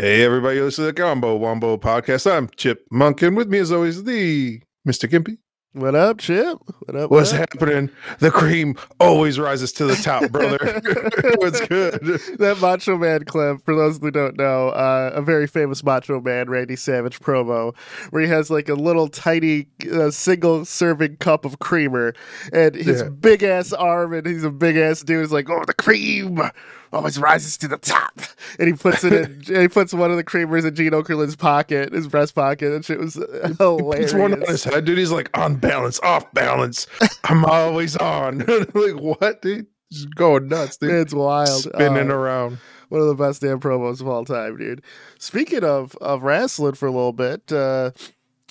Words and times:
Hey, 0.00 0.22
everybody, 0.24 0.58
listen 0.62 0.86
to 0.86 0.92
the 0.92 0.98
Combo 0.98 1.36
Wombo 1.36 1.76
podcast. 1.76 2.26
I'm 2.26 2.48
Chip 2.56 2.86
Monk, 2.90 3.20
and 3.20 3.36
with 3.36 3.48
me, 3.50 3.58
as 3.58 3.70
always, 3.70 4.04
the 4.04 4.62
Mr. 4.88 5.06
Gimpy. 5.06 5.36
What 5.74 5.94
up, 5.94 6.16
Chip? 6.16 6.56
What 6.86 6.96
up? 6.96 7.10
What's 7.10 7.32
what 7.32 7.40
happening? 7.40 7.90
The 8.18 8.30
cream 8.30 8.76
always 8.98 9.38
rises 9.38 9.74
to 9.74 9.84
the 9.84 9.96
top, 9.96 10.30
brother. 10.32 10.56
What's 11.36 11.60
good? 11.66 12.00
that 12.38 12.56
Macho 12.62 12.96
Man 12.96 13.24
clip, 13.26 13.62
for 13.62 13.76
those 13.76 13.98
who 13.98 14.10
don't 14.10 14.38
know, 14.38 14.70
uh, 14.70 15.10
a 15.12 15.20
very 15.20 15.46
famous 15.46 15.84
Macho 15.84 16.18
Man 16.18 16.48
Randy 16.48 16.76
Savage 16.76 17.20
promo, 17.20 17.76
where 18.08 18.22
he 18.22 18.28
has 18.28 18.50
like 18.50 18.70
a 18.70 18.74
little 18.74 19.06
tiny 19.06 19.66
uh, 19.92 20.10
single 20.10 20.64
serving 20.64 21.18
cup 21.18 21.44
of 21.44 21.58
creamer, 21.58 22.14
and 22.54 22.74
his 22.74 23.02
Yeah. 23.02 23.10
big 23.10 23.42
ass 23.42 23.74
arm, 23.74 24.14
and 24.14 24.26
he's 24.26 24.44
a 24.44 24.50
big 24.50 24.78
ass 24.78 25.02
dude, 25.02 25.22
is 25.22 25.30
like, 25.30 25.50
"Oh, 25.50 25.62
the 25.66 25.74
cream 25.74 26.40
always 26.92 27.18
rises 27.18 27.56
to 27.58 27.68
the 27.68 27.78
top," 27.78 28.20
and 28.58 28.68
he 28.68 28.74
puts 28.74 29.04
it 29.04 29.12
in, 29.12 29.42
he 29.62 29.68
puts 29.68 29.92
one 29.94 30.10
of 30.10 30.16
the 30.16 30.24
creamers 30.24 30.66
in 30.66 30.74
Gene 30.74 30.92
Okerlund's 30.92 31.36
pocket, 31.36 31.92
his 31.92 32.08
breast 32.08 32.34
pocket, 32.34 32.72
and 32.72 32.84
shit 32.84 32.98
was 32.98 33.14
hilarious. 33.14 34.12
It's 34.12 34.14
one 34.14 34.32
on 34.34 34.40
his 34.42 34.64
head, 34.64 34.84
dude. 34.84 34.98
He's 34.98 35.10
like 35.12 35.30
on 35.38 35.56
balance, 35.56 36.00
off 36.00 36.32
balance. 36.32 36.86
I'm 37.24 37.44
always 37.44 37.96
on. 37.96 38.38
like 38.74 38.94
what, 39.00 39.42
dude? 39.42 39.66
Just 39.92 40.14
going 40.14 40.48
nuts, 40.48 40.76
dude. 40.76 40.90
It's 40.92 41.12
wild. 41.14 41.48
Spinning 41.64 42.10
Uh, 42.10 42.14
around. 42.14 42.58
one 42.90 43.00
of 43.00 43.08
the 43.08 43.14
best 43.14 43.40
damn 43.40 43.58
promos 43.60 44.00
of 44.00 44.08
all 44.08 44.24
time, 44.24 44.56
dude. 44.56 44.82
Speaking 45.18 45.64
of 45.64 45.96
of 46.00 46.22
wrestling 46.22 46.74
for 46.74 46.86
a 46.86 46.92
little 46.92 47.12
bit, 47.12 47.50
uh, 47.52 47.90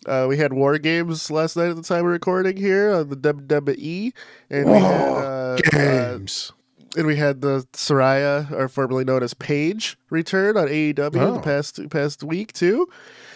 uh, 0.05 0.25
we 0.29 0.37
had 0.37 0.53
War 0.53 0.77
Games 0.77 1.29
last 1.31 1.55
night 1.57 1.69
at 1.69 1.75
the 1.75 1.81
time 1.81 2.05
of 2.05 2.11
recording 2.11 2.55
here 2.57 2.91
on 2.93 3.09
the 3.09 3.15
WWE, 3.17 4.13
and 4.49 4.65
we 4.71 4.79
had 4.79 5.01
uh, 5.11 5.13
uh, 5.15 5.57
Games. 5.71 6.51
And 6.97 7.05
we 7.05 7.15
had 7.17 7.41
the 7.41 7.67
Saraya, 7.73 8.51
or 8.51 8.67
formerly 8.67 9.03
known 9.03 9.21
as 9.21 9.33
Paige, 9.35 9.97
return 10.09 10.57
on 10.57 10.67
AEW 10.67 11.15
Oh. 11.21 11.33
the 11.35 11.39
past 11.41 11.89
past 11.89 12.23
week 12.23 12.51
too. 12.53 12.87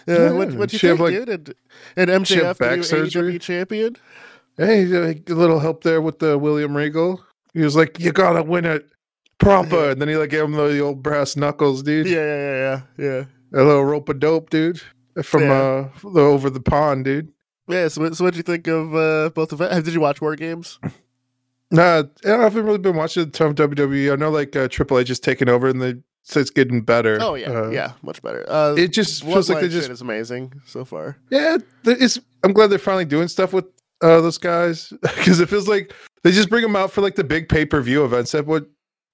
Uh, 0.08 0.12
Yeah, 0.14 0.32
what 0.32 0.54
what 0.54 0.74
you 0.74 0.80
think, 0.80 1.00
like- 1.00 1.14
dude? 1.14 1.30
And, 1.30 1.56
and 1.96 2.10
MJF, 2.26 2.58
the 2.58 2.64
back 2.66 2.78
new 2.78 2.84
surgery? 2.84 3.34
AEW 3.36 3.42
champion. 3.42 3.96
hey, 4.58 4.84
a 4.84 5.14
little 5.34 5.60
help 5.60 5.84
there 5.84 6.02
with 6.02 6.20
the 6.20 6.38
William 6.38 6.76
Regal. 6.76 7.24
He 7.54 7.62
was 7.62 7.76
like, 7.76 8.00
"You 8.00 8.12
gotta 8.12 8.42
win 8.44 8.66
it 8.66 8.88
proper," 9.40 9.92
and 9.92 10.02
then 10.02 10.10
he 10.10 10.16
like 10.18 10.30
gave 10.32 10.44
him 10.44 10.54
the 10.54 10.80
old 10.80 11.04
brass 11.04 11.36
knuckles, 11.36 11.84
dude. 11.84 12.08
Yeah, 12.08 12.18
yeah, 12.18 12.36
yeah, 12.36 12.82
yeah, 12.98 13.06
yeah. 13.54 13.62
A 13.62 13.64
little 13.64 13.86
rope 13.86 14.10
of 14.10 14.20
dope, 14.20 14.50
dude, 14.50 14.82
from 15.24 15.44
Yeah. 15.44 15.54
uh 15.54 15.90
the, 16.12 16.22
over 16.22 16.50
the 16.50 16.60
pond, 16.60 17.06
dude. 17.06 17.30
Yeah, 17.68 17.88
so, 17.88 18.02
what- 18.02 18.16
so 18.18 18.24
what 18.26 18.34
do 18.34 18.38
you 18.38 18.44
think 18.44 18.68
of 18.68 18.96
uh, 18.96 19.30
both 19.30 19.54
of 19.54 19.62
it? 19.62 19.84
Did 19.86 19.94
you 19.94 20.02
watch 20.02 20.20
War 20.22 20.36
Games? 20.36 20.80
Nah, 21.74 22.04
I 22.24 22.28
haven't 22.30 22.66
really 22.66 22.78
been 22.78 22.96
watching 22.96 23.24
a 23.24 23.26
ton 23.26 23.48
of 23.50 23.56
WWE. 23.56 24.14
I 24.14 24.16
know 24.16 24.30
like 24.30 24.56
uh, 24.56 24.68
Triple 24.70 25.00
H 25.00 25.10
is 25.10 25.20
taking 25.20 25.50
over, 25.50 25.68
and 25.68 25.82
they 25.82 25.96
say 26.22 26.40
it's 26.40 26.50
getting 26.52 26.82
better. 26.82 27.18
Oh 27.20 27.34
yeah, 27.36 27.50
Uh, 27.52 27.70
yeah, 27.70 27.94
much 28.04 28.22
better. 28.22 28.46
Uh, 28.48 28.76
It 28.78 28.90
just 28.94 29.24
feels 29.24 29.50
like 29.50 29.60
they 29.62 29.68
just 29.70 29.90
is 29.90 30.00
amazing 30.02 30.54
so 30.66 30.86
far. 30.86 31.18
yeah. 31.32 31.58
It's 31.84 32.20
I'm 32.44 32.54
glad 32.54 32.68
they're 32.68 32.80
finally 32.80 33.06
doing 33.06 33.28
stuff 33.28 33.52
with 33.54 33.66
uh, 34.02 34.22
those 34.22 34.38
guys 34.38 34.90
because 35.02 35.40
it 35.40 35.50
feels 35.50 35.68
like 35.68 35.94
they 36.24 36.32
just 36.32 36.50
bring 36.50 36.62
them 36.62 36.76
out 36.76 36.92
for 36.92 37.02
like 37.02 37.16
the 37.16 37.24
big 37.24 37.50
pay 37.50 37.66
per 37.66 37.82
view 37.82 38.06
events. 38.06 38.32
That 38.34 38.46
what 38.46 38.68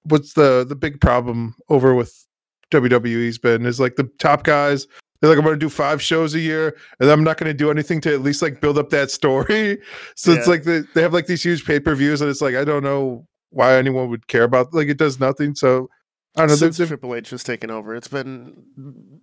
what's 0.04 0.34
the 0.34 0.64
the 0.68 0.76
big 0.76 1.00
problem 1.00 1.54
over 1.70 1.94
with 1.94 2.26
WWE's 2.70 3.38
been 3.38 3.64
is 3.66 3.80
like 3.80 3.96
the 3.96 4.04
top 4.18 4.44
guys. 4.44 4.86
They're 5.20 5.28
like, 5.30 5.38
I'm 5.38 5.44
going 5.44 5.54
to 5.58 5.64
do 5.64 5.68
five 5.68 6.00
shows 6.00 6.34
a 6.34 6.40
year, 6.40 6.76
and 6.98 7.10
I'm 7.10 7.22
not 7.22 7.36
going 7.36 7.48
to 7.50 7.54
do 7.54 7.70
anything 7.70 8.00
to 8.02 8.12
at 8.14 8.22
least 8.22 8.40
like 8.42 8.60
build 8.60 8.78
up 8.78 8.90
that 8.90 9.10
story. 9.10 9.78
So 10.16 10.32
it's 10.32 10.46
like 10.46 10.62
they, 10.64 10.80
they 10.94 11.02
have 11.02 11.12
like 11.12 11.26
these 11.26 11.42
huge 11.42 11.64
pay 11.64 11.78
per 11.80 11.94
views, 11.94 12.20
and 12.20 12.30
it's 12.30 12.40
like 12.40 12.54
I 12.54 12.64
don't 12.64 12.82
know 12.82 13.26
why 13.50 13.74
anyone 13.74 14.08
would 14.10 14.26
care 14.28 14.44
about. 14.44 14.72
Like 14.72 14.88
it 14.88 14.96
does 14.98 15.18
nothing. 15.20 15.54
So 15.54 15.88
I 16.36 16.42
don't 16.42 16.50
know. 16.50 16.54
Since 16.70 16.76
Triple 16.88 17.14
H 17.14 17.30
has 17.30 17.42
taken 17.42 17.70
over, 17.70 17.94
it's 17.94 18.08
been 18.08 18.62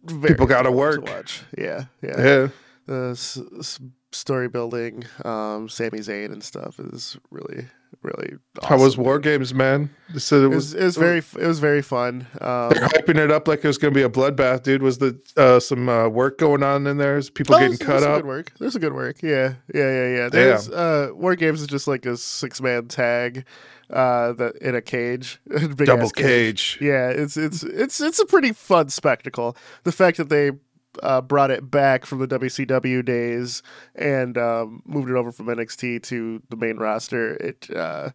very 0.04 0.36
People 0.36 0.48
fun 0.48 0.64
to 0.66 0.72
work. 0.72 1.02
watch. 1.08 1.42
Yeah, 1.58 1.86
yeah. 2.04 2.22
yeah. 2.24 2.48
Uh, 2.90 3.10
s- 3.12 3.80
story 4.18 4.48
building, 4.50 5.06
um, 5.26 5.70
Sami 5.70 6.00
Zayn 6.00 6.32
and 6.32 6.44
stuff 6.44 6.80
is 6.80 7.18
really, 7.32 7.66
really. 8.02 8.34
Awesome. 8.62 8.70
How 8.78 8.84
was 8.84 8.98
War 8.98 9.20
Games, 9.20 9.54
man? 9.54 9.90
They 10.14 10.20
said 10.20 10.42
it 10.42 10.46
It 10.46 10.48
was 10.50 10.74
it 10.74 10.84
was 10.84 10.98
very, 10.98 11.20
it 11.20 11.48
was 11.48 11.60
very 11.60 11.82
fun. 11.82 12.28
Um, 12.42 12.70
They're 12.70 12.88
hyping 12.88 13.18
it 13.18 13.32
up 13.32 13.48
like 13.48 13.64
it 13.64 13.68
was 13.68 13.78
going 13.78 13.94
to 13.94 13.98
be 13.98 14.04
a 14.04 14.10
bloodbath, 14.10 14.64
dude. 14.64 14.82
Was 14.82 14.98
the 14.98 15.20
uh, 15.38 15.60
some 15.60 15.88
uh, 15.88 16.08
work 16.10 16.38
going 16.38 16.64
on 16.64 16.88
in 16.88 16.98
there? 16.98 17.18
Is 17.18 17.30
people 17.30 17.56
oh, 17.56 17.60
getting 17.60 17.78
there's- 17.78 17.86
cut 17.86 17.92
there's 18.00 18.04
some 18.04 18.12
up? 18.12 18.18
Good 18.22 18.28
work. 18.28 18.54
There's 18.60 18.76
a 18.76 18.80
good 18.80 18.94
work. 18.94 19.22
Yeah, 19.22 19.54
yeah, 19.74 19.92
yeah, 19.92 20.16
yeah. 20.16 20.30
There's 20.30 20.70
uh, 20.70 21.10
War 21.14 21.36
Games 21.36 21.62
is 21.62 21.68
just 21.68 21.88
like 21.88 22.06
a 22.06 22.18
six 22.18 22.60
man 22.62 22.88
tag, 22.88 23.46
uh, 23.90 24.34
that 24.34 24.56
in 24.58 24.76
a 24.76 24.82
cage, 24.82 25.40
Double 25.50 26.04
ass 26.04 26.12
cage. 26.12 26.78
Yeah, 26.82 27.10
it's 27.10 27.38
it's 27.38 27.64
it's 27.64 28.02
it's 28.02 28.20
a 28.20 28.26
pretty 28.26 28.52
fun 28.52 28.90
spectacle. 28.90 29.56
The 29.84 29.92
fact 29.92 30.18
that 30.18 30.30
they 30.30 30.52
uh, 31.04 31.22
brought 31.22 31.52
it 31.52 31.70
back 31.70 32.06
from 32.06 32.20
the 32.20 32.28
WCW 32.28 33.04
days 33.04 33.64
and 33.96 34.38
um, 34.38 34.82
moved 34.86 35.10
it 35.10 35.16
over 35.16 35.32
from 35.32 35.48
NXT 35.48 36.04
to 36.04 36.42
the 36.50 36.56
main 36.56 36.78
roster, 36.78 37.36
it 37.36 37.70
uh, 37.76 38.12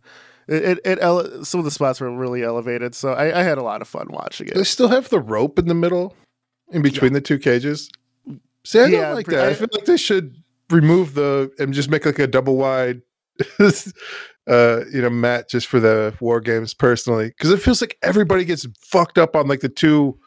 it, 0.48 0.62
it, 0.64 0.78
it 0.84 0.98
ele- 1.00 1.44
some 1.44 1.58
of 1.60 1.64
the 1.64 1.70
spots 1.70 2.00
were 2.00 2.10
really 2.10 2.42
elevated. 2.42 2.94
So 2.94 3.12
I, 3.12 3.40
I 3.40 3.42
had 3.42 3.58
a 3.58 3.62
lot 3.62 3.80
of 3.82 3.88
fun 3.88 4.08
watching 4.10 4.48
it. 4.48 4.54
They 4.54 4.64
still 4.64 4.88
have 4.88 5.08
the 5.08 5.20
rope 5.20 5.58
in 5.58 5.66
the 5.68 5.74
middle, 5.74 6.14
in 6.70 6.82
between 6.82 7.12
the 7.12 7.20
two 7.20 7.38
cages. 7.38 7.90
See, 8.64 8.80
I 8.80 8.86
Yeah, 8.86 9.00
don't 9.02 9.14
like 9.14 9.26
that. 9.28 9.46
I 9.46 9.50
I- 9.50 9.54
feel 9.54 9.68
like 9.72 9.84
they 9.84 9.96
should 9.96 10.36
remove 10.70 11.14
the 11.14 11.50
and 11.58 11.72
just 11.74 11.90
make 11.90 12.06
like 12.06 12.18
a 12.18 12.26
double 12.26 12.56
wide, 12.56 13.02
uh, 14.48 14.80
you 14.92 15.00
know, 15.02 15.10
mat 15.10 15.48
just 15.48 15.66
for 15.66 15.80
the 15.80 16.14
war 16.20 16.40
games. 16.40 16.74
Personally, 16.74 17.28
because 17.28 17.50
it 17.50 17.58
feels 17.60 17.80
like 17.80 17.96
everybody 18.02 18.44
gets 18.44 18.66
fucked 18.80 19.18
up 19.18 19.36
on 19.36 19.46
like 19.48 19.60
the 19.60 19.68
two 19.68 20.18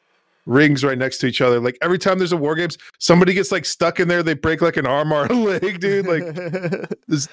rings 0.46 0.84
right 0.84 0.98
next 0.98 1.18
to 1.20 1.28
each 1.28 1.42
other. 1.42 1.60
Like 1.60 1.78
every 1.82 1.98
time 2.00 2.18
there's 2.20 2.32
a 2.32 2.38
war 2.38 2.56
games, 2.56 2.78
somebody 3.00 3.34
gets 3.34 3.52
like 3.52 3.66
stuck 3.66 4.00
in 4.00 4.08
there. 4.08 4.24
They 4.24 4.34
break 4.36 4.62
like 4.62 4.78
an 4.78 4.86
arm 4.86 5.12
or 5.12 5.26
a 5.26 5.34
leg, 5.34 5.80
dude. 5.80 6.06
Like 6.08 6.24
this 7.08 7.28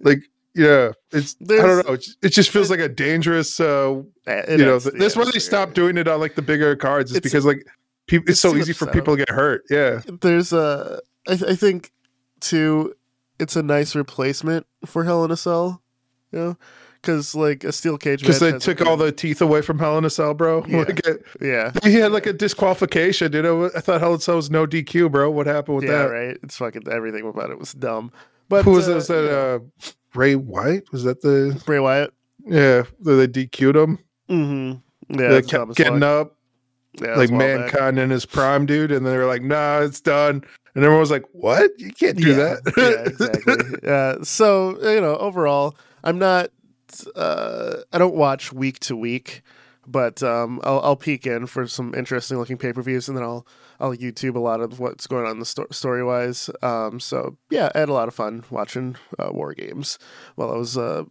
like 0.00 0.20
yeah 0.52 0.90
it's 1.12 1.36
i 1.42 1.56
don't 1.58 1.86
know 1.86 1.92
it, 1.94 2.04
it 2.22 2.30
just 2.30 2.50
feels 2.50 2.70
like 2.70 2.80
a 2.80 2.88
dangerous 2.88 3.60
uh 3.60 4.02
It 4.26 4.58
you 4.58 4.64
know 4.66 4.74
is, 4.76 4.82
th- 4.82 4.96
that's 4.98 5.14
why 5.14 5.24
they 5.32 5.38
stopped 5.38 5.74
doing 5.74 5.96
it 5.96 6.08
on 6.08 6.18
like 6.18 6.34
the 6.34 6.42
bigger 6.42 6.74
cards 6.74 7.12
is 7.12 7.18
It's- 7.18 7.30
because 7.30 7.44
like 7.44 7.64
people 8.08 8.24
it's, 8.24 8.32
it's 8.32 8.40
so 8.40 8.56
easy 8.56 8.72
for 8.72 8.86
people 8.88 9.14
to 9.16 9.18
get 9.24 9.28
hurt 9.30 9.62
yeah 9.70 10.00
There's 10.20 10.52
a 10.52 11.00
I, 11.28 11.36
th- 11.36 11.52
I 11.52 11.54
think 11.54 11.92
too, 12.40 12.94
it's 13.38 13.54
a 13.54 13.62
nice 13.62 13.94
replacement 13.94 14.66
for 14.86 15.04
Hell 15.04 15.24
in 15.24 15.30
a 15.30 15.36
Cell, 15.36 15.82
you 16.32 16.38
know, 16.38 16.56
because 17.00 17.34
like 17.34 17.64
a 17.64 17.72
steel 17.72 17.96
cage 17.98 18.20
because 18.20 18.40
they 18.40 18.52
took 18.58 18.80
all 18.84 18.96
the 18.96 19.10
teeth 19.12 19.40
away 19.40 19.62
from 19.62 19.78
hell 19.78 19.96
in 19.98 20.04
a 20.04 20.10
cell 20.10 20.34
bro 20.34 20.64
Yeah. 20.68 20.78
like 20.78 21.06
it, 21.06 21.24
yeah. 21.40 21.72
he 21.82 21.94
had 21.94 22.12
like 22.12 22.26
a 22.26 22.32
disqualification 22.32 23.32
you 23.32 23.42
know 23.42 23.66
i 23.76 23.80
thought 23.80 24.00
hell 24.00 24.10
in 24.12 24.18
a 24.18 24.20
cell 24.20 24.36
was 24.36 24.50
no 24.50 24.66
dq 24.66 25.10
bro 25.10 25.30
what 25.30 25.46
happened 25.46 25.76
with 25.78 25.86
that? 25.86 25.92
yeah, 25.92 26.02
that 26.02 26.10
right. 26.12 26.38
It's 26.42 26.56
fucking 26.56 26.82
everything 26.90 27.28
about 27.28 27.50
it 27.50 27.58
was 27.58 27.72
dumb. 27.72 28.12
But 28.48 28.64
who 28.64 28.72
was 28.72 28.86
uh, 28.86 28.90
that 28.90 28.94
was 28.96 29.06
that 29.08 29.22
you 29.22 29.28
uh 29.30 29.58
Bray 30.12 30.34
Wyatt 30.34 30.90
was 30.92 31.04
that 31.04 31.22
the 31.22 31.60
Bray 31.66 31.78
Wyatt? 31.78 32.12
yeah 32.46 32.82
they 33.00 33.26
dq'd 33.28 33.76
him 33.76 33.98
Mm-hmm. 34.30 35.20
Yeah, 35.20 35.28
they 35.28 35.42
kept 35.42 35.74
getting 35.74 36.02
up 36.04 36.36
Yeah, 37.00 37.16
like 37.16 37.30
well 37.30 37.40
back. 37.40 37.72
mankind 37.72 37.98
in 37.98 38.10
his 38.10 38.24
prime, 38.24 38.64
dude. 38.64 38.92
And 38.92 39.04
then 39.04 39.12
they 39.12 39.18
were 39.18 39.26
like, 39.26 39.42
nah, 39.42 39.80
it's 39.80 40.00
done. 40.00 40.44
And 40.74 40.84
everyone 40.84 41.00
was 41.00 41.10
like, 41.10 41.24
what? 41.32 41.68
You 41.78 41.90
can't 41.90 42.16
do 42.16 42.28
yeah, 42.28 42.36
that. 42.36 42.72
yeah, 42.76 43.02
exactly. 43.10 43.88
Uh, 43.88 44.22
so 44.24 44.78
you 44.88 45.00
know, 45.00 45.16
overall, 45.16 45.74
I'm 46.04 46.18
not. 46.18 46.50
Uh, 47.16 47.82
I 47.92 47.98
don't 47.98 48.14
watch 48.14 48.52
week 48.52 48.78
to 48.80 48.96
week, 48.96 49.42
but 49.86 50.22
um, 50.22 50.60
I'll, 50.64 50.80
I'll 50.80 50.96
peek 50.96 51.26
in 51.26 51.46
for 51.46 51.66
some 51.66 51.94
interesting 51.94 52.38
looking 52.38 52.58
pay 52.58 52.72
per 52.72 52.82
views, 52.82 53.08
and 53.08 53.16
then 53.16 53.24
I'll 53.24 53.46
I'll 53.78 53.96
YouTube 53.96 54.36
a 54.36 54.40
lot 54.40 54.60
of 54.60 54.78
what's 54.78 55.06
going 55.06 55.26
on 55.26 55.38
the 55.38 55.44
sto- 55.44 55.66
story 55.70 56.04
wise. 56.04 56.50
Um, 56.62 57.00
so 57.00 57.36
yeah, 57.50 57.70
I 57.74 57.78
had 57.80 57.88
a 57.88 57.94
lot 57.94 58.08
of 58.08 58.14
fun 58.14 58.44
watching 58.50 58.96
uh, 59.18 59.30
War 59.32 59.54
Games 59.54 59.98
while 60.34 60.50
I 60.50 60.56
was 60.56 60.76
uh, 60.76 61.04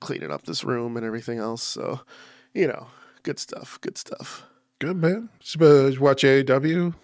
cleaning 0.00 0.30
up 0.30 0.44
this 0.44 0.64
room 0.64 0.96
and 0.96 1.06
everything 1.06 1.38
else. 1.38 1.62
So 1.62 2.00
you 2.52 2.66
know, 2.66 2.88
good 3.22 3.38
stuff. 3.38 3.78
Good 3.80 3.98
stuff. 3.98 4.44
Good, 4.80 4.96
man. 4.96 5.28
Suppose 5.40 5.98
watch 5.98 6.22
AEW. 6.22 6.94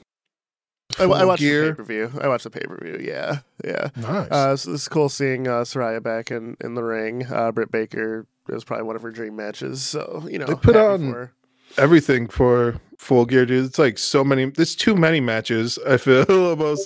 I, 1.01 1.05
I 1.05 1.25
watched 1.25 1.43
the 1.43 1.71
pay 1.71 1.73
per 1.77 1.83
view. 1.85 2.11
I 2.21 2.29
watched 2.29 2.45
the 2.45 2.51
pay 2.51 2.61
per 2.67 2.79
view. 2.83 2.99
Yeah, 3.07 3.39
yeah. 3.65 3.89
Nice. 3.97 4.31
Uh, 4.31 4.57
so 4.57 4.73
it's 4.75 4.89
cool 4.89 5.09
seeing 5.09 5.47
uh, 5.49 5.61
Saraya 5.63 6.03
back 6.03 6.31
in, 6.31 6.57
in 6.63 6.75
the 6.75 6.83
ring. 6.85 7.27
Uh, 7.31 7.51
Britt 7.53 7.71
Baker 7.71 8.27
it 8.49 8.55
was 8.55 8.65
probably 8.65 8.85
one 8.85 8.97
of 8.97 9.03
her 9.03 9.11
dream 9.11 9.37
matches. 9.37 9.83
So 9.83 10.27
you 10.31 10.39
know, 10.39 10.47
They 10.47 10.55
put 10.55 10.77
on- 10.77 11.13
for. 11.13 11.33
Everything 11.79 12.27
for 12.27 12.81
full 12.99 13.25
gear, 13.27 13.47
dude. 13.47 13.65
It's 13.67 13.79
like 13.79 13.97
so 13.97 14.25
many. 14.25 14.47
There's 14.47 14.75
too 14.75 14.97
many 14.97 15.21
matches. 15.21 15.79
I 15.87 15.99
feel 15.99 16.25
almost 16.29 16.85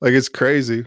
like 0.00 0.12
it's 0.14 0.30
crazy. 0.30 0.86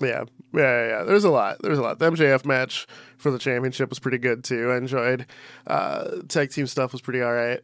Yeah, 0.00 0.24
yeah, 0.54 0.60
yeah, 0.62 0.88
yeah. 0.88 1.02
There's 1.02 1.24
a 1.24 1.30
lot. 1.30 1.58
There's 1.60 1.78
a 1.78 1.82
lot. 1.82 1.98
The 1.98 2.10
MJF 2.10 2.46
match 2.46 2.86
for 3.18 3.30
the 3.30 3.38
championship 3.38 3.90
was 3.90 3.98
pretty 3.98 4.16
good 4.16 4.42
too. 4.42 4.70
I 4.70 4.78
enjoyed. 4.78 5.26
Uh, 5.66 6.22
tag 6.28 6.50
team 6.50 6.66
stuff 6.66 6.92
was 6.92 7.02
pretty 7.02 7.20
all 7.20 7.34
right. 7.34 7.60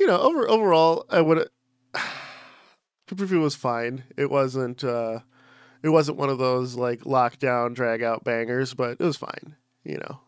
You 0.00 0.08
know, 0.08 0.18
over 0.20 0.48
overall, 0.50 1.06
I 1.08 1.20
would. 1.20 1.48
Pay 3.16 3.22
per 3.22 3.26
view 3.26 3.40
was 3.40 3.54
fine. 3.54 4.04
It 4.16 4.30
wasn't. 4.30 4.82
Uh, 4.84 5.20
it 5.82 5.88
wasn't 5.90 6.18
one 6.18 6.28
of 6.30 6.38
those 6.38 6.74
like 6.76 7.00
lockdown 7.00 7.74
drag 7.74 8.02
out 8.02 8.24
bangers, 8.24 8.74
but 8.74 8.92
it 8.92 9.00
was 9.00 9.16
fine. 9.16 9.56
you 9.84 9.98
know, 9.98 10.20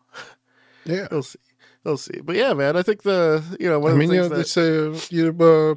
Yeah. 0.85 1.07
we'll 1.11 1.23
see. 1.23 1.39
We'll 1.83 1.97
see. 1.97 2.19
But 2.21 2.35
yeah, 2.35 2.53
man, 2.53 2.75
I 2.75 2.81
think 2.81 3.03
the 3.03 3.41
you 3.59 3.69
know 3.69 3.79
one 3.79 3.93
I 3.93 3.95
mean, 3.95 4.09
the 4.09 4.15
you 4.15 4.21
know, 4.21 4.27
that 4.29 4.35
they 4.35 4.43
say, 4.43 5.15
you 5.15 5.29
uh, 5.39 5.75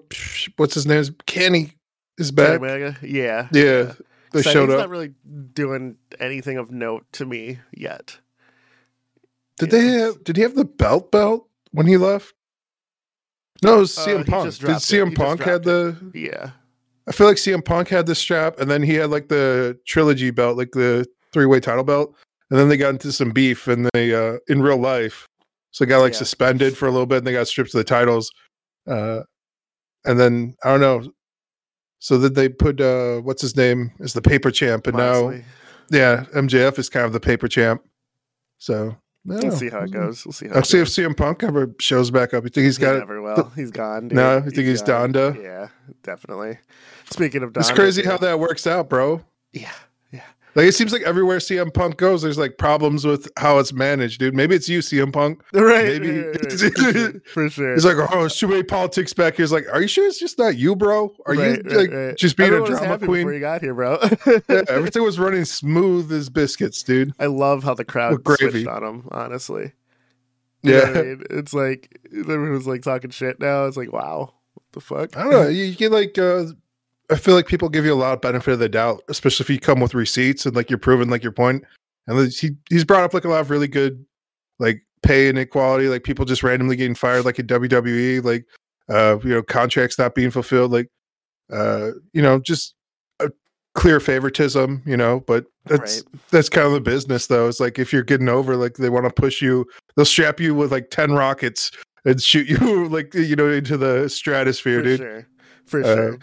what's 0.57 0.75
his 0.75 0.87
name? 0.87 1.05
Kenny 1.27 1.73
is 2.17 2.31
back. 2.33 2.47
Kenny 2.61 2.73
Omega, 2.73 2.97
yeah, 3.03 3.49
Yeah. 3.53 3.93
They 4.33 4.43
So 4.43 4.51
showed 4.51 4.67
he's 4.69 4.75
up. 4.75 4.81
not 4.81 4.89
really 4.91 5.15
doing 5.55 5.97
anything 6.21 6.59
of 6.59 6.71
note 6.71 7.07
to 7.13 7.25
me 7.25 7.61
yet. 7.73 8.19
Did 9.59 9.73
Yeah. 9.73 9.79
they 9.79 9.87
have? 10.01 10.25
Did 10.25 10.37
he 10.37 10.43
have 10.43 10.55
the 10.55 10.65
belt 10.65 11.11
belt 11.11 11.49
when 11.73 11.87
he 11.87 11.97
left? 11.97 12.35
No, 13.63 13.77
it 13.77 13.81
was 13.81 13.99
Uh, 13.99 14.05
CM 14.07 14.19
he 14.19 14.31
Punk. 14.31 14.51
Did 14.51 14.61
dropped 14.61 14.83
it. 14.83 14.87
CM 14.97 15.15
Punk 15.15 15.43
had 15.43 15.65
the? 15.65 15.97
Yeah, 16.15 16.51
I 17.09 17.13
feel 17.13 17.27
like 17.27 17.37
CM 17.39 17.65
Punk 17.65 17.89
had 17.89 18.07
the 18.07 18.15
strap, 18.15 18.61
and 18.61 18.71
then 18.71 18.83
he 18.83 18.95
had 18.95 19.11
like 19.11 19.29
the 19.29 19.79
trilogy 19.87 20.31
belt, 20.31 20.59
like 20.59 20.73
the 20.73 21.07
three 21.33 21.47
way 21.47 21.59
title 21.61 21.85
belt, 21.85 22.15
and 22.51 22.59
then 22.59 22.69
they 22.69 22.77
got 22.77 22.91
into 22.91 23.13
some 23.13 23.31
beef, 23.31 23.67
and 23.67 23.89
they 23.95 24.15
uh 24.15 24.39
in 24.49 24.61
real 24.63 24.77
life, 24.77 25.27
so 25.71 25.85
they 25.85 25.89
got 25.89 26.01
like 26.01 26.13
Yeah. 26.13 26.19
suspended 26.19 26.77
for 26.77 26.87
a 26.87 26.91
little 26.91 27.07
bit, 27.07 27.19
and 27.19 27.27
they 27.27 27.33
got 27.33 27.49
stripped 27.49 27.75
of 27.75 27.79
the 27.79 27.85
titles, 27.85 28.31
uh, 28.87 29.21
and 30.05 30.21
then 30.21 30.55
I 30.65 30.71
don't 30.71 30.81
know. 30.81 31.13
So 32.01 32.17
that 32.19 32.35
they 32.35 32.49
put 32.49 32.81
uh 32.81 33.21
what's 33.21 33.43
his 33.43 33.57
name 33.57 33.91
as 34.01 34.13
the 34.13 34.23
paper 34.23 34.51
champ, 34.51 34.87
and 34.87 34.97
now 34.97 35.31
yeah, 35.91 36.27
MJF 36.35 36.79
is 36.79 36.89
kind 36.91 37.07
of 37.07 37.13
the 37.13 37.21
paper 37.21 37.49
champ. 37.49 37.83
So 38.59 38.97
we'll 39.37 39.43
know. 39.43 39.51
see 39.51 39.69
how 39.69 39.81
it 39.81 39.91
goes. 39.91 40.25
We'll 40.25 40.33
see 40.33 40.49
how. 40.49 40.55
I'll 40.55 40.61
it 40.61 40.67
see 40.67 40.79
if. 40.79 40.89
CM 40.89 41.17
Punk 41.17 41.43
ever 41.43 41.75
shows 41.81 42.11
back 42.11 42.35
up. 42.35 42.45
You 42.45 42.51
think 42.51 42.65
he's 42.65 42.77
He 42.77 42.83
got 42.83 42.97
it? 42.97 42.99
never 43.01 43.21
will. 43.23 43.51
He's 43.57 43.71
gone. 43.71 44.09
Dude. 44.09 44.17
No, 44.17 44.37
you 44.37 44.51
think 44.51 44.67
he's 44.69 44.83
gone. 44.83 45.13
Donda? 45.13 45.43
Yeah, 45.43 45.69
definitely. 46.03 46.59
Speaking 47.11 47.43
of 47.43 47.53
Donda, 47.53 47.61
It's 47.61 47.71
crazy 47.71 48.03
dude, 48.03 48.11
how 48.11 48.19
that 48.19 48.39
works 48.41 48.67
out, 48.67 48.89
bro. 48.89 49.25
Yeah, 49.53 49.73
Like 50.55 50.67
it 50.67 50.73
seems 50.75 50.93
like 50.93 51.03
everywhere 51.03 51.39
CM 51.39 51.73
Punk 51.73 51.97
goes, 51.99 52.23
there's 52.23 52.39
like 52.39 52.59
problems 52.59 53.05
with 53.05 53.31
how 53.37 53.59
it's 53.59 53.73
managed, 53.73 54.19
dude. 54.19 54.35
Maybe 54.35 54.57
it's 54.57 54.69
you, 54.69 54.81
CM 54.81 55.13
Punk. 55.13 55.43
right. 55.53 56.01
Maybe- 56.01 56.21
right, 56.21 56.35
right, 56.37 56.95
right. 56.95 57.27
for 57.29 57.49
sure. 57.49 57.75
It's 57.77 57.85
like, 57.85 57.97
oh, 58.13 58.25
it's 58.25 58.39
too 58.39 58.49
many 58.49 58.63
politics 58.65 59.13
back 59.13 59.37
here. 59.37 59.45
It's 59.45 59.53
like, 59.53 59.67
are 59.73 59.81
you 59.81 59.89
sure 59.89 60.07
it's 60.07 60.19
just 60.19 60.39
not 60.39 60.57
you, 60.57 60.75
bro? 60.75 61.13
Are 61.27 61.35
you 61.35 61.63
like 61.63 62.17
just 62.17 62.37
being 62.37 62.49
Everyone 62.49 62.69
a 62.69 62.73
was 62.73 62.79
drama 62.81 62.87
happy 62.87 63.01
before 63.07 63.15
queen? 63.23 63.35
you 63.35 63.41
got 63.41 63.61
here, 63.63 63.75
bro. 63.75 63.99
yeah, 64.49 64.63
everything 64.69 65.03
was 65.05 65.19
running 65.19 65.45
smooth 65.45 66.11
as 66.13 66.29
biscuits, 66.29 66.83
dude. 66.83 67.13
I 67.21 67.27
love 67.27 67.63
how 67.63 67.75
the 67.75 67.85
crowd 67.85 68.21
switched 68.25 68.67
on 68.67 68.83
him. 68.83 69.09
Honestly, 69.13 69.73
You 70.63 70.75
Yeah, 70.75 70.81
I 70.83 70.93
mean? 71.03 71.23
it's 71.31 71.55
like 71.55 72.01
everyone's 72.15 72.67
like 72.67 72.83
talking 72.83 73.11
shit 73.11 73.39
now. 73.39 73.67
It's 73.67 73.77
like, 73.77 73.93
wow, 73.93 74.35
what 74.55 74.65
the 74.73 74.81
fuck? 74.81 75.17
I 75.17 75.23
don't 75.23 75.31
know. 75.33 75.49
You, 75.49 75.65
you 75.65 75.77
get 75.77 75.93
like, 75.93 76.19
uh, 76.19 76.47
I 77.11 77.17
feel 77.17 77.35
like 77.35 77.47
people 77.47 77.69
give 77.69 77.85
you 77.85 77.93
a 77.93 77.97
lot 77.97 78.13
of 78.13 78.21
benefit 78.21 78.53
of 78.53 78.59
the 78.59 78.69
doubt, 78.69 79.03
especially 79.09 79.45
if 79.45 79.51
you 79.51 79.59
come 79.59 79.81
with 79.81 79.95
receipts 79.95 80.45
and 80.47 80.55
like 80.55 80.69
you're 80.71 80.79
proving 80.79 81.09
like 81.09 81.23
your 81.23 81.33
point. 81.33 81.65
And 82.07 82.31
he 82.33 82.51
he's 82.69 82.85
brought 82.85 83.05
up 83.05 83.15
like 83.15 83.25
a 83.25 83.29
lot 83.29 83.41
of 83.41 83.51
really 83.51 83.69
good 83.69 84.05
like 84.59 84.83
pay 85.03 85.29
inequality, 85.29 85.89
like 85.89 86.03
people 86.05 86.25
just 86.25 86.43
randomly 86.43 86.77
getting 86.77 86.95
fired, 86.95 87.25
like 87.25 87.39
in 87.39 87.47
WWE, 87.47 88.23
like 88.25 88.45
uh, 88.89 89.19
you 89.23 89.31
know, 89.31 89.43
contracts 89.43 89.99
not 89.99 90.15
being 90.15 90.31
fulfilled, 90.31 90.73
like 90.73 90.89
uh, 91.53 91.91
you 92.13 92.21
know, 92.23 92.39
just 92.39 92.75
a 93.21 93.31
clear 93.75 94.01
favoritism, 94.01 94.83
you 94.87 94.97
know. 94.97 95.21
But 95.21 95.47
that's 95.67 96.03
Right. 96.03 96.21
that's 96.31 96.49
kind 96.49 96.67
of 96.67 96.73
the 96.73 96.81
business, 96.81 97.27
though. 97.27 97.49
It's 97.49 97.61
like 97.61 97.79
if 97.79 97.93
you're 97.93 98.03
getting 98.03 98.29
over, 98.29 98.57
like 98.57 98.75
they 98.77 98.91
want 98.91 99.05
to 99.07 99.11
push 99.13 99.41
you, 99.43 99.67
they'll 99.97 100.05
strap 100.05 100.41
you 100.41 100.55
with 100.55 100.73
like 100.73 100.91
ten 100.91 101.13
rockets 101.13 101.71
and 102.05 102.21
shoot 102.23 102.49
you 102.49 102.89
like 102.89 103.15
you 103.15 103.37
know 103.37 103.51
into 103.51 103.77
the 103.77 104.09
stratosphere, 104.09 104.79
For 104.81 104.85
dude. 104.85 104.99
sure. 105.01 105.27
For 105.67 105.81
Uh, 105.83 105.95
sure. 105.95 106.19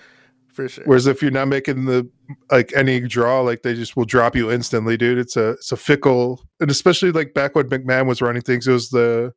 For 0.55 0.67
sure. 0.69 0.85
Whereas 0.85 1.05
if 1.05 1.21
you're 1.21 1.31
not 1.31 1.49
making 1.49 1.85
the 1.85 2.09
like 2.49 2.71
any 2.75 3.01
draw, 3.01 3.41
like 3.41 3.61
they 3.61 3.73
just 3.75 3.95
will 3.97 4.05
drop 4.05 4.35
you 4.35 4.49
instantly, 4.49 4.95
dude. 4.97 5.17
It's 5.17 5.35
a 5.35 5.49
it's 5.51 5.71
a 5.71 5.77
fickle, 5.77 6.43
and 6.59 6.71
especially 6.71 7.11
like 7.11 7.33
back 7.33 7.55
when 7.55 7.69
McMahon 7.69 8.07
was 8.07 8.21
running 8.21 8.41
things, 8.41 8.67
it 8.67 8.71
was 8.71 8.89
the 8.89 9.33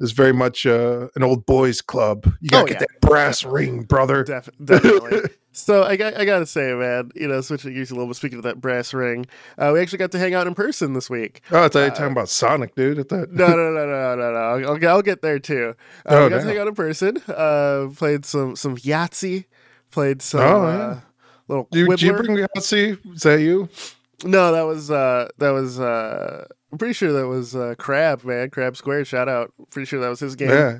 it 0.00 0.02
was 0.04 0.12
very 0.12 0.32
much 0.32 0.66
uh, 0.66 1.08
an 1.14 1.22
old 1.22 1.46
boys 1.46 1.80
club. 1.82 2.24
You 2.40 2.50
gotta 2.50 2.64
Oh, 2.64 2.66
get 2.66 2.74
yeah. 2.80 2.86
that 2.90 3.00
brass 3.00 3.44
ring, 3.44 3.82
brother. 3.82 4.24
Def- 4.24 4.48
definitely. 4.64 5.28
so 5.52 5.82
I 5.84 5.96
got, 5.96 6.16
I 6.16 6.24
gotta 6.24 6.46
say, 6.46 6.72
man, 6.72 7.10
you 7.14 7.28
know, 7.28 7.42
switching 7.42 7.74
gears 7.74 7.90
a 7.90 7.94
little 7.94 8.06
bit. 8.08 8.16
Speaking 8.16 8.38
of 8.38 8.44
that 8.44 8.62
brass 8.62 8.94
ring, 8.94 9.26
uh, 9.58 9.70
we 9.74 9.80
actually 9.80 9.98
got 9.98 10.10
to 10.12 10.18
hang 10.18 10.32
out 10.34 10.46
in 10.46 10.54
person 10.54 10.94
this 10.94 11.10
week. 11.10 11.42
Oh, 11.52 11.64
I 11.64 11.68
thought 11.68 11.78
you 11.80 11.84
were 11.84 11.90
Uh, 11.90 11.94
talking 11.94 12.12
about 12.12 12.28
Sonic, 12.30 12.74
dude. 12.74 13.08
Thought 13.10 13.30
No, 13.30 13.48
no, 13.48 13.70
no, 13.70 13.86
no, 13.86 14.16
no, 14.16 14.32
no. 14.32 14.38
I'll, 14.38 14.66
I'll, 14.74 14.88
I'll 14.88 15.02
get 15.02 15.20
there 15.20 15.38
too. 15.38 15.74
Uh, 16.06 16.14
Oh, 16.14 16.24
we 16.24 16.30
got 16.30 16.38
to 16.38 16.44
hang 16.44 16.58
out 16.58 16.66
in 16.66 16.74
person. 16.74 17.18
Uh, 17.28 17.88
played 17.94 18.24
some 18.24 18.56
some 18.56 18.76
Yahtzee. 18.78 19.44
Played 19.90 20.22
some 20.22 20.40
Oh, 20.40 20.64
uh, 20.64 20.76
yeah. 20.94 21.00
little 21.48 21.68
you, 21.72 21.86
did 21.88 22.02
you 22.02 22.12
bring 22.12 22.36
Yahtzee? 22.36 23.14
Is 23.14 23.22
that 23.22 23.40
you? 23.40 23.68
No, 24.24 24.52
that 24.52 24.62
was 24.62 24.90
uh 24.90 25.28
that 25.38 25.50
was 25.50 25.80
uh 25.80 26.46
I'm 26.72 26.78
pretty 26.78 26.94
sure 26.94 27.12
that 27.12 27.26
was 27.26 27.56
uh 27.56 27.74
Crab, 27.78 28.22
man. 28.24 28.50
Crab 28.50 28.76
Square, 28.76 29.06
shout 29.06 29.28
out. 29.28 29.52
Pretty 29.70 29.86
sure 29.86 30.00
that 30.00 30.08
was 30.08 30.20
his 30.20 30.36
game. 30.36 30.50
Yeah. 30.50 30.78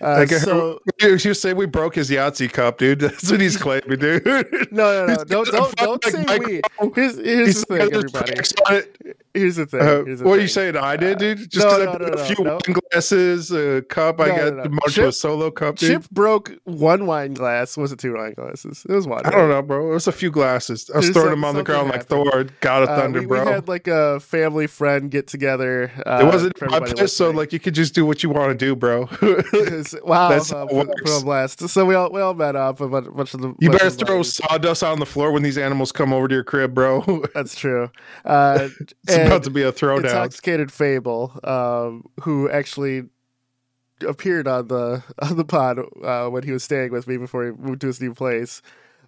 Uh, 0.00 0.24
Like, 0.28 0.30
so 0.30 0.80
You 1.00 1.18
say 1.34 1.52
we 1.52 1.66
broke 1.66 1.94
his 1.94 2.10
Yahtzee 2.10 2.52
cup, 2.52 2.78
dude. 2.78 2.98
That's 3.00 3.30
what 3.30 3.40
he's 3.40 3.56
claiming, 3.56 3.98
dude. 3.98 4.24
no, 4.72 5.06
no, 5.06 5.06
no. 5.06 5.14
He's 5.14 5.24
Don't 5.24 5.50
don't 5.50 5.76
don't 5.76 6.04
fucking 6.04 6.26
say 6.26 6.38
we. 6.38 6.60
Here's 6.94 7.16
here's 7.16 7.46
He's 7.46 7.64
the 7.64 7.76
thing, 7.78 7.92
everybody. 7.94 8.32
tracks 8.32 8.52
on 8.68 8.74
it. 8.76 9.16
Here's 9.34 9.56
the 9.56 9.66
thing. 9.66 9.80
Uh, 9.82 10.04
Here's 10.04 10.20
the 10.20 10.24
what 10.24 10.38
are 10.38 10.42
you 10.42 10.48
saying? 10.48 10.76
I 10.76 10.96
did, 10.96 11.18
dude. 11.18 11.50
Just 11.50 11.66
no, 11.66 11.84
no, 11.84 11.92
I 11.92 11.98
no, 11.98 12.04
a 12.06 12.24
few 12.24 12.42
no. 12.42 12.52
wine 12.66 12.76
glasses, 12.90 13.50
a 13.52 13.82
cup, 13.82 14.18
I 14.18 14.28
got 14.28 14.54
no, 14.54 14.62
no. 14.64 14.78
Chip- 14.88 15.04
a 15.04 15.12
solo 15.12 15.50
cup, 15.50 15.76
dude. 15.76 15.90
Chip 16.02 16.10
broke 16.10 16.52
one 16.64 17.04
wine 17.06 17.34
glass. 17.34 17.76
Was 17.76 17.92
it 17.92 17.98
two 17.98 18.14
wine 18.14 18.32
glasses? 18.32 18.86
It 18.88 18.92
was 18.94 19.06
one. 19.06 19.26
I 19.26 19.30
don't 19.30 19.50
know, 19.50 19.60
bro. 19.60 19.90
It 19.90 19.94
was 19.94 20.06
a 20.08 20.12
few 20.12 20.30
glasses. 20.30 20.90
I 20.92 20.96
was 20.98 21.06
There's 21.06 21.14
throwing 21.16 21.30
them 21.30 21.44
on 21.44 21.54
the 21.54 21.62
ground 21.62 21.90
like. 21.90 22.06
Thor. 22.06 22.44
God 22.60 22.84
of 22.84 22.88
Uh, 22.88 22.96
Thunder, 22.96 23.20
we, 23.20 23.26
bro. 23.26 23.44
we 23.44 23.50
had 23.50 23.68
like 23.68 23.88
a 23.88 24.20
family 24.20 24.66
friend 24.66 25.10
get 25.10 25.26
together. 25.26 25.90
Uh, 26.06 26.20
it 26.22 26.26
wasn't 26.32 26.70
my 26.70 26.80
place, 26.80 27.12
so 27.12 27.30
like 27.30 27.52
you 27.52 27.60
could 27.60 27.74
just 27.74 27.94
do 27.94 28.06
what 28.06 28.22
you 28.22 28.30
want 28.30 28.58
to 28.58 28.64
do, 28.64 28.74
bro. 28.74 29.06
Wow, 30.04 30.28
That's 30.28 30.52
uh, 30.52 30.58
how 30.58 30.66
it 30.66 30.70
put- 30.70 30.96
put 31.04 31.10
on 31.10 31.22
blast. 31.24 31.68
So 31.68 31.84
we 31.84 31.94
all 31.94 32.10
we 32.10 32.20
all 32.20 32.34
met 32.34 32.56
up 32.56 32.80
a 32.80 32.88
bunch, 32.88 33.06
bunch 33.14 33.34
of 33.34 33.40
the. 33.40 33.54
you 33.60 33.70
better 33.70 33.90
throw 33.90 34.18
buddies. 34.18 34.34
sawdust 34.34 34.82
on 34.82 34.98
the 34.98 35.06
floor 35.06 35.32
when 35.32 35.42
these 35.42 35.58
animals 35.58 35.92
come 35.92 36.12
over 36.12 36.28
to 36.28 36.34
your 36.34 36.44
crib, 36.44 36.74
bro. 36.74 37.24
That's 37.34 37.54
true. 37.54 37.90
Uh, 38.24 38.68
it's 39.06 39.16
about 39.16 39.42
to 39.44 39.50
be 39.50 39.62
a 39.62 39.72
throwdown. 39.72 40.04
intoxicated 40.04 40.70
Fable, 40.72 41.38
um, 41.44 42.04
who 42.22 42.50
actually 42.50 43.04
appeared 44.06 44.46
on 44.46 44.68
the 44.68 45.02
on 45.20 45.36
the 45.36 45.44
pod 45.44 45.78
uh, 46.04 46.28
when 46.28 46.42
he 46.42 46.52
was 46.52 46.62
staying 46.64 46.92
with 46.92 47.06
me 47.08 47.16
before 47.16 47.44
he 47.46 47.52
moved 47.52 47.80
to 47.82 47.86
his 47.86 48.00
new 48.00 48.12
place. 48.14 48.62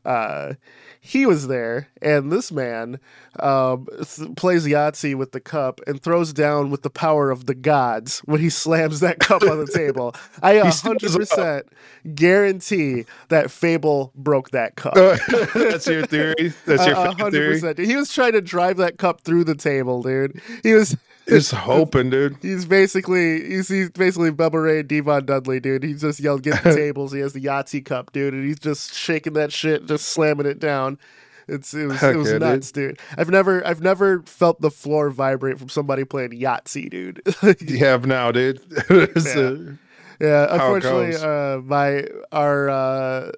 Uh, 0.08 0.54
he 1.00 1.26
was 1.26 1.48
there, 1.48 1.88
and 2.02 2.32
this 2.32 2.50
man 2.50 2.98
um, 3.40 3.86
th- 4.02 4.34
plays 4.36 4.66
Yahtzee 4.66 5.14
with 5.14 5.32
the 5.32 5.40
cup 5.40 5.80
and 5.86 6.02
throws 6.02 6.32
down 6.32 6.70
with 6.70 6.82
the 6.82 6.90
power 6.90 7.30
of 7.30 7.46
the 7.46 7.54
gods 7.54 8.18
when 8.20 8.40
he 8.40 8.50
slams 8.50 9.00
that 9.00 9.18
cup 9.20 9.42
on 9.42 9.58
the 9.58 9.66
table. 9.74 10.14
I 10.42 10.54
He 10.54 10.58
a 10.60 10.72
still 10.72 10.90
hundred 10.90 11.04
is 11.04 11.14
up. 11.14 11.20
percent 11.20 11.66
guarantee 12.14 13.04
that 13.28 13.50
Fable 13.50 14.12
broke 14.14 14.50
that 14.50 14.76
cup. 14.76 14.94
That's 15.54 15.86
your 15.86 16.04
theory. 16.06 16.52
That's 16.66 16.84
your 16.86 16.96
fucking 16.96 17.18
hundred 17.18 17.30
theory. 17.32 17.54
percent. 17.60 17.78
He 17.78 17.94
was 17.96 18.12
trying 18.12 18.32
to 18.32 18.40
drive 18.40 18.76
that 18.78 18.98
cup 18.98 19.20
through 19.22 19.44
the 19.44 19.54
table, 19.54 20.02
dude. 20.02 20.40
He 20.62 20.72
was. 20.74 20.96
Just 21.28 21.50
hoping, 21.54 22.10
dude. 22.10 22.36
He's 22.40 22.64
basically 22.64 23.46
he's, 23.46 23.68
he's 23.68 23.90
basically 23.90 24.30
Bubba 24.30 24.64
Ray 24.64 24.80
and 24.80 24.88
D-Von 24.88 25.26
Dudley, 25.26 25.60
dude. 25.60 25.82
He's 25.82 26.00
just 26.00 26.20
yelled 26.20 26.42
get 26.42 26.62
the 26.64 26.74
tables. 26.76 27.12
He 27.12 27.20
has 27.20 27.32
the 27.32 27.42
Yahtzee 27.42 27.84
cup, 27.84 28.12
dude, 28.12 28.34
and 28.34 28.44
he's 28.44 28.58
just 28.58 28.94
shaking 28.94 29.34
that 29.34 29.52
shit, 29.52 29.86
just 29.86 30.08
slamming 30.08 30.46
it 30.46 30.58
down. 30.58 30.98
It's 31.46 31.72
it 31.72 31.86
was 31.86 32.00
Heck 32.00 32.14
it 32.14 32.18
was 32.18 32.30
yeah, 32.30 32.38
nuts, 32.38 32.72
dude. 32.72 32.98
I've 33.16 33.30
never 33.30 33.66
I've 33.66 33.80
never 33.80 34.22
felt 34.22 34.60
the 34.60 34.70
floor 34.70 35.08
vibrate 35.10 35.58
from 35.58 35.70
somebody 35.70 36.04
playing 36.04 36.32
Yahtzee, 36.32 36.90
dude. 36.90 37.22
You 37.60 37.78
have 37.78 38.06
now, 38.06 38.30
dude. 38.32 38.60
Yeah. 38.90 39.06
uh, 39.14 39.72
yeah, 40.20 40.46
unfortunately, 40.50 41.16
uh, 41.16 41.60
my 41.62 42.04
our 42.32 42.68
uh, 42.68 43.32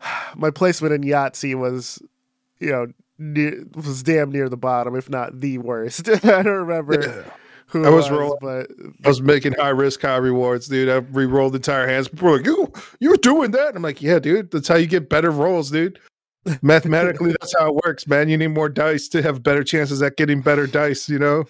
my 0.36 0.50
placement 0.50 0.92
in 0.92 1.02
Yahtzee 1.02 1.54
was, 1.54 2.02
you 2.58 2.70
know, 2.70 2.86
near, 3.18 3.64
was 3.74 4.02
damn 4.02 4.30
near 4.30 4.48
the 4.48 4.56
bottom, 4.56 4.94
if 4.96 5.08
not 5.08 5.40
the 5.40 5.58
worst. 5.58 6.08
I 6.24 6.42
don't 6.42 6.46
remember 6.46 7.00
yeah. 7.00 7.32
who 7.66 7.84
I 7.84 7.90
was 7.90 8.10
was, 8.10 8.18
rolling- 8.18 8.38
but 8.40 8.70
I 9.04 9.08
was 9.08 9.20
making 9.20 9.54
high 9.54 9.70
risk, 9.70 10.02
high 10.02 10.16
rewards, 10.16 10.68
dude. 10.68 10.88
I 10.88 10.96
re-rolled 10.96 11.54
entire 11.54 11.86
hands. 11.86 12.08
People 12.08 12.28
were 12.28 12.36
like, 12.38 12.46
"You, 12.46 12.72
you 13.00 13.10
were 13.10 13.16
doing 13.16 13.50
that?" 13.52 13.68
And 13.68 13.76
I'm 13.76 13.82
like, 13.82 14.02
"Yeah, 14.02 14.18
dude. 14.18 14.50
That's 14.50 14.68
how 14.68 14.76
you 14.76 14.86
get 14.86 15.08
better 15.08 15.30
rolls, 15.30 15.70
dude. 15.70 15.98
Mathematically, 16.62 17.34
that's 17.40 17.54
how 17.58 17.68
it 17.68 17.84
works, 17.84 18.06
man. 18.06 18.28
You 18.28 18.38
need 18.38 18.48
more 18.48 18.68
dice 18.68 19.08
to 19.08 19.22
have 19.22 19.42
better 19.42 19.64
chances 19.64 20.00
at 20.02 20.16
getting 20.16 20.40
better 20.40 20.66
dice. 20.66 21.08
You 21.08 21.18
know, 21.18 21.44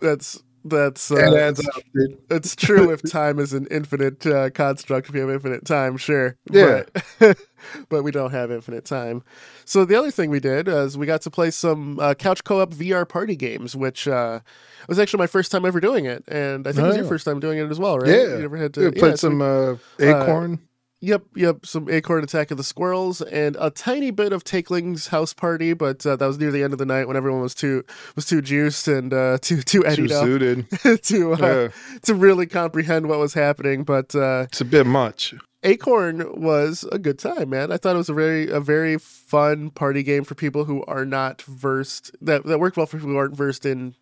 that's 0.00 0.42
that's 0.64 1.10
uh, 1.10 1.16
it 1.16 1.34
adds 1.34 1.60
up, 1.66 1.82
dude. 1.94 2.18
It's 2.30 2.56
true 2.56 2.90
if 2.90 3.02
time 3.10 3.38
is 3.38 3.52
an 3.52 3.66
infinite 3.70 4.26
uh, 4.26 4.50
construct. 4.50 5.08
If 5.08 5.14
you 5.14 5.20
have 5.22 5.30
infinite 5.30 5.64
time, 5.64 5.96
sure. 5.96 6.36
Yeah. 6.50 6.84
But, 7.18 7.38
but 7.88 8.02
we 8.02 8.10
don't 8.10 8.30
have 8.30 8.50
infinite 8.50 8.84
time. 8.84 9.22
So 9.64 9.84
the 9.84 9.94
other 9.96 10.10
thing 10.10 10.30
we 10.30 10.40
did 10.40 10.68
is 10.68 10.96
we 10.96 11.06
got 11.06 11.22
to 11.22 11.30
play 11.30 11.50
some 11.50 11.98
uh, 12.00 12.14
couch 12.14 12.44
co-op 12.44 12.70
VR 12.72 13.08
party 13.08 13.36
games, 13.36 13.76
which 13.76 14.08
uh, 14.08 14.40
was 14.88 14.98
actually 14.98 15.18
my 15.18 15.26
first 15.26 15.50
time 15.52 15.64
ever 15.64 15.80
doing 15.80 16.04
it, 16.06 16.24
and 16.28 16.66
I 16.66 16.72
think 16.72 16.84
it 16.84 16.88
was 16.88 16.96
your 16.96 17.04
Oh. 17.06 17.08
first 17.08 17.24
time 17.24 17.40
doing 17.40 17.58
it 17.58 17.70
as 17.70 17.78
well, 17.78 17.98
right? 17.98 18.10
Yeah. 18.10 18.36
You 18.36 18.38
never 18.40 18.56
had 18.56 18.74
to 18.74 18.90
played 18.92 19.02
yeah, 19.02 19.10
so 19.10 19.16
some 19.16 19.42
uh, 19.42 19.76
Acorn. 20.00 20.60
Yep, 21.00 21.24
yep. 21.36 21.66
Some 21.66 21.90
Acorn 21.90 22.24
Attack 22.24 22.50
of 22.50 22.56
the 22.56 22.64
Squirrels 22.64 23.20
and 23.20 23.56
a 23.60 23.68
tiny 23.68 24.10
bit 24.10 24.32
of 24.32 24.42
Takeling's 24.42 25.08
House 25.08 25.34
Party, 25.34 25.74
but 25.74 26.06
uh, 26.06 26.16
that 26.16 26.26
was 26.26 26.38
near 26.38 26.50
the 26.50 26.62
end 26.62 26.72
of 26.72 26.78
the 26.78 26.86
night 26.86 27.06
when 27.06 27.16
everyone 27.16 27.42
was 27.42 27.54
too 27.54 27.84
was 28.16 28.24
too 28.24 28.40
juiced 28.40 28.88
and 28.88 29.12
uh, 29.12 29.36
too 29.38 29.56
too 29.62 29.82
Too 29.82 29.86
eddied 29.86 30.10
suited. 30.10 30.66
to 31.02 31.34
uh, 31.34 31.36
Yeah, 31.38 31.68
to 32.02 32.14
really 32.14 32.46
comprehend 32.46 33.08
what 33.08 33.18
was 33.18 33.34
happening. 33.34 33.84
But 33.84 34.14
uh, 34.14 34.46
it's 34.48 34.62
a 34.62 34.64
bit 34.64 34.86
much. 34.86 35.34
Acorn 35.62 36.40
was 36.40 36.84
a 36.92 36.98
good 36.98 37.18
time, 37.18 37.50
man. 37.50 37.72
I 37.72 37.76
thought 37.76 37.94
it 37.94 37.98
was 37.98 38.10
a 38.10 38.14
very 38.14 38.48
a 38.48 38.60
very 38.60 38.98
fun 38.98 39.70
party 39.70 40.02
game 40.02 40.24
for 40.24 40.34
people 40.34 40.64
who 40.64 40.84
are 40.84 41.04
not 41.04 41.42
versed 41.42 42.12
that 42.22 42.44
that 42.44 42.60
worked 42.60 42.76
well 42.76 42.86
for 42.86 42.96
people 42.96 43.10
who 43.10 43.18
aren't 43.18 43.36
versed 43.36 43.66
in 43.66 43.94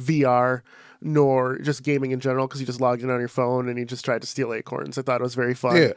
VR 0.00 0.62
nor 1.00 1.58
just 1.58 1.82
gaming 1.82 2.12
in 2.12 2.20
general 2.20 2.46
because 2.46 2.60
you 2.60 2.66
just 2.66 2.80
logged 2.80 3.02
in 3.02 3.10
on 3.10 3.18
your 3.18 3.28
phone 3.28 3.68
and 3.68 3.78
you 3.78 3.84
just 3.84 4.04
tried 4.04 4.22
to 4.22 4.26
steal 4.26 4.52
acorns. 4.54 4.96
I 4.96 5.02
thought 5.02 5.20
it 5.20 5.24
was 5.24 5.34
very 5.34 5.54
fun. 5.54 5.76
Yeah. 5.76 5.92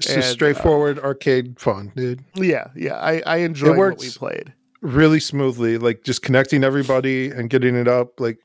It's 0.00 0.08
And, 0.08 0.22
just 0.38 0.42
uh, 0.42 1.00
arcade 1.04 1.60
fun, 1.60 1.92
dude. 1.94 2.24
yeah, 2.34 2.68
yeah. 2.74 2.94
I 2.96 3.22
I 3.26 3.36
enjoyed 3.38 3.76
what 3.76 3.98
we 3.98 4.10
played. 4.10 4.52
Really 4.80 5.20
smoothly, 5.20 5.76
like 5.76 6.04
just 6.04 6.22
connecting 6.22 6.64
everybody 6.64 7.28
and 7.30 7.50
getting 7.50 7.74
it 7.76 7.86
up. 7.86 8.18
Like 8.18 8.38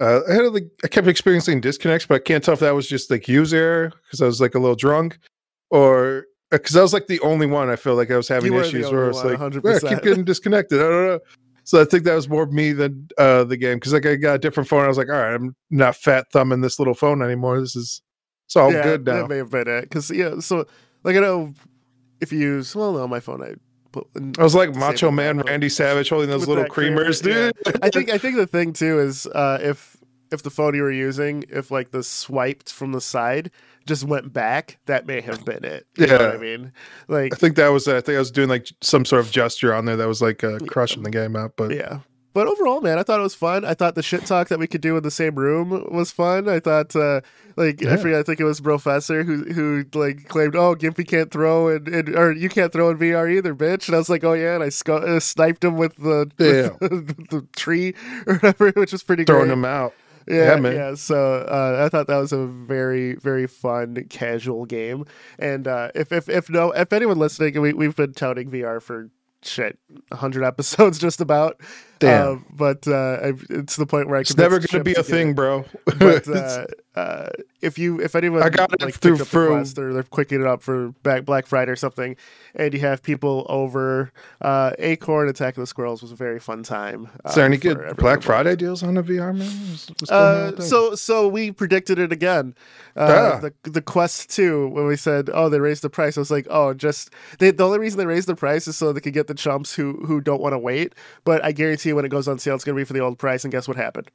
uh, 0.00 0.20
I 0.28 0.34
had 0.34 0.52
like 0.52 0.68
I 0.84 0.88
kept 0.88 1.06
experiencing 1.06 1.62
disconnects, 1.62 2.06
but 2.06 2.16
I 2.16 2.18
can't 2.18 2.44
tell 2.44 2.54
if 2.54 2.60
that 2.60 2.74
was 2.74 2.86
just 2.86 3.10
like 3.10 3.26
user 3.26 3.90
because 4.04 4.20
I 4.20 4.26
was 4.26 4.40
like 4.40 4.54
a 4.54 4.58
little 4.58 4.76
drunk, 4.76 5.18
or 5.70 6.26
because 6.50 6.76
I 6.76 6.82
was 6.82 6.92
like 6.92 7.06
the 7.06 7.20
only 7.20 7.46
one. 7.46 7.70
I 7.70 7.76
feel 7.76 7.94
like 7.94 8.10
I 8.10 8.16
was 8.18 8.28
having 8.28 8.52
You 8.52 8.58
were 8.58 8.62
the 8.62 8.68
issues 8.68 8.90
where 8.92 9.04
I 9.04 9.08
was 9.08 9.16
one, 9.24 9.28
like, 9.28 9.38
100%. 9.38 9.64
"Yeah, 9.64 9.88
I 9.88 9.94
keep 9.94 10.02
getting 10.02 10.24
disconnected. 10.24 10.78
I 10.78 10.82
don't 10.82 11.06
know. 11.06 11.20
So 11.64 11.80
I 11.80 11.84
think 11.84 12.04
that 12.04 12.14
was 12.14 12.28
more 12.28 12.46
me 12.46 12.72
than 12.72 13.08
uh, 13.16 13.44
the 13.44 13.56
game 13.56 13.76
because 13.76 13.92
like 13.94 14.04
I 14.04 14.16
got 14.16 14.34
a 14.34 14.38
different 14.38 14.68
phone. 14.68 14.84
I 14.84 14.88
was 14.88 14.98
like, 14.98 15.08
all 15.08 15.14
right, 15.14 15.34
I'm 15.34 15.54
not 15.70 15.96
fat 15.96 16.26
thumbing 16.32 16.60
this 16.60 16.78
little 16.78 16.94
phone 16.94 17.22
anymore. 17.22 17.60
This 17.60 17.76
is 17.76 18.02
it's 18.46 18.56
all 18.56 18.72
yeah, 18.72 18.82
good 18.82 19.06
now. 19.06 19.22
That 19.22 19.28
may 19.28 19.36
have 19.38 19.50
been 19.50 19.68
it. 19.68 19.82
Because 19.82 20.10
yeah, 20.10 20.40
so 20.40 20.66
like 21.04 21.16
I 21.16 21.20
know 21.20 21.54
if 22.20 22.32
you 22.32 22.38
use 22.38 22.74
well, 22.74 22.92
no, 22.92 23.08
my 23.08 23.20
phone 23.20 23.42
I 23.42 23.54
put. 23.92 24.06
I 24.38 24.42
was 24.42 24.54
like 24.54 24.74
Macho 24.74 25.10
Man 25.10 25.38
Randy 25.38 25.68
Savage 25.68 26.08
holding 26.08 26.30
those 26.30 26.48
little 26.48 26.66
creamer, 26.66 27.04
creamers, 27.04 27.26
yeah. 27.26 27.50
dude. 27.64 27.84
I 27.84 27.90
think 27.90 28.10
I 28.10 28.18
think 28.18 28.36
the 28.36 28.46
thing 28.46 28.72
too 28.72 29.00
is 29.00 29.26
uh, 29.26 29.58
if 29.60 29.96
if 30.30 30.42
the 30.42 30.50
phone 30.50 30.74
you 30.74 30.82
were 30.82 30.92
using, 30.92 31.44
if 31.48 31.70
like 31.70 31.90
the 31.90 32.02
swiped 32.02 32.72
from 32.72 32.92
the 32.92 33.00
side 33.00 33.50
just 33.86 34.04
went 34.04 34.32
back, 34.32 34.78
that 34.86 35.06
may 35.06 35.20
have 35.20 35.44
been 35.44 35.64
it. 35.64 35.86
You 35.96 36.06
know 36.06 36.18
what 36.18 36.36
I 36.36 36.38
mean, 36.38 36.72
like 37.08 37.34
I 37.34 37.36
think 37.36 37.56
that 37.56 37.68
was. 37.68 37.86
I 37.88 38.00
think 38.00 38.16
I 38.16 38.18
was 38.18 38.30
doing 38.30 38.48
like 38.48 38.68
some 38.80 39.04
sort 39.04 39.24
of 39.24 39.30
gesture 39.30 39.74
on 39.74 39.84
there 39.84 39.96
that 39.96 40.08
was 40.08 40.22
like 40.22 40.42
uh, 40.42 40.58
crushing 40.66 41.02
the 41.02 41.10
game 41.10 41.36
out. 41.36 41.52
But 41.56 41.74
yeah. 41.74 42.00
But 42.34 42.46
overall, 42.46 42.80
man, 42.80 42.98
I 42.98 43.02
thought 43.02 43.20
it 43.20 43.22
was 43.22 43.34
fun. 43.34 43.64
I 43.64 43.74
thought 43.74 43.94
the 43.94 44.02
shit 44.02 44.24
talk 44.24 44.48
that 44.48 44.58
we 44.58 44.66
could 44.66 44.80
do 44.80 44.96
in 44.96 45.02
the 45.02 45.10
same 45.10 45.34
room 45.34 45.86
was 45.90 46.10
fun. 46.10 46.48
I 46.48 46.60
thought, 46.60 46.96
uh, 46.96 47.20
like, 47.56 47.84
I 47.84 47.96
forget, 47.98 48.20
I 48.20 48.22
think 48.22 48.40
it 48.40 48.44
was 48.44 48.60
Professor 48.60 49.22
who 49.22 49.44
who 49.52 49.84
like 49.94 50.28
claimed, 50.28 50.56
"Oh, 50.56 50.74
Gimpy 50.74 51.06
can't 51.06 51.30
throw 51.30 51.68
and, 51.68 51.86
and 51.88 52.08
or 52.16 52.32
you 52.32 52.48
can't 52.48 52.72
throw 52.72 52.88
in 52.90 52.98
VR 52.98 53.30
either, 53.30 53.54
bitch." 53.54 53.86
And 53.88 53.94
I 53.94 53.98
was 53.98 54.08
like, 54.08 54.24
"Oh 54.24 54.32
yeah," 54.32 54.54
and 54.58 54.64
I 54.64 54.68
uh, 54.92 55.20
sniped 55.20 55.62
him 55.62 55.76
with 55.76 55.96
the 55.96 56.30
Yeah. 56.38 56.70
with 56.80 57.28
the 57.30 57.46
tree 57.54 57.94
or 58.26 58.34
whatever, 58.36 58.70
which 58.76 58.92
was 58.92 59.02
pretty 59.02 59.24
good. 59.24 59.32
throwing 59.32 59.46
great. 59.48 59.50
them 59.54 59.64
out. 59.66 59.92
Yeah, 60.26 60.54
Yeah, 60.54 60.56
man. 60.56 60.72
yeah. 60.76 60.94
So 60.94 61.38
uh, 61.50 61.82
I 61.84 61.88
thought 61.88 62.06
that 62.06 62.16
was 62.16 62.32
a 62.32 62.46
very, 62.46 63.14
very 63.16 63.46
fun, 63.48 64.06
casual 64.08 64.66
game. 64.66 65.04
And 65.38 65.66
uh, 65.66 65.90
if, 65.96 66.12
if, 66.12 66.28
if 66.28 66.48
no, 66.48 66.70
if 66.70 66.92
anyone 66.92 67.18
listening, 67.18 67.60
we 67.60 67.72
we've 67.72 67.96
been 67.96 68.14
touting 68.14 68.48
VR 68.50 68.80
for 68.80 69.10
shit, 69.42 69.78
hundred 70.12 70.44
episodes 70.44 70.98
just 71.00 71.20
about. 71.20 71.60
Damn. 72.02 72.36
Uh, 72.36 72.40
but 72.52 72.86
uh, 72.88 73.32
it's 73.50 73.76
the 73.76 73.86
point 73.86 74.08
where 74.08 74.18
I 74.18 74.20
It's 74.20 74.36
never 74.36 74.58
going 74.58 74.68
to 74.68 74.84
be 74.84 74.94
a 74.94 75.02
thing, 75.02 75.34
bro. 75.34 75.64
But 75.98 76.28
uh, 76.36 76.66
uh, 76.94 77.28
if 77.62 77.78
you, 77.78 78.00
if 78.00 78.14
anyone 78.14 78.42
I 78.42 78.50
got 78.50 78.72
it 78.74 78.82
like 78.82 78.94
through- 78.94 79.14
up 79.20 79.26
through- 79.26 79.48
Quest 79.48 79.78
or 79.78 79.92
they're 79.94 80.02
quicking 80.02 80.40
it 80.40 80.46
up 80.46 80.62
for 80.62 80.88
Black 81.02 81.24
Black 81.24 81.46
Friday 81.46 81.70
or 81.70 81.76
something, 81.76 82.16
and 82.54 82.74
you 82.74 82.80
have 82.80 83.02
people 83.02 83.46
over, 83.48 84.12
uh, 84.42 84.72
Acorn 84.78 85.28
Attack 85.28 85.56
of 85.56 85.62
the 85.62 85.66
Squirrels 85.66 86.02
was 86.02 86.12
a 86.12 86.16
very 86.16 86.38
fun 86.40 86.62
time. 86.62 87.08
is 87.26 87.34
there 87.34 87.44
uh, 87.44 87.46
any 87.46 87.56
good 87.56 87.96
Black. 87.96 88.22
Friday 88.22 88.56
deals 88.56 88.82
on 88.82 88.94
the 88.94 89.02
VR, 89.02 89.34
man? 89.34 89.46
What's- 89.48 89.88
what's 89.88 90.10
going 90.10 90.22
on 90.48 90.54
Uh, 90.54 90.60
so 90.60 90.94
so 90.94 91.28
we 91.28 91.50
predicted 91.50 91.98
it 91.98 92.12
again. 92.12 92.54
Uh, 92.96 93.30
Ah. 93.34 93.38
The 93.40 93.70
the 93.70 93.80
Quest 93.82 94.28
Two 94.30 94.68
when 94.68 94.86
we 94.86 94.96
said 94.96 95.30
oh 95.32 95.48
they 95.48 95.60
raised 95.60 95.82
the 95.82 95.88
price. 95.90 96.18
I 96.18 96.20
was 96.20 96.30
like 96.30 96.46
oh 96.50 96.74
just 96.74 97.10
they, 97.38 97.50
the 97.50 97.64
only 97.64 97.78
reason 97.78 97.98
they 97.98 98.06
raised 98.06 98.28
the 98.28 98.34
price 98.36 98.68
is 98.68 98.76
so 98.76 98.92
they 98.92 99.00
could 99.00 99.14
get 99.14 99.28
the 99.28 99.34
chumps 99.34 99.74
who 99.74 99.94
who 100.04 100.20
don't 100.20 100.42
want 100.42 100.52
to 100.52 100.58
wait. 100.58 100.94
But 101.24 101.42
I 101.44 101.52
guarantee 101.52 101.91
you 101.92 101.96
when 101.96 102.04
it 102.04 102.10
goes 102.10 102.28
on 102.28 102.38
sale 102.38 102.54
it's 102.54 102.64
gonna 102.64 102.76
be 102.76 102.84
for 102.84 102.92
the 102.94 103.00
old 103.00 103.18
price. 103.18 103.44
And 103.44 103.52
guess 103.52 103.68
what 103.68 103.76
happened? 103.76 104.10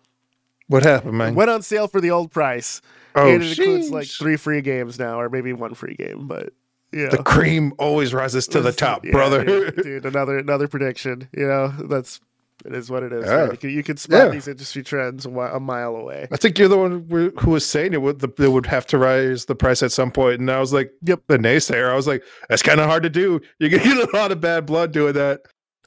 what 0.67 0.83
happened, 0.83 1.17
man? 1.17 1.33
Went 1.33 1.49
on 1.49 1.61
sale 1.61 1.87
for 1.87 2.01
the 2.01 2.11
old 2.11 2.29
price. 2.31 2.81
oh, 3.15 3.27
and 3.33 3.41
it 3.41 3.57
includes 3.57 3.89
like 3.89 4.07
three 4.07 4.35
free 4.35 4.61
games 4.61 4.99
now, 4.99 5.19
or 5.19 5.29
maybe 5.29 5.53
one 5.53 5.73
free 5.73 5.95
game. 5.95 6.27
But 6.27 6.49
yeah, 6.91 7.07
the 7.09 7.23
cream 7.23 7.73
always 7.79 8.13
rises 8.13 8.47
to 8.49 8.59
the 8.61 8.71
top, 8.73 9.05
Yeah, 9.05 9.11
brother. 9.11 9.45
dude, 9.45 9.75
dude, 9.83 10.05
another 10.05 10.37
another 10.37 10.67
prediction. 10.67 11.29
You 11.35 11.47
know 11.47 11.67
that's. 11.69 12.19
It 12.65 12.73
is 12.73 12.89
what 12.89 13.03
it 13.03 13.13
is. 13.13 13.23
Yeah. 13.23 13.51
You 13.51 13.57
can, 13.57 13.69
you 13.69 13.83
can 13.83 13.97
spot 13.97 14.17
Yeah. 14.17 14.29
these 14.29 14.47
industry 14.47 14.81
trends 14.81 15.27
a, 15.27 15.29
a 15.29 15.59
mile 15.59 15.95
away. 15.95 16.27
I 16.31 16.37
think 16.37 16.57
you're 16.57 16.67
the 16.67 16.75
one 16.77 17.05
who 17.39 17.51
was 17.51 17.63
saying 17.63 17.93
it 17.93 18.01
would 18.01 18.19
the, 18.19 18.29
they 18.35 18.47
would 18.47 18.65
have 18.65 18.87
to 18.87 18.97
rise 18.97 19.45
the 19.45 19.53
price 19.53 19.83
at 19.83 19.91
some 19.91 20.09
point, 20.11 20.39
and 20.39 20.49
I 20.49 20.59
was 20.59 20.73
like, 20.73 20.91
Yep. 21.03 21.21
the 21.27 21.37
naysayer. 21.37 21.87
I 21.91 21.95
was 21.95 22.07
like, 22.07 22.23
that's 22.49 22.63
kind 22.63 22.79
of 22.79 22.87
hard 22.87 23.03
to 23.03 23.11
do. 23.11 23.39
You're 23.59 23.69
gonna 23.69 23.83
get 23.83 24.09
a 24.13 24.17
lot 24.17 24.31
of 24.31 24.41
bad 24.41 24.65
blood 24.65 24.91
doing 24.91 25.13
that. 25.13 25.41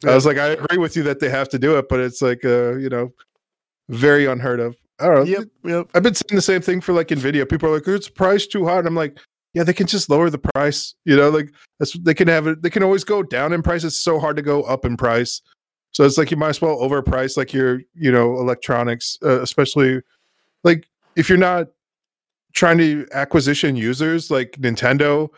Yeah. 0.05 0.13
I 0.13 0.15
was 0.15 0.27
like, 0.27 0.39
I 0.39 0.49
agree 0.49 0.79
with 0.79 0.97
you 0.97 1.03
that 1.05 1.21
they 1.21 1.29
have 1.29 1.49
to 1.51 1.59
do 1.59 1.77
it, 1.77 1.89
but 1.89 2.01
it's 2.01 2.23
like, 2.23 2.45
uh, 2.45 2.77
you 2.77 2.89
know, 2.89 3.11
very 3.91 4.27
unheard 4.27 4.61
of. 4.61 4.77
I 4.99 5.07
don't 5.07 5.15
know. 5.15 5.23
Yep, 5.25 5.49
yep. 5.65 5.91
I've 5.95 6.03
been 6.03 6.15
saying 6.15 6.37
the 6.37 6.43
same 6.43 6.61
thing 6.61 6.81
for 6.81 6.93
like 6.93 7.09
Nvidia. 7.09 7.49
People 7.49 7.71
are 7.71 7.75
like, 7.75 7.89
"It's 7.89 8.09
price 8.09 8.47
too 8.47 8.67
high," 8.67 8.79
and 8.79 8.87
I'm 8.87 8.95
like, 8.95 9.19
"Yeah, 9.55 9.63
they 9.65 9.73
can 9.73 9.87
just 9.87 10.11
lower 10.11 10.29
the 10.29 10.39
price. 10.39 10.95
You 11.05 11.17
know, 11.17 11.31
like 11.31 11.53
that's 11.79 11.95
they 12.01 12.15
can 12.15 12.29
have 12.29 12.47
it. 12.47 12.63
They 12.63 12.71
can 12.71 12.83
always 12.83 13.03
go 13.03 13.23
down 13.23 13.53
in 13.53 13.63
price. 13.63 13.83
It's 13.83 13.99
so 13.99 14.19
hard 14.21 14.37
to 14.37 14.43
go 14.43 14.63
up 14.65 14.85
in 14.85 14.97
price. 14.97 15.41
So 15.93 16.05
it's 16.05 16.19
like 16.19 16.31
you 16.31 16.37
might 16.37 16.51
as 16.51 16.61
well 16.61 16.79
overprice 16.79 17.37
like 17.37 17.53
your 17.53 17.81
you 17.95 18.13
know 18.13 18.39
electronics, 18.39 19.19
uh, 19.25 19.41
especially 19.41 20.03
like 20.65 20.87
if 21.17 21.29
you're 21.29 21.39
not 21.39 21.69
trying 22.53 22.79
to 22.79 23.07
acquisition 23.13 23.77
users 23.77 24.31
like 24.31 24.53
Nintendo 24.53 25.31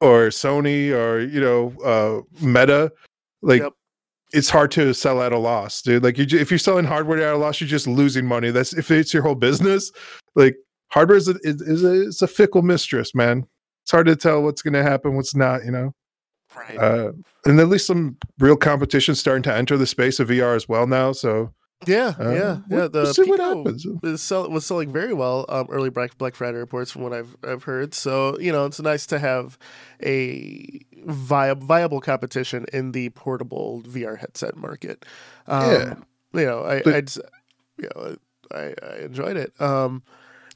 or 0.00 0.28
Sony 0.28 0.92
or 0.92 1.20
you 1.20 1.40
know 1.40 1.72
uh, 1.84 2.44
Meta, 2.44 2.92
like. 3.42 3.62
Yep. 3.62 3.72
It's 4.32 4.50
hard 4.50 4.70
to 4.72 4.92
sell 4.92 5.22
at 5.22 5.32
a 5.32 5.38
loss, 5.38 5.80
dude. 5.80 6.02
Like 6.02 6.18
you, 6.18 6.26
if 6.38 6.50
you're 6.50 6.58
selling 6.58 6.84
hardware 6.84 7.18
at 7.26 7.34
a 7.34 7.38
loss, 7.38 7.60
you're 7.60 7.68
just 7.68 7.86
losing 7.86 8.26
money. 8.26 8.50
That's 8.50 8.74
if 8.74 8.90
it's 8.90 9.14
your 9.14 9.22
whole 9.22 9.34
business. 9.34 9.90
Like 10.34 10.56
hardware 10.90 11.16
is 11.16 11.28
a, 11.28 11.34
is, 11.42 11.62
is 11.62 11.84
a 11.84 12.08
it's 12.08 12.22
a 12.22 12.28
fickle 12.28 12.62
mistress, 12.62 13.14
man. 13.14 13.46
It's 13.84 13.90
hard 13.90 14.06
to 14.06 14.16
tell 14.16 14.42
what's 14.42 14.60
going 14.60 14.74
to 14.74 14.82
happen, 14.82 15.16
what's 15.16 15.34
not. 15.34 15.64
You 15.64 15.70
know, 15.70 15.94
Right. 16.56 16.78
uh, 16.78 17.12
and 17.44 17.60
at 17.60 17.68
least 17.68 17.86
some 17.86 18.16
real 18.38 18.56
competition 18.56 19.14
starting 19.14 19.42
to 19.44 19.54
enter 19.54 19.76
the 19.76 19.86
space 19.86 20.18
of 20.20 20.28
VR 20.28 20.56
as 20.56 20.68
well 20.68 20.86
now. 20.86 21.12
So 21.12 21.52
Yeah, 21.86 22.14
uh, 22.18 22.30
yeah, 22.30 22.58
we'll- 22.68 22.80
yeah. 22.82 22.88
The 22.88 23.00
we'll 23.02 23.14
see 23.14 23.22
what 23.30 23.40
happens. 23.40 23.86
is 24.02 24.20
sell- 24.20 24.50
was 24.50 24.66
selling 24.66 24.92
very 24.92 25.14
well 25.14 25.44
um, 25.48 25.66
early 25.70 25.90
Black 25.90 26.18
Black 26.18 26.34
Friday 26.34 26.58
reports 26.58 26.90
from 26.90 27.02
what 27.02 27.12
I've 27.12 27.36
I've 27.46 27.62
heard. 27.64 27.94
So 27.94 28.38
you 28.40 28.50
know, 28.52 28.66
it's 28.66 28.80
nice 28.80 29.06
to 29.06 29.18
have 29.18 29.56
a 30.02 30.80
viable 31.04 31.66
viable 31.66 32.00
competition 32.00 32.66
in 32.72 32.92
the 32.92 33.10
portable 33.10 33.82
VR 33.86 34.18
headset 34.18 34.56
market. 34.56 35.06
Um, 35.46 35.70
Yeah. 35.70 35.94
you 36.34 36.46
know, 36.46 36.64
I 36.64 36.82
But- 36.82 36.94
I'd, 36.94 37.16
you 37.16 37.88
know, 37.94 38.16
I, 38.52 38.74
I 38.82 38.96
enjoyed 39.04 39.36
it. 39.36 39.52
Um, 39.60 40.02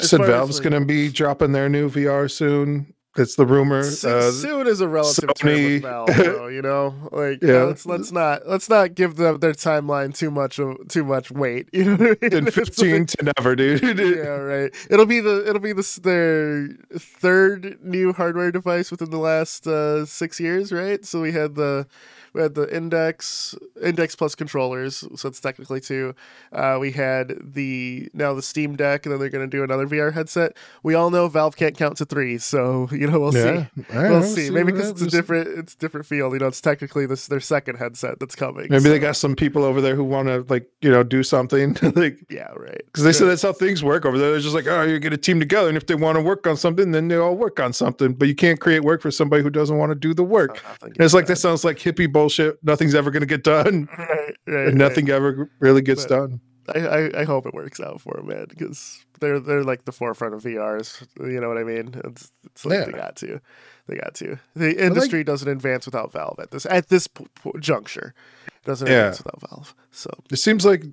Said 0.01 0.25
Valve's 0.25 0.59
like, 0.59 0.69
going 0.71 0.81
to 0.83 0.87
be 0.87 1.09
dropping 1.11 1.53
their 1.53 1.69
new 1.69 1.89
VR 1.89 2.29
soon. 2.29 2.93
That's 3.15 3.35
the 3.35 3.45
rumor. 3.45 3.81
s- 3.81 4.05
Uh, 4.05 4.33
soon 4.33 4.67
is 4.67 4.81
a 4.81 4.89
relative 4.89 5.35
term 5.35 5.53
with 5.53 5.83
Valve, 5.83 6.09
though, 6.17 6.47
you 6.49 6.63
know. 6.63 6.95
Like, 7.13 7.43
Yeah. 7.43 7.65
let's 7.65 7.85
let's 7.85 8.11
not 8.11 8.49
let's 8.49 8.71
not 8.71 8.95
give 8.95 9.17
them 9.17 9.39
their 9.41 9.53
timeline 9.53 10.15
too 10.17 10.31
much 10.31 10.59
of 10.59 10.77
too 10.89 11.05
much 11.05 11.31
weight. 11.31 11.69
You 11.73 11.85
know, 11.85 11.97
what 11.97 12.19
I 12.23 12.29
mean? 12.29 12.33
in 12.33 12.47
It's 12.49 12.57
like- 12.57 12.67
15 12.67 13.07
to 13.07 13.33
never, 13.37 13.55
dude. 13.55 13.83
yeah, 13.99 14.29
right. 14.29 14.75
It'll 14.89 15.05
be 15.07 15.21
the 15.21 15.47
it'll 15.47 15.61
be 15.61 15.73
the 15.75 16.01
their 16.03 16.69
third 16.99 17.79
new 17.83 18.13
hardware 18.15 18.51
device 18.51 18.91
within 18.91 19.11
the 19.11 19.19
last 19.19 19.67
uh, 19.67 20.07
six 20.07 20.41
years, 20.41 20.73
right? 20.73 21.05
So 21.05 21.21
we 21.21 21.33
had 21.33 21.55
the 21.55 21.87
we 22.33 22.41
had 22.43 22.55
the 22.55 22.75
Index 22.75 23.55
Index 23.83 24.17
Plus 24.17 24.35
controllers, 24.35 25.05
so 25.17 25.29
it's 25.29 25.41
technically 25.41 25.81
two. 25.81 26.15
Uh, 26.53 26.79
we 26.81 26.93
had 26.93 27.35
the 27.43 28.09
now 28.15 28.33
the 28.35 28.43
Steam 28.43 28.77
Deck, 28.77 29.05
and 29.05 29.13
then 29.13 29.21
they're 29.21 29.29
going 29.29 29.49
to 29.49 29.57
do 29.57 29.63
another 29.63 29.87
VR 29.87 30.13
headset. 30.13 30.57
We 30.83 30.95
all 30.95 31.11
know 31.11 31.29
Valve 31.29 31.57
can't 31.57 31.77
count 31.77 31.97
to 31.99 32.05
three, 32.05 32.39
so 32.39 32.89
you 32.93 33.07
know 33.07 33.21
we'll 33.21 33.33
see. 33.33 33.39
yeah. 33.39 33.67
Right, 33.93 34.11
We'll 34.11 34.23
see. 34.23 34.51
Maybe 34.51 34.73
because 34.73 34.91
it's 34.91 35.03
a 35.03 35.07
different, 35.09 35.59
it's 35.59 35.75
a 35.75 35.79
different 35.79 36.07
field. 36.07 36.33
You 36.33 36.39
know, 36.39 36.47
it's 36.47 36.61
technically 36.61 37.07
this 37.07 37.27
their 37.27 37.41
second 37.41 37.77
headset 37.77 38.19
that's 38.21 38.35
coming. 38.35 38.69
Maybe 38.71 38.85
so- 38.85 38.89
they 38.91 38.99
got 38.99 39.17
some 39.17 39.37
people 39.37 39.65
over 39.65 39.81
there 39.81 39.95
who 39.97 40.05
want 40.05 40.29
to 40.29 40.45
like 40.49 40.71
you 40.81 40.91
know 40.91 41.03
do 41.03 41.23
something 41.23 41.77
like 41.95 42.19
yeah, 42.31 42.51
right. 42.57 42.83
because 42.87 43.05
they 43.05 43.13
said 43.13 43.27
that's 43.29 43.43
how 43.43 43.53
things 43.53 43.83
work 43.85 44.05
over 44.07 44.19
there. 44.19 44.31
They're 44.33 44.41
just 44.41 44.55
like, 44.55 44.67
oh, 44.67 44.83
you 44.83 44.99
get 44.99 45.13
a 45.13 45.19
team 45.19 45.39
together, 45.39 45.69
and 45.69 45.77
if 45.77 45.87
they 45.87 45.95
want 45.95 46.17
to 46.17 46.23
work 46.23 46.47
on 46.47 46.57
something, 46.57 46.93
then 46.93 47.09
they 47.09 47.17
all 47.17 47.37
work 47.37 47.61
on 47.61 47.73
something. 47.73 48.15
But 48.15 48.29
you 48.29 48.35
can't 48.35 48.59
create 48.61 48.81
work 48.85 49.03
for 49.03 49.11
somebody 49.11 49.43
who 49.43 49.51
doesn't 49.51 49.77
want 49.77 49.91
to 49.91 49.95
do 49.95 50.15
the 50.15 50.25
work. 50.25 50.63
And 50.83 50.99
it's 50.99 51.15
like 51.15 51.27
that 51.27 51.37
sounds 51.37 51.65
like 51.65 51.79
hippie 51.79 52.11
bullshit. 52.23 52.63
Nothing's 52.63 52.95
ever 52.95 53.11
going 53.11 53.21
to 53.23 53.27
get 53.27 53.45
done, 53.45 53.89
right, 53.99 54.35
right, 54.47 54.75
nothing 54.75 55.09
ever 55.11 55.51
really 55.61 55.83
gets 55.83 56.07
But- 56.07 56.17
done. 56.17 56.41
I, 56.73 56.79
I, 56.79 57.21
I 57.23 57.25
hope 57.25 57.45
it 57.47 57.55
works 57.55 57.81
out 57.81 58.01
for 58.01 58.15
them, 58.15 58.29
man, 58.29 58.47
because 58.49 59.05
they're 59.19 59.41
they're 59.41 59.65
like 59.65 59.85
the 59.85 59.91
forefront 59.91 60.33
of 60.35 60.43
VRs. 60.45 61.05
You 61.19 61.41
know 61.41 61.49
what 61.49 61.59
I 61.59 61.65
mean? 61.65 61.93
It's, 62.05 62.31
it's 62.45 62.65
like 62.65 62.79
Yeah. 62.79 62.85
they 62.85 62.93
got 62.93 63.17
to, 63.17 63.41
they 63.89 63.97
got 63.97 64.15
to. 64.15 64.39
The 64.55 64.81
industry 64.87 65.25
doesn't 65.25 65.49
advance 65.49 65.87
without 65.87 66.13
Valve 66.13 66.39
at 66.41 66.53
this 66.53 66.65
at 66.67 66.89
this 66.89 67.09
p- 67.09 67.27
p- 67.43 67.51
juncture. 67.59 68.15
It 68.47 68.65
doesn't 68.65 68.87
Yeah. 68.87 69.09
advance 69.09 69.19
without 69.25 69.41
Valve. 69.51 69.75
So 69.91 70.11
It 70.31 70.37
seems 70.37 70.65
like 70.65 70.85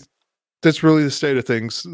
that's 0.63 0.81
really 0.81 1.03
the 1.03 1.11
state 1.11 1.37
of 1.37 1.45
things. 1.45 1.85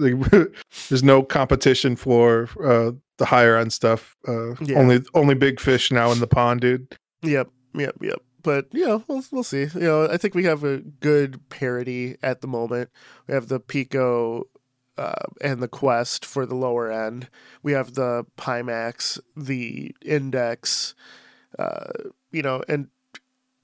There's 0.90 1.04
no 1.04 1.22
competition 1.22 1.98
for 1.98 2.48
uh, 2.64 2.92
the 3.18 3.26
higher 3.26 3.58
end 3.58 3.74
stuff. 3.74 4.16
Uh, 4.26 4.56
Yeah. 4.62 4.80
Only 4.80 5.02
only 5.14 5.36
big 5.36 5.60
fish 5.60 5.92
now 5.92 6.14
in 6.14 6.20
the 6.22 6.28
pond, 6.28 6.62
dude. 6.62 6.96
Yep, 7.24 7.50
yep, 7.74 7.96
yep. 8.02 8.22
But 8.46 8.68
you 8.72 8.86
know, 8.86 9.04
we'll 9.08 9.24
we'll 9.32 9.44
see. 9.44 9.64
You 9.74 9.80
know, 9.80 10.08
I 10.08 10.18
think 10.18 10.36
we 10.36 10.44
have 10.46 10.64
a 10.64 10.78
good 10.78 11.50
parity 11.50 12.16
at 12.22 12.42
the 12.42 12.48
moment. 12.48 12.92
We 13.28 13.34
have 13.34 13.48
the 13.48 13.60
Pico 13.60 14.48
uh, 14.98 15.26
and 15.42 15.62
the 15.64 15.68
Quest 15.68 16.24
for 16.26 16.46
the 16.46 16.56
lower 16.56 16.92
end. 16.92 17.28
We 17.64 17.72
have 17.72 17.96
the 17.96 18.26
Pimax, 18.38 19.20
the 19.36 19.96
Index, 20.06 20.94
uh, 21.58 21.88
you 22.32 22.44
know, 22.44 22.62
and 22.70 22.88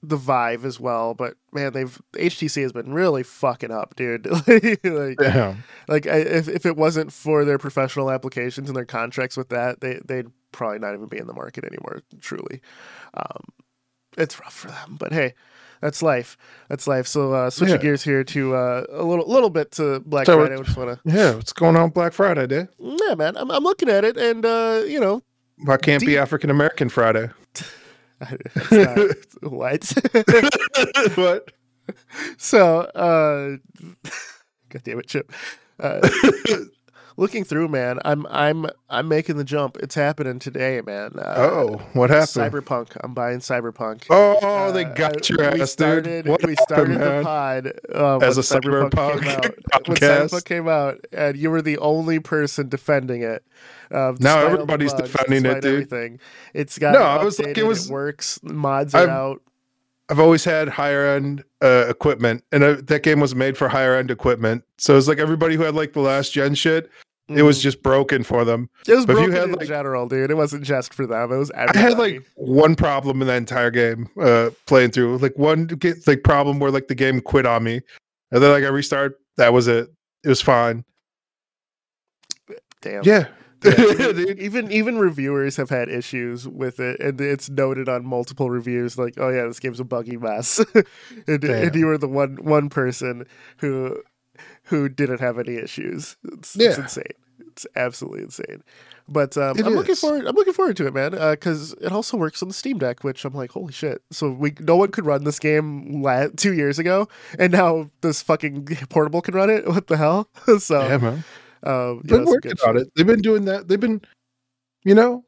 the 0.02 0.16
Vive 0.16 0.64
as 0.64 0.80
well. 0.80 1.14
But 1.14 1.34
man, 1.52 1.72
they've 1.72 2.02
HTC 2.14 2.60
has 2.62 2.72
been 2.72 2.92
really 2.92 3.22
fucking 3.22 3.70
up, 3.70 3.94
dude. 3.94 4.26
like, 4.48 5.20
Yeah. 5.20 5.54
like 5.86 6.08
I, 6.08 6.16
if 6.16 6.48
if 6.48 6.66
it 6.66 6.76
wasn't 6.76 7.12
for 7.12 7.44
their 7.44 7.58
professional 7.58 8.10
applications 8.10 8.68
and 8.68 8.76
their 8.76 8.84
contracts 8.84 9.36
with 9.36 9.50
that, 9.50 9.80
they 9.80 10.00
they'd 10.04 10.26
probably 10.50 10.80
not 10.80 10.94
even 10.94 11.06
be 11.06 11.18
in 11.18 11.28
the 11.28 11.32
market 11.32 11.64
anymore. 11.64 12.02
Truly, 12.20 12.60
um, 13.14 13.44
it's 14.16 14.38
rough 14.40 14.54
for 14.54 14.68
them. 14.68 14.96
But 14.98 15.12
hey, 15.12 15.34
that's 15.80 16.02
life. 16.02 16.36
That's 16.68 16.86
life. 16.86 17.06
So 17.06 17.32
uh, 17.32 17.50
switching 17.50 17.76
Yeah. 17.76 17.82
gears 17.82 18.02
here 18.04 18.22
to 18.24 18.54
uh, 18.54 18.84
a 18.90 19.02
little 19.02 19.26
little 19.28 19.50
bit 19.50 19.72
to 19.72 20.00
Black 20.00 20.26
So 20.26 20.38
Friday. 20.38 20.54
I 20.54 20.62
just 20.62 20.76
want 20.76 20.90
to 21.02 21.10
Yeah. 21.10 21.34
What's 21.34 21.52
going 21.52 21.76
on 21.76 21.90
Black 21.90 22.12
Friday 22.12 22.46
Day? 22.46 22.68
yeah, 22.78 23.14
man. 23.14 23.36
I'm 23.36 23.50
I'm 23.50 23.64
looking 23.64 23.88
at 23.88 24.04
it, 24.04 24.16
and 24.16 24.44
uh, 24.46 24.82
you 24.86 25.00
know, 25.00 25.22
Why 25.64 25.76
can't 25.76 26.04
be 26.04 26.16
African 26.18 26.50
American 26.50 26.88
Friday? 26.88 27.30
what. 29.42 29.92
what? 31.16 31.50
so 32.38 32.80
uh, 32.80 33.56
God 34.68 34.82
damn 34.84 35.00
it, 35.00 35.06
Chip. 35.08 35.32
Uh, 35.80 36.00
looking 37.16 37.44
through, 37.44 37.68
man, 37.68 37.98
I'm 38.04 38.26
I'm 38.28 38.66
I'm 38.90 39.08
making 39.08 39.36
the 39.36 39.44
jump. 39.44 39.76
It's 39.78 39.94
happening 39.94 40.38
today, 40.38 40.80
man. 40.84 41.12
Uh, 41.18 41.34
Oh, 41.36 41.82
what 41.92 42.10
happened? 42.10 42.52
Cyberpunk. 42.52 42.96
I'm 43.02 43.14
buying 43.14 43.38
Cyberpunk. 43.40 44.04
Oh, 44.10 44.72
they 44.72 44.84
Uh, 44.84 44.94
got 44.94 45.28
your 45.30 45.50
we 45.52 45.60
ass, 45.62 45.72
started, 45.72 46.24
dude. 46.24 46.28
What 46.28 46.42
we 46.42 46.50
happened, 46.52 46.58
started 46.68 46.94
the 46.94 46.98
man? 46.98 47.24
pod 47.24 47.72
uh, 47.94 48.18
As 48.18 48.38
a 48.38 48.40
Cyberpunk, 48.42 48.90
Cyberpunk 48.90 49.26
out. 49.72 49.88
When. 49.88 49.96
Cyberpunk 49.96 50.44
came 50.44 50.68
out, 50.68 50.98
and 51.12 51.36
you 51.36 51.50
were 51.50 51.62
the 51.62 51.78
only 51.78 52.18
person 52.18 52.68
defending 52.68 53.22
it. 53.22 53.44
Uh, 53.90 54.14
Now 54.18 54.40
the 54.40 54.46
everybody's 54.50 54.92
bugs, 54.94 55.10
defending 55.10 55.44
it, 55.44 55.60
dude. 55.62 55.72
Everything. 55.92 56.18
It's 56.54 56.78
got 56.78 56.92
No, 56.94 57.02
I 57.02 57.22
was 57.22 57.38
like, 57.38 57.58
it 57.58 57.64
was- 57.66 57.90
works. 57.90 58.38
Mods 58.42 58.94
are 58.94 59.02
I've- 59.02 59.10
out. 59.10 59.42
I've 60.08 60.18
always 60.18 60.44
had 60.44 60.68
higher 60.68 61.06
end 61.06 61.42
uh, 61.62 61.86
equipment, 61.88 62.44
and 62.52 62.62
uh, 62.62 62.76
that 62.82 63.02
game 63.02 63.18
was 63.20 63.34
made 63.34 63.56
for 63.56 63.68
higher 63.70 63.94
end 63.94 64.10
equipment. 64.10 64.62
So 64.76 64.98
it's 64.98 65.08
like 65.08 65.18
everybody 65.18 65.54
who 65.54 65.62
had 65.62 65.74
like 65.74 65.94
the 65.94 66.00
last 66.00 66.32
gen 66.34 66.54
shit, 66.54 66.90
it 67.28 67.42
was 67.42 67.58
Mhm. 67.58 67.62
just 67.62 67.82
broken 67.82 68.24
for 68.24 68.44
them. 68.44 68.68
it 68.88 68.94
was 68.94 69.06
but 69.06 69.14
broken 69.14 69.32
had, 69.32 69.44
in 69.44 69.52
like- 69.52 69.66
general, 69.68 70.06
dude. 70.08 70.30
It 70.30 70.36
wasn't 70.36 70.64
just 70.64 70.92
for 70.92 71.06
them. 71.06 71.32
It 71.32 71.36
was 71.36 71.50
I 71.52 71.76
had 71.76 71.98
like 71.98 72.22
one 72.34 72.74
problem 72.74 73.20
in 73.22 73.28
that 73.28 73.36
entire 73.36 73.70
game 73.70 74.08
uh, 74.20 74.50
playing 74.66 74.90
through, 74.90 75.18
like 75.18 75.38
one 75.38 75.66
get, 75.66 76.06
like 76.06 76.22
problem 76.24 76.58
where 76.58 76.70
like 76.70 76.88
the 76.88 76.94
game 76.94 77.20
quit 77.20 77.46
on 77.46 77.62
me, 77.64 77.80
and 78.30 78.42
then 78.42 78.50
like 78.50 78.64
I 78.64 78.68
restart. 78.68 79.18
That 79.36 79.52
was 79.52 79.66
it. 79.68 79.88
It 80.24 80.28
was 80.28 80.42
fine. 80.42 80.84
damn. 82.80 83.02
Yeah, 83.04 83.26
Yeah, 83.64 83.72
even, 84.10 84.38
even 84.40 84.72
even 84.72 84.98
reviewers 84.98 85.56
have 85.56 85.70
had 85.70 85.88
issues 85.88 86.46
with 86.48 86.80
it, 86.80 87.00
and 87.00 87.20
it's 87.20 87.48
noted 87.48 87.88
on 87.88 88.04
multiple 88.04 88.50
reviews. 88.50 88.98
Like, 88.98 89.14
oh 89.18 89.28
yeah, 89.28 89.46
this 89.46 89.60
game's 89.60 89.80
a 89.80 89.84
buggy 89.84 90.16
mess, 90.16 90.58
and, 91.26 91.44
and 91.44 91.74
you 91.74 91.86
were 91.86 91.98
the 91.98 92.08
one 92.08 92.36
one 92.42 92.68
person 92.68 93.24
who 93.58 94.02
who 94.64 94.88
didn't 94.88 95.20
have 95.20 95.38
any 95.38 95.56
issues. 95.56 96.16
It's, 96.24 96.56
it's 96.56 96.78
insane. 96.78 97.04
It's 97.40 97.66
absolutely 97.76 98.22
insane. 98.22 98.62
But 99.08 99.36
um, 99.36 99.56
I'm 99.58 99.74
looking 99.74 99.94
forward. 99.94 100.26
I'm 100.26 100.34
looking 100.34 100.52
forward 100.52 100.76
to 100.76 100.86
it, 100.86 100.94
man, 100.94 101.10
because 101.10 101.72
it 101.74 101.92
also 101.92 102.16
works 102.16 102.42
on 102.42 102.48
the 102.48 102.54
Steam 102.54 102.78
Deck, 102.78 103.04
which 103.04 103.24
I'm 103.24 103.34
like, 103.34 103.50
holy 103.50 103.72
shit! 103.72 104.00
So 104.10 104.30
we 104.30 104.54
no 104.60 104.76
one 104.76 104.90
could 104.90 105.04
run 105.04 105.24
this 105.24 105.38
game 105.38 106.02
la- 106.02 106.28
two 106.36 106.54
years 106.54 106.78
ago, 106.78 107.08
and 107.38 107.52
now 107.52 107.90
this 108.00 108.22
fucking 108.22 108.66
portable 108.88 109.20
can 109.20 109.34
run 109.34 109.50
it. 109.50 109.66
What 109.66 109.88
the 109.88 109.96
hell? 109.96 110.28
so 110.58 110.80
yeah, 110.80 110.96
man. 110.98 111.24
um, 111.64 112.02
yeah, 112.04 112.16
Been 112.16 112.24
working 112.24 112.52
on 112.66 112.76
it. 112.78 112.88
They've 112.94 113.06
been 113.06 113.22
doing 113.22 113.44
that. 113.46 113.68
They've 113.68 113.80
been, 113.80 114.00
you 114.84 114.94
know, 114.94 115.24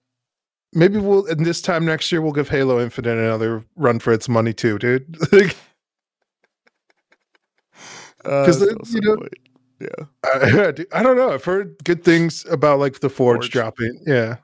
maybe 0.72 0.98
we'll. 0.98 1.26
And 1.26 1.44
this 1.44 1.60
time 1.60 1.84
next 1.84 2.12
year, 2.12 2.22
we'll 2.22 2.32
give 2.32 2.48
Halo 2.48 2.80
Infinite 2.80 3.18
another 3.18 3.64
run 3.76 3.98
for 3.98 4.12
its 4.12 4.28
money 4.28 4.54
too, 4.54 4.78
dude. 4.78 5.16
Like, 8.24 8.32
Uh, 8.32 8.44
'Cause 8.46 8.60
that's 8.60 8.72
the- 8.72 8.78
also 8.78 8.94
you 8.94 9.00
know- 9.00 9.28
yeah. 9.80 10.04
I, 10.24 10.84
I 11.00 11.02
don't 11.02 11.16
know. 11.16 11.30
I've 11.32 11.44
heard 11.44 11.76
good 11.84 12.04
things 12.04 12.44
about 12.50 12.78
like 12.78 13.00
the 13.00 13.10
Forge, 13.10 13.42
Forge. 13.42 13.50
dropping. 13.50 14.00
Yeah, 14.06 14.36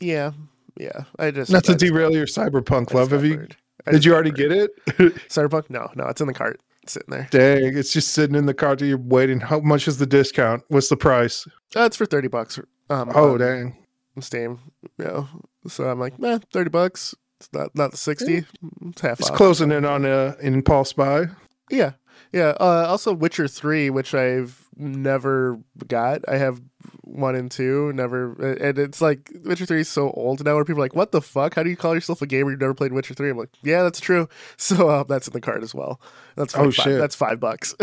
Yeah, 0.00 0.32
yeah. 0.78 1.04
I 1.18 1.30
just 1.30 1.50
not 1.50 1.64
to 1.64 1.72
just- 1.72 1.80
derail 1.84 2.12
your 2.12 2.26
cyberpunk 2.26 2.92
love. 2.92 3.10
Have 3.12 3.24
you? 3.24 3.46
Did 3.90 4.04
you 4.04 4.14
already 4.14 4.30
get 4.30 4.50
it? 4.50 4.70
Cyberpunk? 5.28 5.68
No, 5.68 5.90
no, 5.94 6.06
it's 6.06 6.20
in 6.22 6.26
the 6.26 6.32
cart, 6.32 6.58
sitting 6.86 7.10
there. 7.10 7.28
Dang, 7.30 7.76
it's 7.76 7.92
just 7.92 8.12
sitting 8.12 8.34
in 8.34 8.46
the 8.46 8.54
cart. 8.54 8.80
You're 8.80 8.96
waiting. 8.96 9.40
How 9.40 9.60
much 9.60 9.86
is 9.86 9.98
the 9.98 10.06
discount? 10.06 10.62
What's 10.68 10.88
the 10.88 10.96
price? 10.96 11.46
Uh, 11.76 11.82
it's 11.82 11.96
for 11.96 12.06
thirty 12.06 12.28
bucks. 12.28 12.58
Um, 12.88 13.12
Oh, 13.14 13.36
dang. 13.36 13.76
Steam. 14.20 14.58
You 14.98 15.04
know, 15.04 15.28
so 15.68 15.84
I'm 15.84 16.00
like, 16.00 16.18
man, 16.18 16.40
thirty 16.52 16.70
bucks. 16.70 17.14
It's 17.40 17.52
not 17.52 17.74
not 17.74 17.90
the 17.90 17.96
sixty. 17.98 18.44
It's 18.86 19.00
half 19.02 19.20
It's 19.20 19.28
off. 19.28 19.36
closing 19.36 19.70
in 19.70 19.84
on 19.84 20.06
uh, 20.06 20.34
Impulse 20.40 20.92
Buy. 20.94 21.26
Yeah, 21.70 21.92
yeah. 22.32 22.54
Uh, 22.60 22.86
also, 22.88 23.12
Witcher 23.14 23.48
Three, 23.48 23.90
which 23.90 24.14
I've 24.14 24.68
never 24.76 25.58
got. 25.86 26.20
I 26.28 26.36
have 26.36 26.60
one 27.02 27.34
and 27.34 27.50
two. 27.50 27.92
Never, 27.92 28.32
and 28.56 28.78
it's 28.78 29.00
like 29.00 29.30
Witcher 29.44 29.66
Three 29.66 29.80
is 29.80 29.88
so 29.88 30.10
old 30.10 30.44
now. 30.44 30.54
Where 30.54 30.64
people 30.64 30.80
are 30.80 30.84
like, 30.84 30.94
"What 30.94 31.12
the 31.12 31.20
fuck? 31.22 31.54
How 31.54 31.62
do 31.62 31.70
you 31.70 31.76
call 31.76 31.94
yourself 31.94 32.22
a 32.22 32.26
gamer? 32.26 32.50
You've 32.50 32.60
never 32.60 32.74
played 32.74 32.92
Witcher 32.92 33.14
3? 33.14 33.30
I'm 33.30 33.36
like, 33.38 33.50
"Yeah, 33.62 33.82
that's 33.82 34.00
true." 34.00 34.28
So 34.56 34.88
uh, 34.88 35.04
that's 35.04 35.26
in 35.26 35.32
the 35.32 35.40
card 35.40 35.62
as 35.62 35.74
well. 35.74 36.00
That's 36.36 36.54
Oh, 36.56 36.64
like 36.64 36.74
five, 36.74 36.84
shit. 36.84 36.98
That's 36.98 37.14
five 37.14 37.40
bucks. 37.40 37.74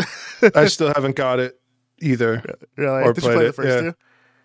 I 0.54 0.64
still 0.66 0.92
haven't 0.94 1.16
got 1.16 1.38
it 1.40 1.60
either. 2.00 2.42
really? 2.76 3.02
Or 3.02 3.12
Did 3.12 3.22
you 3.24 3.28
played 3.28 3.34
play 3.36 3.44
it, 3.44 3.46
the 3.48 3.52
first 3.52 3.68
yeah. 3.68 3.80
two? 3.90 3.94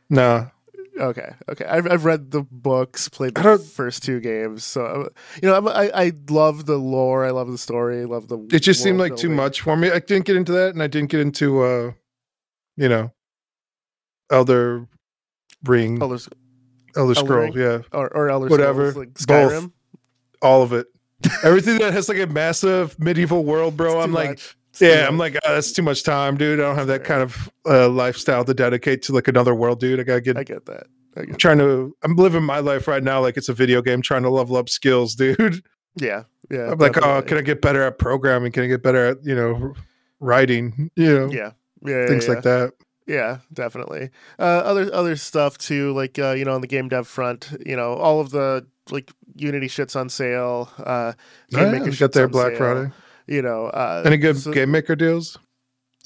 No. 0.09 0.51
Okay, 0.99 1.33
okay. 1.49 1.65
I've 1.65 1.89
I've 1.89 2.05
read 2.05 2.31
the 2.31 2.41
books, 2.41 3.07
played 3.09 3.35
the 3.35 3.57
first 3.75 4.03
two 4.03 4.19
games, 4.19 4.63
so 4.63 4.85
uh, 4.85 5.09
you 5.41 5.47
know 5.47 5.55
I'm, 5.55 5.67
I 5.67 5.91
I 5.93 6.11
love 6.29 6.65
the 6.65 6.77
lore, 6.77 7.25
I 7.25 7.31
love 7.31 7.51
the 7.51 7.57
story, 7.57 8.01
I 8.01 8.05
love 8.05 8.27
the. 8.27 8.39
It 8.51 8.59
just 8.59 8.81
seemed 8.81 8.99
like 8.99 9.15
too 9.15 9.29
much 9.29 9.61
for 9.61 9.75
me. 9.77 9.91
I 9.91 9.99
didn't 9.99 10.25
get 10.25 10.35
into 10.35 10.51
that, 10.53 10.73
and 10.73 10.81
I 10.81 10.87
didn't 10.87 11.09
get 11.11 11.19
into 11.19 11.61
uh, 11.61 11.91
you 12.75 12.89
know, 12.89 13.11
Elder 14.31 14.87
Ring, 15.63 16.01
Elder, 16.01 16.15
Elder 16.15 16.29
Elder 16.95 17.15
Scroll, 17.15 17.57
yeah, 17.57 17.79
or 17.91 18.07
or 18.15 18.29
Elder 18.29 18.47
Whatever. 18.47 18.91
Scrolls, 18.91 18.95
like 19.07 19.27
Both. 19.27 19.51
Skyrim. 19.53 19.71
all 20.41 20.63
of 20.63 20.73
it. 20.73 20.87
Everything 21.43 21.79
that 21.79 21.93
has 21.93 22.09
like 22.09 22.19
a 22.19 22.27
massive 22.27 22.97
medieval 22.99 23.43
world, 23.43 23.77
bro. 23.77 23.97
It's 23.97 24.05
I'm 24.05 24.13
like, 24.13 24.29
much. 24.29 24.56
Yeah, 24.81 25.07
I'm 25.07 25.17
like, 25.17 25.35
oh, 25.45 25.53
that's 25.53 25.71
too 25.71 25.81
much 25.81 26.03
time, 26.03 26.37
dude. 26.37 26.59
I 26.59 26.63
don't 26.63 26.75
have 26.75 26.87
that 26.87 27.03
kind 27.03 27.21
of 27.21 27.49
uh, 27.65 27.89
lifestyle 27.89 28.43
to 28.45 28.53
dedicate 28.53 29.01
to 29.03 29.13
like 29.13 29.27
another 29.27 29.55
world, 29.55 29.79
dude. 29.79 29.99
I 29.99 30.03
gotta 30.03 30.21
get. 30.21 30.37
I 30.37 30.43
get 30.43 30.65
that. 30.65 30.87
I 31.15 31.21
I'm 31.21 31.25
get 31.27 31.37
trying 31.39 31.57
to. 31.59 31.95
I'm 32.03 32.15
living 32.15 32.43
my 32.43 32.59
life 32.59 32.87
right 32.87 33.03
now 33.03 33.21
like 33.21 33.37
it's 33.37 33.49
a 33.49 33.53
video 33.53 33.81
game, 33.81 34.01
trying 34.01 34.23
to 34.23 34.29
level 34.29 34.55
up 34.57 34.69
skills, 34.69 35.15
dude. 35.15 35.63
yeah, 35.95 36.23
yeah. 36.49 36.71
I'm 36.71 36.77
like, 36.77 36.97
oh, 37.03 37.21
can 37.21 37.37
I 37.37 37.41
get 37.41 37.61
better 37.61 37.83
at 37.83 37.97
programming? 37.99 38.51
Can 38.51 38.63
I 38.63 38.67
get 38.67 38.83
better 38.83 39.05
at 39.07 39.25
you 39.25 39.35
know, 39.35 39.73
writing? 40.19 40.91
You 40.95 41.19
know, 41.19 41.31
Yeah, 41.31 41.51
yeah, 41.83 42.01
yeah, 42.01 42.07
things 42.07 42.27
yeah. 42.27 42.33
like 42.33 42.43
that. 42.43 42.73
Yeah, 43.07 43.37
definitely. 43.53 44.09
Uh, 44.37 44.41
other 44.43 44.93
other 44.93 45.15
stuff 45.15 45.57
too, 45.57 45.93
like 45.93 46.19
uh, 46.19 46.31
you 46.31 46.43
know, 46.45 46.53
on 46.53 46.61
the 46.61 46.67
game 46.67 46.89
dev 46.89 47.07
front, 47.07 47.49
you 47.65 47.75
know, 47.75 47.93
all 47.93 48.19
of 48.19 48.31
the 48.31 48.67
like 48.91 49.11
Unity 49.35 49.67
shits 49.67 49.95
on 49.95 50.09
sale. 50.09 50.69
Uh, 50.77 51.13
Oh, 51.53 51.57
Game 51.57 51.65
yeah, 51.65 51.71
Maker 51.71 51.85
we 51.85 51.91
shit's 51.91 51.99
got 51.99 52.11
their 52.13 52.27
Black 52.27 52.49
sale, 52.49 52.57
Friday. 52.57 52.91
You 53.27 53.41
know, 53.41 53.65
uh, 53.67 54.03
Any 54.05 54.17
good 54.17 54.37
so- 54.37 54.51
game 54.51 54.71
maker 54.71 54.95
deals? 54.95 55.37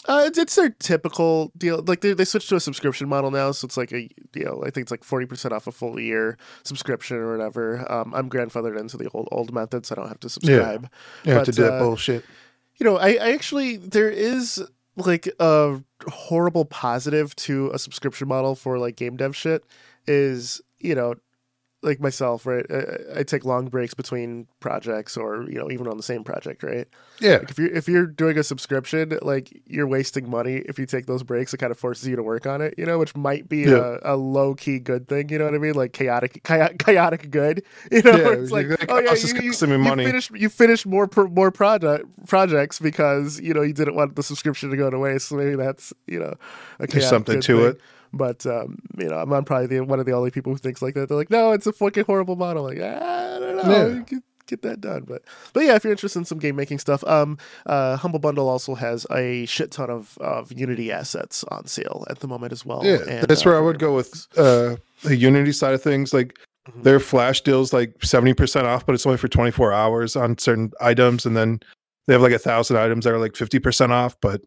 Uh, 0.07 0.23
it's, 0.25 0.39
it's 0.39 0.55
their 0.55 0.69
typical 0.71 1.51
deal. 1.55 1.83
Like 1.85 2.01
they, 2.01 2.13
they 2.13 2.25
switched 2.25 2.49
to 2.49 2.55
a 2.55 2.59
subscription 2.59 3.07
model 3.07 3.29
now, 3.29 3.51
so 3.51 3.65
it's 3.65 3.77
like 3.77 3.91
a 3.91 4.09
you 4.33 4.43
know 4.45 4.61
I 4.65 4.71
think 4.71 4.85
it's 4.85 4.89
like 4.91 5.03
forty 5.03 5.27
percent 5.27 5.53
off 5.53 5.67
a 5.67 5.71
full 5.71 5.99
year 5.99 6.39
subscription 6.63 7.17
or 7.17 7.31
whatever. 7.31 7.85
Um, 7.91 8.11
I'm 8.15 8.27
grandfathered 8.27 8.79
into 8.79 8.97
the 8.97 9.09
old 9.09 9.27
old 9.31 9.53
methods. 9.53 9.91
I 9.91 9.95
don't 9.95 10.07
have 10.07 10.19
to 10.21 10.29
subscribe. 10.29 10.89
You 11.23 11.33
have 11.33 11.45
to 11.45 11.51
do 11.51 11.61
that 11.61 11.73
uh, 11.73 11.79
bullshit. 11.79 12.25
You 12.77 12.85
know, 12.85 12.97
I, 12.97 13.09
I 13.09 13.31
actually 13.33 13.77
there 13.77 14.09
is 14.09 14.63
like 14.95 15.29
a 15.39 15.79
horrible 16.07 16.65
positive 16.65 17.35
to 17.35 17.69
a 17.71 17.77
subscription 17.77 18.27
model 18.27 18.55
for 18.55 18.79
like 18.79 18.95
game 18.95 19.17
dev 19.17 19.35
shit 19.35 19.63
is 20.07 20.61
you 20.79 20.95
know 20.95 21.13
like 21.83 21.99
myself, 21.99 22.45
right? 22.45 22.65
I, 22.69 23.19
I 23.21 23.23
take 23.23 23.43
long 23.43 23.67
breaks 23.67 23.93
between 23.95 24.47
projects, 24.59 25.17
or 25.17 25.49
you 25.49 25.57
know, 25.57 25.71
even 25.71 25.87
on 25.87 25.97
the 25.97 26.03
same 26.03 26.23
project, 26.23 26.61
right? 26.61 26.87
Yeah. 27.19 27.37
Like 27.37 27.49
if 27.51 27.57
you're 27.57 27.71
if 27.71 27.87
you're 27.87 28.05
doing 28.05 28.37
a 28.37 28.43
subscription, 28.43 29.17
like 29.23 29.51
you're 29.65 29.87
wasting 29.87 30.29
money 30.29 30.57
if 30.67 30.77
you 30.77 30.85
take 30.85 31.07
those 31.07 31.23
breaks. 31.23 31.53
It 31.53 31.57
kind 31.57 31.71
of 31.71 31.79
forces 31.79 32.07
you 32.07 32.15
to 32.15 32.23
work 32.23 32.45
on 32.45 32.61
it, 32.61 32.75
you 32.77 32.85
know, 32.85 32.99
which 32.99 33.15
might 33.15 33.49
be 33.49 33.59
Yeah. 33.61 33.97
a, 34.03 34.13
a 34.13 34.15
low 34.15 34.53
key 34.53 34.77
good 34.79 35.07
thing. 35.07 35.29
You 35.29 35.39
know 35.39 35.45
what 35.45 35.55
I 35.55 35.57
mean? 35.57 35.73
Like 35.73 35.93
chaotic, 35.93 36.43
chaotic, 36.43 36.77
chaotic 36.85 37.31
good. 37.31 37.63
You 37.91 38.03
know, 38.03 38.11
Yeah, 38.11 38.29
it's 38.33 38.51
like, 38.51 38.67
like, 38.69 38.85
oh 38.91 38.99
yeah, 38.99 39.07
"Oh, 39.09 39.13
this 39.13 39.33
you, 39.33 39.41
you, 39.41 39.51
you 39.73 39.77
money." 39.79 40.05
finish 40.05 40.29
you 40.35 40.49
finish 40.49 40.85
more 40.85 41.07
pro, 41.07 41.27
more 41.27 41.49
project 41.51 42.05
projects 42.27 42.77
because 42.79 43.39
you 43.41 43.53
know 43.55 43.63
you 43.63 43.73
didn't 43.73 43.95
want 43.95 44.15
the 44.15 44.23
subscription 44.23 44.69
to 44.69 44.77
go 44.77 44.89
to 44.91 44.99
waste. 44.99 45.29
So 45.29 45.35
maybe 45.35 45.55
that's 45.55 45.93
you 46.05 46.19
know 46.19 46.35
a 46.79 46.85
There's 46.87 47.09
something 47.09 47.41
to 47.41 47.57
thing. 47.57 47.65
it. 47.71 47.81
But 48.13 48.45
um, 48.45 48.79
you 48.97 49.07
know, 49.07 49.15
I'm, 49.17 49.31
I'm 49.31 49.45
probably 49.45 49.67
the, 49.67 49.81
one 49.81 49.99
of 49.99 50.05
the 50.05 50.11
only 50.13 50.31
people 50.31 50.51
who 50.51 50.57
thinks 50.57 50.81
like 50.81 50.93
that. 50.95 51.07
They're 51.09 51.17
like, 51.17 51.29
no, 51.29 51.51
it's 51.53 51.67
a 51.67 51.73
fucking 51.73 52.05
horrible 52.05 52.35
model. 52.35 52.63
Like, 52.63 52.79
I 52.79 53.39
don't 53.39 53.55
know, 53.67 53.87
Yeah. 53.87 53.99
get, 54.05 54.23
get 54.47 54.61
that 54.63 54.81
done. 54.81 55.03
But 55.07 55.23
but 55.53 55.61
yeah, 55.63 55.75
if 55.75 55.83
you're 55.83 55.91
interested 55.93 56.19
in 56.19 56.25
some 56.25 56.39
game 56.39 56.55
making 56.57 56.79
stuff, 56.79 57.03
um, 57.05 57.37
uh, 57.65 57.95
Humble 57.95 58.19
Bundle 58.19 58.49
also 58.49 58.75
has 58.75 59.07
a 59.11 59.45
shit 59.45 59.71
ton 59.71 59.89
of, 59.89 60.17
of 60.19 60.51
Unity 60.51 60.91
assets 60.91 61.43
on 61.45 61.67
sale 61.67 62.05
at 62.09 62.19
the 62.19 62.27
moment 62.27 62.51
as 62.51 62.65
well. 62.65 62.81
Yeah, 62.83 62.97
and, 63.07 63.27
that's 63.27 63.45
uh, 63.45 63.49
where 63.49 63.57
I 63.57 63.61
would 63.61 63.79
go 63.79 63.95
with 63.95 64.27
uh, 64.37 64.75
the 65.03 65.15
Unity 65.15 65.51
side 65.53 65.73
of 65.73 65.81
things. 65.81 66.13
Like 66.13 66.37
Mhm. 66.69 66.83
their 66.83 66.99
flash 66.99 67.41
deals 67.41 67.73
like 67.73 67.97
70% 68.01 68.65
off, 68.65 68.85
but 68.85 68.93
it's 68.93 69.03
only 69.07 69.17
for 69.17 69.27
24 69.27 69.73
hours 69.73 70.15
on 70.15 70.37
certain 70.37 70.71
items. 70.79 71.25
And 71.25 71.35
then 71.35 71.59
they 72.05 72.13
have 72.13 72.21
like 72.21 72.33
a 72.33 72.37
thousand 72.37 72.77
items 72.77 73.03
that 73.05 73.13
are 73.15 73.17
like 73.17 73.33
50% 73.33 73.89
off. 73.89 74.15
But 74.21 74.41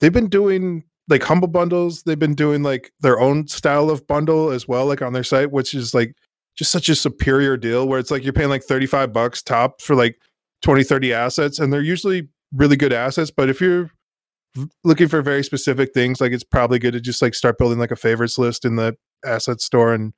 they've 0.00 0.12
been 0.12 0.26
doing 0.26 0.82
like 1.08 1.22
humble 1.22 1.48
bundles. 1.48 2.02
They've 2.02 2.18
been 2.18 2.34
doing 2.34 2.62
like 2.62 2.92
their 3.00 3.20
own 3.20 3.46
style 3.48 3.90
of 3.90 4.06
bundle 4.06 4.50
as 4.50 4.66
well, 4.66 4.86
like 4.86 5.02
on 5.02 5.12
their 5.12 5.24
site, 5.24 5.52
which 5.52 5.74
is 5.74 5.94
like 5.94 6.14
just 6.56 6.72
such 6.72 6.88
a 6.88 6.96
superior 6.96 7.56
deal 7.56 7.86
where 7.86 7.98
it's 7.98 8.10
like 8.10 8.24
you're 8.24 8.32
paying 8.32 8.48
like 8.48 8.62
35 8.62 9.12
bucks 9.12 9.42
top 9.42 9.80
for 9.80 9.94
like 9.94 10.16
20, 10.62 10.82
30 10.82 11.12
assets. 11.12 11.58
And 11.58 11.72
they're 11.72 11.82
usually 11.82 12.28
really 12.52 12.76
good 12.76 12.92
assets. 12.92 13.30
But 13.30 13.48
if 13.48 13.60
you're 13.60 13.90
looking 14.84 15.08
for 15.08 15.22
very 15.22 15.44
specific 15.44 15.92
things, 15.92 16.20
like 16.20 16.32
it's 16.32 16.44
probably 16.44 16.78
good 16.78 16.92
to 16.92 17.00
just 17.00 17.22
like 17.22 17.34
start 17.34 17.58
building 17.58 17.78
like 17.78 17.90
a 17.90 17.96
favorites 17.96 18.38
list 18.38 18.64
in 18.64 18.76
the 18.76 18.96
asset 19.24 19.60
store 19.60 19.92
and 19.92 20.12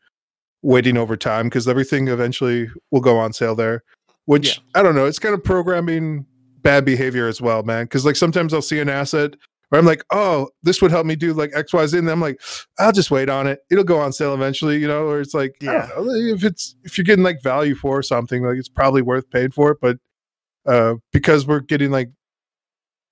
waiting 0.63 0.97
over 0.97 1.17
time 1.17 1.47
because 1.47 1.69
everything 1.69 2.09
eventually 2.09 2.69
will 2.91 3.01
go 3.01 3.19
on 3.19 3.33
sale 3.33 3.55
there. 3.55 3.83
Which 4.25 4.57
Yeah. 4.57 4.81
I 4.81 4.83
don't 4.83 4.95
know, 4.95 5.07
it's 5.07 5.19
kind 5.19 5.35
of 5.35 5.43
programming 5.43 6.27
bad 6.63 6.85
behavior 6.85 7.29
as 7.29 7.41
well, 7.41 7.63
man. 7.63 7.85
Because 7.85 8.05
like 8.05 8.17
sometimes 8.17 8.55
I'll 8.55 8.63
see 8.63 8.79
an 8.79 8.89
asset 8.89 9.35
where 9.69 9.79
I'm 9.79 9.87
like, 9.87 10.03
oh, 10.11 10.49
this 10.63 10.81
would 10.81 10.91
help 10.91 11.07
me 11.07 11.15
do 11.17 11.33
like 11.35 11.51
X, 11.55 11.73
Y, 11.73 11.87
Z, 11.87 11.99
and 11.99 12.11
I'm 12.11 12.21
like, 12.21 12.41
I'll 12.79 12.93
just 12.93 13.11
wait 13.11 13.29
on 13.29 13.47
it. 13.47 13.61
It'll 13.71 13.85
go 13.85 13.99
on 14.01 14.13
sale 14.13 14.35
eventually, 14.35 14.79
you 14.79 14.89
know. 14.89 15.07
Or 15.07 15.21
it's 15.21 15.35
like, 15.35 15.57
don't 15.61 16.07
know, 16.07 16.15
if 16.15 16.45
it's 16.45 16.75
if 16.85 16.97
you're 16.97 17.05
getting 17.05 17.25
like 17.25 17.43
value 17.43 17.75
for 17.75 18.03
something, 18.03 18.43
like 18.43 18.57
it's 18.57 18.69
probably 18.69 19.03
worth 19.03 19.29
paying 19.31 19.51
for 19.51 19.71
it. 19.73 19.79
But 19.81 19.99
uh 20.67 20.95
because 21.13 21.47
we're 21.47 21.61
getting 21.61 21.91
like 21.91 22.11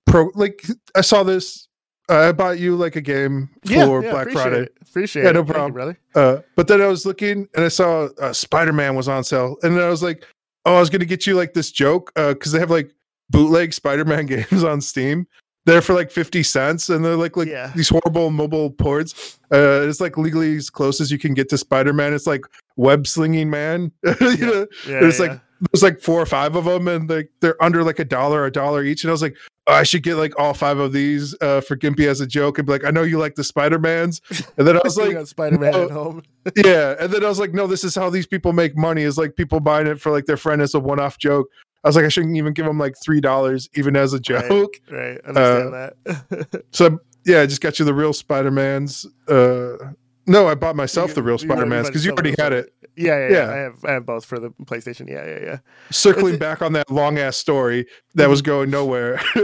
pro, 0.05 0.31
like 0.35 0.65
I 0.95 1.01
saw 1.01 1.23
this. 1.23 1.67
Uh, 2.09 2.29
I 2.29 2.31
bought 2.31 2.57
you 2.57 2.77
like 2.77 2.95
a 2.95 3.01
game 3.01 3.49
for 3.65 3.71
yeah, 3.73 3.85
yeah, 3.85 4.11
Black 4.11 4.27
appreciate 4.27 4.41
Friday. 4.41 4.61
It. 4.61 4.77
Appreciate 4.81 5.23
Yeah, 5.23 5.29
it. 5.29 5.33
no 5.33 5.39
Thank 5.43 5.53
problem. 5.53 5.73
brother. 5.73 5.99
Uh, 6.15 6.37
but 6.55 6.69
then 6.69 6.81
I 6.81 6.87
was 6.87 7.05
looking 7.05 7.49
and 7.53 7.65
I 7.65 7.67
saw 7.67 8.07
uh, 8.21 8.31
Spider 8.31 8.71
Man 8.71 8.95
was 8.95 9.09
on 9.09 9.25
sale, 9.25 9.57
and 9.61 9.75
then 9.75 9.83
I 9.83 9.89
was 9.89 10.01
like, 10.01 10.23
"Oh, 10.63 10.75
I 10.75 10.79
was 10.79 10.89
gonna 10.89 11.03
get 11.03 11.27
you 11.27 11.35
like 11.35 11.53
this 11.53 11.69
joke 11.69 12.13
because 12.15 12.53
they 12.53 12.59
have 12.59 12.71
like 12.71 12.93
bootleg 13.29 13.73
Spider 13.73 14.05
Man 14.05 14.25
games 14.27 14.63
on 14.63 14.79
Steam. 14.79 15.27
They're 15.67 15.81
for 15.81 15.93
like 15.93 16.09
fifty 16.11 16.43
cents, 16.43 16.89
and 16.89 17.03
they're 17.03 17.17
like 17.17 17.35
like 17.37 17.49
Yeah. 17.49 17.71
these 17.75 17.89
horrible 17.89 18.31
mobile 18.31 18.71
ports. 18.71 19.37
Uh, 19.53 19.81
it's 19.87 19.99
like 20.01 20.17
legally 20.17 20.55
as 20.55 20.69
close 20.69 20.99
as 21.01 21.11
you 21.11 21.19
can 21.19 21.33
get 21.33 21.49
to 21.49 21.57
Spider 21.57 21.91
Man. 21.93 22.13
It's 22.13 22.25
like 22.25 22.45
web 22.77 23.05
slinging 23.05 23.49
man. 23.49 23.91
you 24.03 24.15
Yeah. 24.21 24.35
know, 24.47 24.67
Yeah, 24.87 24.99
there's 25.01 25.19
like 25.19 25.39
there's 25.73 25.83
like 25.83 25.99
four 25.99 26.21
or 26.21 26.25
five 26.25 26.55
of 26.55 26.65
them, 26.65 26.87
and 26.87 27.09
like 27.09 27.29
they're 27.41 27.61
under 27.61 27.83
like 27.83 27.99
a 27.99 28.05
dollar, 28.05 28.45
a 28.45 28.51
dollar 28.51 28.83
each. 28.83 29.03
And 29.03 29.09
I 29.09 29.11
was 29.11 29.21
like, 29.23 29.35
oh, 29.67 29.73
I 29.73 29.83
should 29.83 30.03
get 30.03 30.15
like 30.15 30.39
all 30.39 30.53
five 30.53 30.77
of 30.77 30.93
these 30.93 31.35
uh, 31.41 31.59
for 31.61 31.75
Gimpy 31.75 32.07
as 32.07 32.21
a 32.21 32.27
joke, 32.27 32.59
and 32.59 32.65
be 32.65 32.71
like, 32.73 32.85
I 32.85 32.91
know 32.91 33.01
you 33.03 33.17
like 33.17 33.35
the 33.35 33.43
Spider 33.43 33.77
Mans, 33.79 34.21
and 34.57 34.65
then 34.67 34.77
I 34.77 34.81
was 34.85 34.97
like, 34.99 35.25
Spider-Man 35.27 35.71
no. 35.71 35.83
at 35.85 35.91
home. 35.91 36.21
yeah. 36.55 36.95
And 36.99 37.11
then 37.11 37.25
I 37.25 37.27
was 37.27 37.39
like, 37.39 37.53
no, 37.53 37.67
this 37.67 37.83
is 37.83 37.93
how 37.95 38.09
these 38.09 38.27
people 38.27 38.53
make 38.53 38.77
money 38.77 39.01
is 39.01 39.17
like 39.17 39.35
people 39.35 39.59
buying 39.59 39.87
it 39.87 39.99
for 39.99 40.11
like 40.13 40.25
their 40.27 40.37
friend 40.37 40.61
as 40.61 40.73
a 40.75 40.79
one 40.79 40.99
off 40.99 41.17
joke. 41.17 41.49
I 41.87 41.89
was 41.89 41.95
like, 41.95 42.03
I 42.03 42.09
shouldn't 42.09 42.35
even 42.35 42.51
give 42.51 42.65
him 42.65 42.77
like 42.77 42.95
$3 43.07 43.69
even 43.75 43.95
as 43.95 44.11
a 44.11 44.19
joke. 44.19 44.73
Right. 44.91 45.17
Understand 45.25 45.73
Uh, 45.73 45.89
that. 46.05 46.65
So 46.73 46.99
yeah, 47.25 47.39
I 47.41 47.45
just 47.45 47.61
got 47.61 47.79
you 47.79 47.85
the 47.85 47.93
real 47.93 48.11
Spider 48.11 48.51
Mans. 48.51 49.05
Uh, 49.25 49.77
no, 50.25 50.49
I 50.49 50.55
bought 50.55 50.75
myself 50.75 51.11
You- 51.11 51.15
the 51.15 51.23
real 51.23 51.37
Spider 51.37 51.65
Mans 51.65 51.87
because 51.87 52.03
you 52.05 52.11
already 52.11 52.35
had 52.37 52.51
it. 52.51 52.73
Yeah, 52.97 53.17
yeah, 53.17 53.27
yeah. 53.29 53.29
Yeah. 53.47 53.51
I 53.53 53.55
have 53.57 53.85
I 53.85 53.91
have 53.93 54.05
both 54.05 54.25
for 54.25 54.37
the 54.37 54.49
PlayStation. 54.65 55.07
Yeah, 55.07 55.25
yeah, 55.25 55.39
yeah. 55.41 55.57
Circling 55.91 56.33
it- 56.33 56.39
back 56.41 56.61
on 56.61 56.73
that 56.73 56.89
long 56.91 57.17
ass 57.19 57.37
story 57.37 57.85
that 58.15 58.27
was 58.27 58.41
going 58.41 58.69
nowhere. 58.69 59.21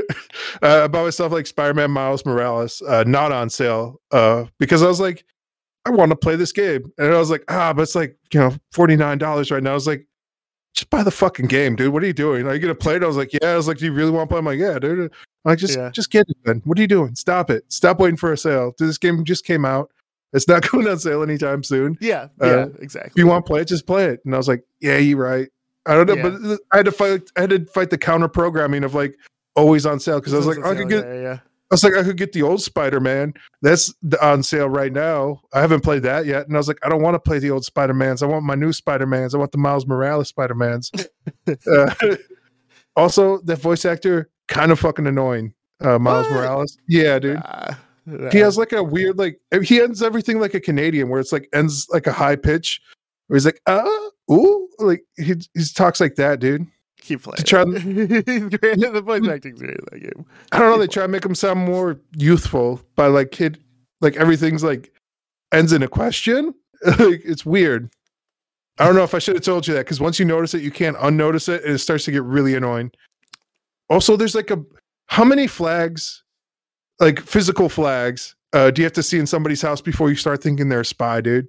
uh, 0.61 0.83
I 0.83 0.87
bought 0.89 1.05
myself 1.05 1.31
like 1.31 1.47
Spider 1.47 1.73
Man 1.73 1.91
Miles 1.91 2.25
Morales, 2.25 2.81
uh, 2.81 3.05
not 3.07 3.31
on 3.31 3.49
sale, 3.49 4.01
uh, 4.11 4.45
because 4.59 4.83
I 4.83 4.87
was 4.87 4.99
like, 4.99 5.23
I 5.85 5.91
want 5.91 6.09
to 6.11 6.15
play 6.15 6.35
this 6.35 6.51
game. 6.51 6.91
And 6.97 7.13
I 7.13 7.17
was 7.19 7.29
like, 7.29 7.43
ah, 7.47 7.71
but 7.73 7.83
it's 7.83 7.95
like, 7.95 8.17
you 8.33 8.39
know, 8.39 8.55
$49 8.73 9.51
right 9.51 9.63
now. 9.63 9.71
I 9.71 9.73
was 9.73 9.87
like, 9.87 10.07
just 10.73 10.89
buy 10.89 11.03
the 11.03 11.11
fucking 11.11 11.47
game, 11.47 11.75
dude. 11.75 11.93
What 11.93 12.03
are 12.03 12.07
you 12.07 12.13
doing? 12.13 12.47
Are 12.47 12.53
you 12.53 12.59
gonna 12.59 12.75
play 12.75 12.95
it? 12.95 13.03
I 13.03 13.07
was 13.07 13.17
like, 13.17 13.31
yeah. 13.33 13.49
I 13.51 13.55
was 13.55 13.67
like, 13.67 13.77
do 13.77 13.85
you 13.85 13.93
really 13.93 14.11
want 14.11 14.29
to 14.29 14.33
play? 14.33 14.39
I'm 14.39 14.45
like, 14.45 14.59
yeah, 14.59 14.79
dude. 14.79 14.99
I'm 14.99 15.09
like, 15.45 15.59
just 15.59 15.77
Yeah. 15.77 15.89
just 15.91 16.09
get 16.11 16.27
it 16.29 16.37
then. 16.45 16.61
What 16.65 16.77
are 16.77 16.81
you 16.81 16.87
doing? 16.87 17.15
Stop 17.15 17.49
it. 17.49 17.63
Stop 17.71 17.99
waiting 17.99 18.17
for 18.17 18.31
a 18.31 18.37
sale. 18.37 18.73
Dude, 18.77 18.89
This 18.89 18.97
game 18.97 19.23
just 19.23 19.45
came 19.45 19.65
out. 19.65 19.91
It's 20.33 20.47
not 20.47 20.67
going 20.71 20.87
on 20.87 20.97
sale 20.99 21.21
anytime 21.21 21.63
soon. 21.63 21.97
Yeah, 22.01 22.27
Uh, 22.41 22.45
yeah, 22.47 22.65
exactly. 22.79 23.11
If 23.11 23.17
you 23.17 23.27
want 23.27 23.45
to 23.45 23.49
play 23.49 23.61
it, 23.61 23.67
just 23.67 23.85
play 23.85 24.05
it. 24.05 24.21
And 24.25 24.33
I 24.33 24.37
was 24.37 24.47
like, 24.47 24.63
yeah, 24.79 24.97
you're 24.97 25.17
right. 25.19 25.47
I 25.85 25.93
don't 25.95 26.07
know, 26.07 26.15
Yeah. 26.15 26.29
but 26.29 26.59
I 26.71 26.77
had 26.77 26.85
to 26.85 26.91
fight. 26.91 27.29
I 27.37 27.41
had 27.41 27.49
to 27.51 27.65
fight 27.67 27.89
the 27.91 27.97
counter 27.97 28.27
programming 28.27 28.83
of 28.83 28.93
like 28.95 29.15
always 29.55 29.85
on 29.85 29.99
sale 29.99 30.19
because 30.19 30.33
I 30.33 30.37
was 30.37 30.47
like, 30.47 30.65
I 30.65 30.73
could 30.75 30.89
get. 30.89 31.05
yeah, 31.05 31.21
yeah. 31.21 31.39
I 31.73 31.75
was 31.75 31.83
like, 31.83 31.95
I 31.95 32.03
could 32.03 32.17
get 32.17 32.33
the 32.33 32.43
old 32.43 32.61
Spider 32.61 32.99
Man. 32.99 33.33
That's 33.63 33.91
on 34.21 34.43
sale 34.43 34.69
right 34.69 34.93
now. 34.93 35.41
I 35.53 35.59
haven't 35.59 35.81
played 35.81 36.03
that 36.03 36.27
yet, 36.27 36.45
and 36.45 36.55
I 36.55 36.59
was 36.59 36.67
like, 36.67 36.77
I 36.83 36.89
don't 36.89 37.01
want 37.01 37.15
to 37.15 37.19
play 37.19 37.39
the 37.39 37.49
old 37.49 37.65
Spider 37.65 37.95
Mans. 37.95 38.21
I 38.21 38.27
want 38.27 38.45
my 38.45 38.53
new 38.53 38.71
Spider 38.71 39.07
Mans. 39.07 39.33
I 39.33 39.39
want 39.39 39.51
the 39.51 39.57
Miles 39.57 39.87
Morales 39.87 40.27
Spider 40.27 40.53
Mans. 40.53 40.91
uh, 41.47 41.95
also, 42.95 43.39
that 43.39 43.57
voice 43.57 43.85
actor 43.85 44.29
kind 44.47 44.71
of 44.71 44.79
fucking 44.81 45.07
annoying. 45.07 45.55
Uh, 45.81 45.97
Miles 45.97 46.27
What? 46.27 46.35
Morales. 46.35 46.77
Yeah, 46.87 47.17
dude. 47.17 47.37
Nah, 48.05 48.29
He 48.31 48.37
has 48.37 48.55
like 48.55 48.73
a 48.73 48.83
weird 48.83 49.17
like 49.17 49.39
he 49.63 49.81
ends 49.81 50.03
everything 50.03 50.39
like 50.39 50.53
a 50.53 50.61
Canadian, 50.61 51.09
where 51.09 51.19
it's 51.19 51.31
like 51.31 51.49
ends 51.53 51.87
like 51.89 52.05
a 52.05 52.13
high 52.13 52.35
pitch. 52.35 52.81
Where 53.25 53.35
he's 53.35 53.45
like, 53.45 53.61
uh, 53.65 53.89
ooh, 54.31 54.69
like 54.77 55.05
he 55.17 55.33
he 55.55 55.63
talks 55.73 55.99
like 55.99 56.17
that, 56.17 56.39
dude. 56.39 56.67
Keep 57.03 57.23
playing. 57.23 57.37
to 57.37 57.43
try. 57.43 57.63
The 58.93 59.01
voice 59.03 59.27
acting's 59.27 59.59
great 59.59 59.77
in 59.77 59.85
that 59.91 59.99
game. 59.99 60.25
I 60.51 60.59
don't 60.59 60.71
know. 60.71 60.77
They 60.79 60.87
try 60.87 61.03
to 61.03 61.07
make 61.07 61.25
him 61.25 61.35
sound 61.35 61.59
more 61.59 61.99
youthful 62.15 62.81
by 62.95 63.07
like 63.07 63.31
kid, 63.31 63.59
like 64.01 64.15
everything's 64.15 64.63
like 64.63 64.91
ends 65.51 65.73
in 65.73 65.83
a 65.83 65.87
question. 65.87 66.53
like 66.85 67.21
it's 67.23 67.45
weird. 67.45 67.89
I 68.79 68.85
don't 68.85 68.95
know 68.95 69.03
if 69.03 69.13
I 69.13 69.19
should 69.19 69.35
have 69.35 69.43
told 69.43 69.67
you 69.67 69.73
that 69.75 69.81
because 69.81 69.99
once 69.99 70.17
you 70.17 70.25
notice 70.25 70.53
it, 70.53 70.63
you 70.63 70.71
can't 70.71 70.97
unnotice 70.99 71.47
it, 71.47 71.63
and 71.63 71.73
it 71.73 71.79
starts 71.79 72.05
to 72.05 72.11
get 72.11 72.23
really 72.23 72.55
annoying. 72.55 72.91
Also, 73.89 74.15
there's 74.15 74.35
like 74.35 74.49
a 74.49 74.63
how 75.07 75.23
many 75.23 75.45
flags, 75.47 76.23
like 76.99 77.19
physical 77.19 77.69
flags, 77.69 78.35
uh, 78.53 78.71
do 78.71 78.81
you 78.81 78.85
have 78.85 78.93
to 78.93 79.03
see 79.03 79.19
in 79.19 79.27
somebody's 79.27 79.61
house 79.61 79.81
before 79.81 80.09
you 80.09 80.15
start 80.15 80.41
thinking 80.41 80.69
they're 80.69 80.81
a 80.81 80.85
spy, 80.85 81.21
dude? 81.21 81.47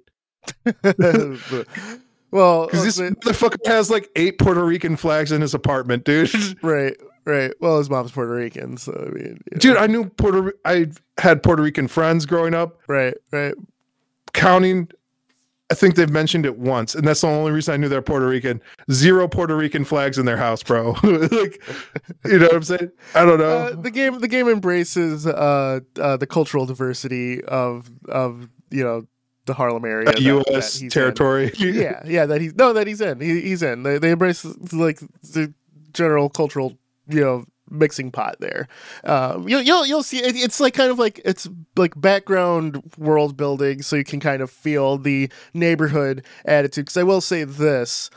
well, 2.35 2.65
Because 2.65 2.83
this 2.83 2.99
uh, 2.99 3.11
motherfucker 3.21 3.65
has 3.67 3.89
like 3.89 4.09
eight 4.15 4.37
Puerto 4.39 4.63
Rican 4.63 4.95
flags 4.95 5.31
in 5.31 5.41
his 5.41 5.53
apartment, 5.53 6.03
dude. 6.03 6.33
right, 6.63 6.95
right. 7.25 7.53
Well, 7.59 7.77
his 7.77 7.89
mom's 7.89 8.11
Puerto 8.11 8.33
Rican, 8.33 8.77
so 8.77 8.93
I 8.93 9.11
mean, 9.11 9.39
you 9.51 9.57
dude, 9.59 9.75
know. 9.75 9.79
I 9.81 9.87
knew 9.87 10.09
Puerto. 10.09 10.51
I 10.65 10.87
had 11.17 11.41
Puerto 11.43 11.63
Rican 11.63 11.87
friends 11.87 12.25
growing 12.25 12.53
up. 12.53 12.81
right, 12.87 13.15
right. 13.31 13.55
counting 14.33 14.89
I 15.71 15.73
think 15.73 15.95
they've 15.95 16.09
mentioned 16.09 16.45
it 16.45 16.59
once, 16.59 16.93
and 16.93 17.07
that's 17.07 17.21
the 17.21 17.27
only 17.27 17.51
reason 17.51 17.73
I 17.73 17.77
knew 17.77 17.89
they're 17.89 18.01
Puerto 18.01 18.27
Rican. 18.27 18.61
Zero 18.91 19.27
Puerto 19.27 19.55
Rican 19.55 19.83
flags 19.83 20.19
in 20.19 20.25
their 20.25 20.37
house, 20.37 20.61
bro. 20.61 20.91
like, 21.03 21.03
you 22.25 22.37
know 22.37 22.45
what 22.45 22.55
I'm 22.55 22.63
saying? 22.63 22.91
I 23.15 23.25
don't 23.25 23.39
know. 23.39 23.57
Uh, 23.57 23.75
the 23.75 23.89
game, 23.89 24.19
the 24.19 24.27
game 24.27 24.47
embraces 24.47 25.25
uh, 25.25 25.79
uh, 25.99 26.17
the 26.17 26.27
cultural 26.27 26.67
diversity 26.67 27.43
of 27.45 27.89
of 28.09 28.47
you 28.69 28.83
know 28.83 29.07
the 29.45 29.53
Harlem 29.53 29.85
area, 29.85 30.05
that- 30.05 30.15
that 30.15 30.21
U.S. 30.21 30.81
in. 30.81 30.89
territory. 30.89 31.51
yeah, 31.57 32.01
yeah, 32.05 32.25
that 32.25 32.41
he's 32.41 32.55
no, 32.55 32.73
that 32.73 32.87
he's 32.87 33.01
in. 33.01 33.19
He, 33.19 33.41
he's 33.41 33.61
in. 33.63 33.83
They, 33.83 33.97
they 33.97 34.11
embrace 34.11 34.43
like 34.73 34.99
the 35.21 35.53
general 35.93 36.29
cultural, 36.29 36.77
you 37.07 37.21
know, 37.21 37.45
mixing 37.69 38.11
pot 38.11 38.35
there. 38.39 38.67
Um, 39.03 39.47
you'll 39.47 39.61
you'll 39.61 39.85
you'll 39.85 40.03
see. 40.03 40.17
It, 40.23 40.35
it's 40.35 40.59
like 40.59 40.73
kind 40.73 40.91
of 40.91 40.99
like 40.99 41.21
it's 41.25 41.47
like 41.75 41.99
background 41.99 42.81
world 42.97 43.37
building, 43.37 43.81
so 43.81 43.95
you 43.95 44.03
can 44.03 44.19
kind 44.19 44.41
of 44.41 44.49
feel 44.51 44.97
the 44.97 45.29
neighborhood 45.53 46.25
attitude. 46.45 46.85
Because 46.85 46.97
I 46.97 47.03
will 47.03 47.21
say 47.21 47.43
this: 47.43 48.09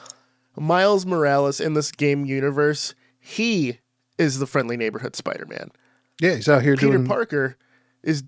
Miles 0.56 1.06
Morales 1.06 1.60
in 1.60 1.74
this 1.74 1.92
game 1.92 2.24
universe, 2.24 2.94
he 3.20 3.78
is 4.18 4.38
the 4.38 4.46
friendly 4.46 4.76
neighborhood 4.76 5.14
Spider-Man. 5.14 5.70
yeah, 6.20 6.34
he's 6.34 6.48
out 6.48 6.62
here 6.62 6.74
Peter 6.74 6.92
doing. 6.92 7.06
Parker 7.06 7.56
is 8.02 8.24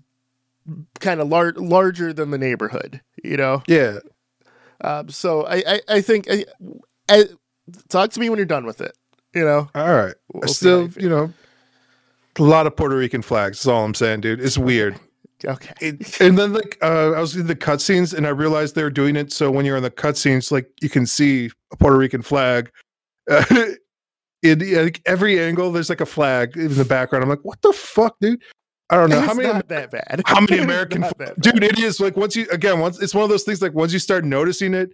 kind 0.99 1.19
of 1.21 1.27
lar- 1.27 1.53
larger 1.53 2.13
than 2.13 2.31
the 2.31 2.37
neighborhood. 2.37 3.01
You 3.23 3.37
know. 3.37 3.63
yeah, 3.67 3.99
Um, 4.81 5.09
so 5.09 5.45
I, 5.45 5.63
I, 5.67 5.81
I 5.87 6.01
think 6.01 6.27
I, 6.29 6.45
I, 7.09 7.25
talk 7.89 8.11
to 8.11 8.19
me 8.19 8.29
when 8.29 8.37
you're 8.37 8.45
done 8.45 8.65
with 8.65 8.81
it. 8.81 8.97
You 9.33 9.45
know, 9.45 9.69
All 9.75 9.93
right. 9.93 10.15
We'll 10.33 10.49
still, 10.49 10.89
you 10.89 11.03
you 11.03 11.09
know, 11.09 11.33
a 12.37 12.43
lot 12.43 12.67
of 12.67 12.75
Puerto 12.75 12.95
Rican 12.97 13.21
flags. 13.21 13.59
That's 13.59 13.67
all 13.67 13.85
I'm 13.85 13.93
saying, 13.93 14.21
dude. 14.21 14.41
It's 14.41 14.57
weird. 14.57 14.99
okay. 15.45 15.73
It, 15.79 16.19
and 16.19 16.37
then 16.37 16.51
like 16.53 16.77
uh, 16.81 17.11
I 17.11 17.19
was 17.19 17.35
in 17.35 17.47
the 17.47 17.55
cutscenes 17.55 18.13
and 18.13 18.27
I 18.27 18.31
realized 18.31 18.75
they 18.75 18.83
were 18.83 18.89
doing 18.89 19.15
it 19.15 19.31
so 19.31 19.49
when 19.49 19.65
you're 19.65 19.77
in 19.77 19.83
the 19.83 19.91
cutscenes, 19.91 20.51
like 20.51 20.69
you 20.81 20.89
can 20.89 21.05
see 21.05 21.49
a 21.71 21.77
Puerto 21.77 21.97
Rican 21.97 22.21
flag. 22.21 22.71
Uh, 23.29 23.75
in 24.43 24.83
like 24.83 25.01
every 25.05 25.39
angle, 25.39 25.71
there's 25.71 25.89
like 25.89 26.01
a 26.01 26.05
flag 26.05 26.57
in 26.57 26.75
the 26.75 26.85
background. 26.85 27.23
I'm 27.23 27.29
like, 27.29 27.43
what 27.45 27.61
the 27.61 27.71
fuck, 27.73 28.15
dude? 28.19 28.41
I 28.91 28.95
don't 28.97 29.09
know 29.09 29.17
it's 29.19 29.27
how 29.27 29.33
many 29.33 29.47
not 29.51 29.67
that 29.69 29.89
bad. 29.89 30.21
how 30.25 30.41
many 30.41 30.57
American 30.63 31.01
not 31.01 31.17
fl- 31.17 31.23
that 31.23 31.35
bad. 31.41 31.53
dude 31.55 31.63
it 31.63 31.79
is 31.79 31.99
like 31.99 32.15
once 32.17 32.35
you 32.35 32.45
again 32.51 32.79
once 32.79 33.01
it's 33.01 33.15
one 33.15 33.23
of 33.23 33.29
those 33.29 33.43
things 33.43 33.61
like 33.61 33.73
once 33.73 33.93
you 33.93 33.99
start 33.99 34.23
noticing 34.25 34.73
it 34.73 34.93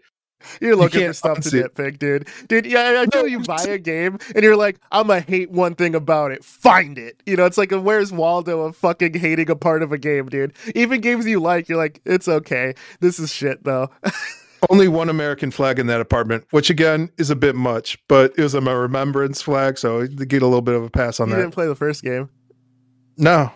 You're 0.61 0.75
looking 0.75 0.99
for 0.99 1.05
can't 1.05 1.15
stuff 1.15 1.39
to 1.41 1.49
nitpick, 1.49 1.97
dude. 1.97 2.27
Dude, 2.47 2.67
yeah, 2.67 2.81
I 3.01 3.05
know 3.05 3.21
No, 3.21 3.25
you 3.25 3.39
you 3.39 3.43
buy 3.43 3.63
a 3.63 3.79
game 3.79 4.19
and 4.35 4.43
you're 4.43 4.55
like, 4.55 4.77
I'm 4.91 5.07
gonna 5.07 5.21
hate 5.21 5.49
one 5.49 5.73
thing 5.73 5.95
about 5.95 6.31
it. 6.31 6.43
Find 6.45 6.99
it. 6.99 7.23
You 7.25 7.35
know, 7.37 7.45
it's 7.45 7.57
like 7.57 7.73
uh, 7.73 7.81
Where's 7.81 8.11
Waldo 8.13 8.61
of 8.61 8.77
fucking 8.77 9.15
hating 9.15 9.49
a 9.49 9.55
part 9.55 9.81
of 9.81 9.91
a 9.91 9.97
game, 9.97 10.27
dude. 10.27 10.53
Even 10.75 11.01
games 11.01 11.25
you 11.25 11.39
like, 11.39 11.67
you're 11.67 11.79
like, 11.79 12.01
it's 12.05 12.27
okay. 12.27 12.75
This 12.99 13.17
is 13.17 13.33
shit 13.33 13.63
though. 13.63 13.89
only 14.69 14.87
one 14.87 15.09
American 15.09 15.49
flag 15.49 15.79
in 15.79 15.87
that 15.87 16.01
apartment, 16.01 16.45
which 16.51 16.69
again 16.69 17.09
is 17.17 17.31
a 17.31 17.35
bit 17.35 17.55
much, 17.55 17.97
but 18.07 18.33
it 18.37 18.43
was 18.43 18.53
a 18.53 18.61
remembrance 18.61 19.41
flag, 19.41 19.77
so 19.79 20.05
they 20.05 20.25
get 20.25 20.43
a 20.43 20.45
little 20.45 20.61
bit 20.61 20.75
of 20.75 20.83
a 20.83 20.89
pass 20.91 21.19
on 21.19 21.29
you 21.29 21.33
that. 21.33 21.39
You 21.39 21.43
didn't 21.45 21.53
play 21.55 21.67
the 21.67 21.75
first 21.75 22.03
game. 22.03 22.29
No, 23.17 23.51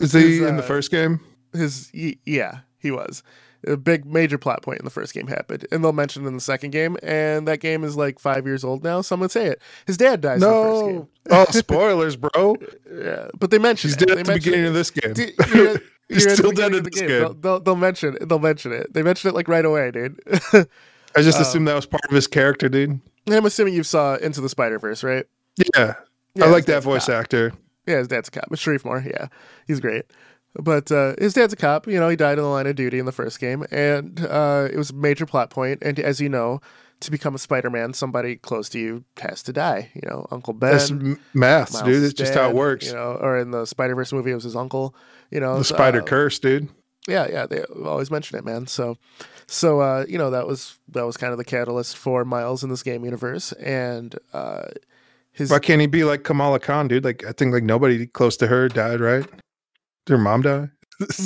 is 0.00 0.12
he 0.12 0.38
His, 0.38 0.40
in 0.48 0.56
the 0.56 0.62
uh, 0.62 0.66
first 0.66 0.90
game? 0.90 1.20
His 1.52 1.90
yeah, 1.92 2.60
he 2.78 2.90
was. 2.90 3.22
A 3.66 3.76
big 3.76 4.04
major 4.06 4.38
plot 4.38 4.62
point 4.62 4.78
in 4.78 4.84
the 4.84 4.90
first 4.90 5.12
game 5.12 5.26
happened, 5.26 5.66
and 5.72 5.82
they'll 5.82 5.92
mention 5.92 6.24
it 6.24 6.28
in 6.28 6.34
the 6.34 6.40
second 6.40 6.70
game. 6.70 6.96
And 7.02 7.48
that 7.48 7.58
game 7.58 7.82
is 7.82 7.96
like 7.96 8.20
five 8.20 8.46
years 8.46 8.62
old 8.62 8.84
now. 8.84 9.00
Someone 9.00 9.28
say 9.28 9.46
it. 9.46 9.60
His 9.86 9.96
dad 9.96 10.20
dies 10.20 10.40
in 10.42 10.48
the 10.48 10.54
first 10.54 10.84
game. 10.84 11.08
No. 11.30 11.40
oh, 11.40 11.44
spoilers, 11.50 12.16
bro. 12.16 12.56
Yeah, 12.94 13.28
but 13.38 13.50
they 13.50 13.58
mention 13.58 13.88
he's 13.88 13.96
dead 13.96 14.08
They 14.10 14.20
at 14.20 14.26
the 14.26 14.32
beginning 14.34 14.64
it. 14.66 14.68
of 14.68 14.74
this 14.74 14.90
game. 14.90 15.12
Dude, 15.14 15.34
you're 15.54 15.78
He's 16.08 16.24
you're 16.24 16.36
still 16.36 16.52
dead 16.52 16.72
in 16.74 16.84
the 16.84 16.90
this 16.90 17.00
game. 17.00 17.08
game. 17.08 17.20
They'll, 17.20 17.34
they'll, 17.34 17.60
they'll 17.60 17.76
mention 17.76 18.14
it. 18.14 18.28
They'll 18.28 18.38
mention 18.38 18.70
it. 18.72 18.92
They 18.92 19.02
mention 19.02 19.28
it 19.30 19.34
like 19.34 19.48
right 19.48 19.64
away, 19.64 19.90
dude. 19.90 20.20
I 21.16 21.22
just 21.22 21.38
um, 21.38 21.42
assumed 21.42 21.66
that 21.68 21.74
was 21.74 21.86
part 21.86 22.04
of 22.04 22.12
his 22.14 22.28
character, 22.28 22.68
dude. 22.68 23.00
And 23.26 23.34
I'm 23.34 23.44
assuming 23.46 23.74
you 23.74 23.82
saw 23.82 24.14
Into 24.16 24.40
the 24.40 24.48
Spider 24.48 24.78
Verse, 24.78 25.02
right? 25.02 25.26
Yeah, 25.74 25.94
Yeah, 26.36 26.44
I 26.44 26.48
like 26.48 26.66
that 26.66 26.84
voice 26.84 27.08
actor. 27.08 27.52
Yeah, 27.86 27.98
his 27.98 28.08
dad's 28.08 28.28
a 28.28 28.30
cop. 28.30 28.50
Shameik 28.50 28.84
Moore, 28.84 29.04
yeah, 29.06 29.28
he's 29.66 29.80
great. 29.80 30.04
But 30.58 30.90
uh, 30.90 31.14
his 31.18 31.34
dad's 31.34 31.52
a 31.52 31.56
cop. 31.56 31.86
You 31.86 32.00
know, 32.00 32.08
he 32.08 32.16
died 32.16 32.38
in 32.38 32.44
the 32.44 32.50
line 32.50 32.66
of 32.66 32.76
duty 32.76 32.98
in 32.98 33.06
the 33.06 33.12
first 33.12 33.40
game, 33.40 33.64
and 33.70 34.20
uh, 34.24 34.68
it 34.72 34.76
was 34.76 34.90
a 34.90 34.94
major 34.94 35.26
plot 35.26 35.50
point. 35.50 35.82
And 35.82 35.98
as 35.98 36.20
you 36.20 36.28
know, 36.28 36.60
to 37.00 37.10
become 37.10 37.34
a 37.34 37.38
Spider-Man, 37.38 37.92
somebody 37.92 38.36
close 38.36 38.68
to 38.70 38.78
you 38.78 39.04
has 39.20 39.42
to 39.44 39.52
die. 39.52 39.90
You 39.94 40.08
know, 40.08 40.26
Uncle 40.30 40.54
Ben. 40.54 40.72
That's 40.72 40.90
m- 40.90 41.20
maths, 41.34 41.74
Miles' 41.74 41.84
dude. 41.84 42.02
It's 42.04 42.14
just 42.14 42.34
how 42.34 42.48
it 42.48 42.54
works. 42.54 42.86
You 42.86 42.94
know, 42.94 43.18
or 43.20 43.38
in 43.38 43.50
the 43.50 43.66
Spider 43.66 43.94
Verse 43.94 44.12
movie, 44.12 44.30
it 44.30 44.34
was 44.34 44.44
his 44.44 44.56
uncle. 44.56 44.94
You 45.30 45.40
know, 45.40 45.58
the 45.58 45.64
spider 45.64 46.00
uh, 46.00 46.04
curse, 46.04 46.38
dude. 46.38 46.68
Yeah, 47.06 47.28
yeah, 47.30 47.46
they 47.46 47.62
always 47.62 48.10
mention 48.10 48.38
it, 48.38 48.44
man. 48.44 48.66
So, 48.66 48.96
so 49.46 49.80
uh, 49.80 50.06
you 50.08 50.18
know 50.18 50.30
that 50.30 50.46
was 50.46 50.78
that 50.88 51.04
was 51.04 51.16
kind 51.16 51.32
of 51.32 51.38
the 51.38 51.44
catalyst 51.44 51.96
for 51.96 52.24
Miles 52.24 52.64
in 52.64 52.70
this 52.70 52.82
game 52.82 53.04
universe, 53.04 53.52
and 53.52 54.16
uh, 54.32 54.68
his 55.36 55.50
Why 55.50 55.58
can't 55.60 55.80
he 55.80 55.86
be 55.86 56.02
like 56.04 56.24
Kamala 56.24 56.58
Khan, 56.58 56.88
dude? 56.88 57.04
Like 57.04 57.24
I 57.24 57.32
think 57.32 57.52
like 57.52 57.62
nobody 57.62 58.06
close 58.06 58.36
to 58.38 58.46
her 58.48 58.68
died, 58.68 59.00
right? 59.00 59.24
Did 60.06 60.12
her 60.12 60.18
mom 60.18 60.42
die? 60.42 60.68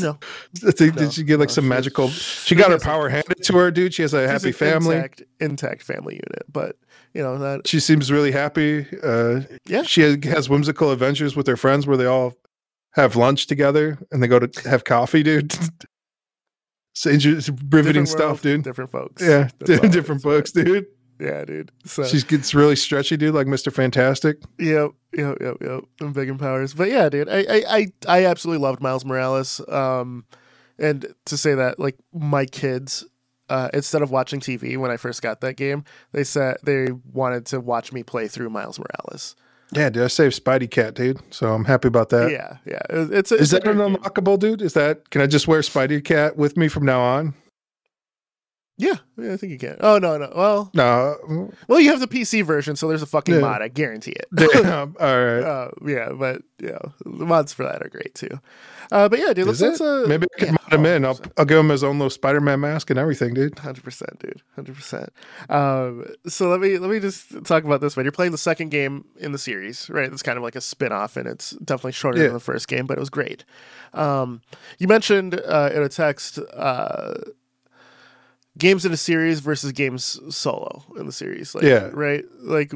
no, 0.00 0.18
think- 0.56 0.96
No, 0.96 1.02
did 1.02 1.12
she 1.12 1.22
get 1.22 1.38
like 1.38 1.48
no, 1.50 1.52
some 1.54 1.64
she- 1.64 1.68
magical? 1.68 2.08
she 2.08 2.48
She 2.48 2.54
got 2.56 2.68
her 2.68 2.72
has 2.72 2.82
a- 2.82 2.84
power 2.84 3.08
handed 3.08 3.42
to 3.44 3.56
her, 3.56 3.70
dude. 3.70 3.94
She 3.94 4.02
has 4.02 4.12
a 4.12 4.26
happy 4.26 4.50
family. 4.52 4.96
intact, 4.96 5.22
intact 5.38 5.82
family 5.84 6.14
unit, 6.14 6.42
but 6.50 6.76
you 7.14 7.22
know 7.22 7.38
that 7.38 7.68
She 7.68 7.78
seems 7.78 8.10
really 8.10 8.32
happy. 8.32 8.86
Uh, 9.02 9.42
Yeah. 9.66 9.82
she 9.84 10.00
has, 10.00 10.18
has 10.24 10.48
whimsical 10.48 10.90
adventures 10.90 11.36
with 11.36 11.46
her 11.46 11.56
friends 11.56 11.86
where 11.86 11.96
they 11.96 12.06
all 12.06 12.34
have 12.94 13.14
lunch 13.14 13.46
together 13.46 13.96
and 14.10 14.20
they 14.20 14.26
go 14.26 14.40
to 14.40 14.68
have 14.68 14.82
coffee, 14.84 15.22
dude. 15.22 15.54
It's 16.92 17.06
it's 17.06 17.48
riveting 17.48 17.84
different 18.04 18.08
stuff, 18.08 18.20
world, 18.20 18.40
dude. 18.42 18.62
Different 18.64 18.90
folks. 18.90 19.22
Yeah, 19.22 19.48
different 19.64 20.08
man. 20.08 20.18
books, 20.34 20.50
dude. 20.52 20.86
Yeah, 21.20 21.44
dude. 21.44 21.70
So 21.84 22.04
She 22.04 22.22
gets 22.22 22.54
really 22.54 22.76
stretchy, 22.76 23.16
dude, 23.16 23.34
like 23.34 23.46
Mr. 23.46 23.72
Fantastic. 23.72 24.38
Yep, 24.58 24.92
yep, 25.16 25.36
yep, 25.40 25.56
yep. 25.60 25.84
And 26.00 26.14
big 26.14 26.28
empowers. 26.30 26.72
But 26.74 26.88
yeah, 26.90 27.08
dude, 27.10 27.28
I, 27.28 27.38
I, 27.40 27.64
I, 27.68 27.86
I 28.08 28.24
absolutely 28.26 28.62
loved 28.62 28.80
Miles 28.80 29.04
Morales. 29.04 29.60
Um, 29.68 30.24
and 30.78 31.14
to 31.26 31.36
say 31.36 31.54
that, 31.54 31.78
like 31.78 31.96
my 32.14 32.46
kids, 32.46 33.04
uh, 33.50 33.68
instead 33.74 34.00
of 34.00 34.10
watching 34.10 34.40
TV 34.40 34.78
when 34.78 34.90
I 34.90 34.96
first 34.96 35.20
got 35.20 35.40
that 35.42 35.56
game, 35.56 35.84
they 36.12 36.24
said 36.24 36.56
they 36.62 36.88
wanted 37.12 37.44
to 37.46 37.60
watch 37.60 37.92
me 37.92 38.02
play 38.02 38.26
through 38.28 38.48
Miles 38.48 38.78
Morales. 38.78 39.36
Yeah, 39.72 39.90
dude, 39.90 40.04
I 40.04 40.06
saved 40.08 40.42
Spidey 40.42 40.70
Cat, 40.70 40.94
dude. 40.94 41.20
So 41.32 41.52
I'm 41.52 41.64
happy 41.64 41.88
about 41.88 42.08
that. 42.08 42.30
yeah, 42.32 42.56
yeah. 42.64 42.80
It- 42.88 43.12
It's, 43.12 43.30
a, 43.30 43.34
Is 43.36 43.40
it's 43.42 43.50
that 43.52 43.66
an 43.68 43.76
great 43.76 43.86
game. 43.86 43.96
unlockable, 43.96 44.38
dude? 44.38 44.62
Is 44.62 44.72
that 44.72 45.10
can 45.10 45.20
I 45.20 45.26
just 45.26 45.46
wear 45.46 45.60
Spidey 45.60 46.02
Cat 46.02 46.36
with 46.36 46.56
me 46.56 46.68
from 46.68 46.84
now 46.86 47.00
on? 47.00 47.34
Yeah, 48.80 48.96
yeah, 49.16 49.34
I 49.34 49.36
think 49.36 49.52
you 49.52 49.58
can. 49.58 49.76
Oh 49.80 49.98
no, 49.98 50.16
no. 50.18 50.32
Well, 50.34 50.70
No. 50.74 51.50
well, 51.68 51.80
you 51.80 51.90
have 51.90 52.00
the 52.00 52.08
PC 52.08 52.42
version, 52.44 52.76
so 52.76 52.88
there's 52.88 53.02
a 53.02 53.06
fucking 53.06 53.34
Yeah. 53.34 53.40
mod. 53.40 53.62
I 53.62 53.68
guarantee 53.68 54.12
it. 54.12 54.26
Damn. 54.34 54.96
All 55.00 55.06
right. 55.24 55.42
uh, 55.42 55.70
yeah, 55.86 56.10
but 56.12 56.42
yeah, 56.58 56.78
the 57.04 57.26
mods 57.26 57.52
for 57.52 57.64
that 57.64 57.82
are 57.82 57.88
great 57.88 58.14
too. 58.14 58.40
Uh, 58.92 59.08
but 59.08 59.20
yeah, 59.20 59.32
dude, 59.32 59.46
let's, 59.46 59.60
let's 59.60 59.80
uh, 59.80 60.04
Maybe 60.08 60.26
I 60.36 60.38
can 60.38 60.48
yeah, 60.48 60.52
mod 60.62 60.72
him 60.80 60.86
in. 60.86 61.04
I'll 61.04 61.20
I'll 61.38 61.44
give 61.44 61.58
him 61.58 61.68
his 61.68 61.84
own 61.84 61.98
little 61.98 62.10
Spider-Man 62.10 62.58
mask 62.60 62.90
and 62.90 62.98
everything, 62.98 63.34
dude. 63.34 63.56
Hundred 63.58 63.84
percent, 63.84 64.18
dude. 64.18 64.42
Hundred 64.56 64.74
percent. 64.74 65.10
Um, 65.48 66.06
so 66.26 66.48
let 66.48 66.60
me 66.60 66.78
let 66.78 66.90
me 66.90 66.98
just 66.98 67.44
talk 67.44 67.64
about 67.64 67.80
this. 67.80 67.96
One. 67.96 68.04
You're 68.04 68.12
playing 68.12 68.32
the 68.32 68.38
second 68.38 68.70
game 68.70 69.04
in 69.18 69.32
the 69.32 69.38
series, 69.38 69.88
right? 69.90 70.10
It's 70.12 70.22
kind 70.22 70.36
of 70.38 70.42
like 70.42 70.56
a 70.56 70.60
spin-off, 70.60 71.16
and 71.16 71.28
it's 71.28 71.50
definitely 71.64 71.92
shorter 71.92 72.18
Yeah. 72.18 72.24
than 72.24 72.32
the 72.34 72.40
first 72.40 72.66
game, 72.66 72.86
but 72.86 72.96
it 72.96 73.00
was 73.00 73.10
great. 73.10 73.44
Um, 73.94 74.40
you 74.78 74.88
mentioned 74.88 75.40
uh, 75.46 75.70
in 75.72 75.82
a 75.82 75.88
text 75.88 76.38
uh, 76.54 77.14
games 78.60 78.84
in 78.86 78.92
a 78.92 78.96
series 78.96 79.40
versus 79.40 79.72
games 79.72 80.20
solo 80.28 80.84
in 80.96 81.06
the 81.06 81.12
series. 81.12 81.54
Like, 81.54 81.64
Yeah. 81.64 81.90
Right. 81.92 82.24
Like. 82.40 82.72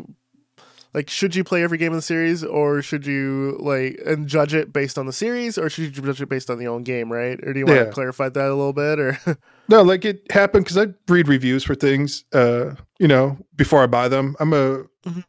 Like, 0.97 1.11
should 1.11 1.35
you 1.35 1.42
play 1.42 1.64
every 1.64 1.77
game 1.77 1.90
in 1.90 1.97
the 1.97 2.03
series, 2.03 2.44
or 2.44 2.81
should 2.81 3.05
you 3.05 3.57
like 3.59 4.01
and 4.07 4.29
judge 4.29 4.55
it 4.55 4.73
based 4.73 4.97
on 4.97 5.07
the 5.07 5.12
series, 5.12 5.59
or 5.59 5.68
should 5.68 5.83
you 5.87 5.90
judge 5.90 6.23
it 6.23 6.29
based 6.29 6.51
on 6.51 6.59
the 6.61 6.68
own 6.68 6.85
game, 6.85 7.11
right? 7.11 7.37
Or 7.44 7.53
do 7.53 7.59
you 7.59 7.66
want 7.66 7.79
Yeah. 7.81 7.85
to 7.87 7.90
clarify 7.90 8.29
that 8.29 8.44
a 8.47 8.55
little 8.55 8.73
bit, 8.73 9.01
or 9.01 9.18
No, 9.68 9.83
like 9.83 10.05
it 10.05 10.23
happened 10.31 10.66
because 10.66 10.79
I 10.79 10.94
read 11.12 11.27
reviews 11.27 11.64
for 11.64 11.75
things, 11.75 12.25
uh, 12.33 12.77
you 13.01 13.09
know, 13.09 13.37
before 13.57 13.83
I 13.83 13.87
buy 13.88 14.07
them. 14.07 14.37
I'm 14.38 14.53
a 14.53 14.85
Mhm. 15.05 15.25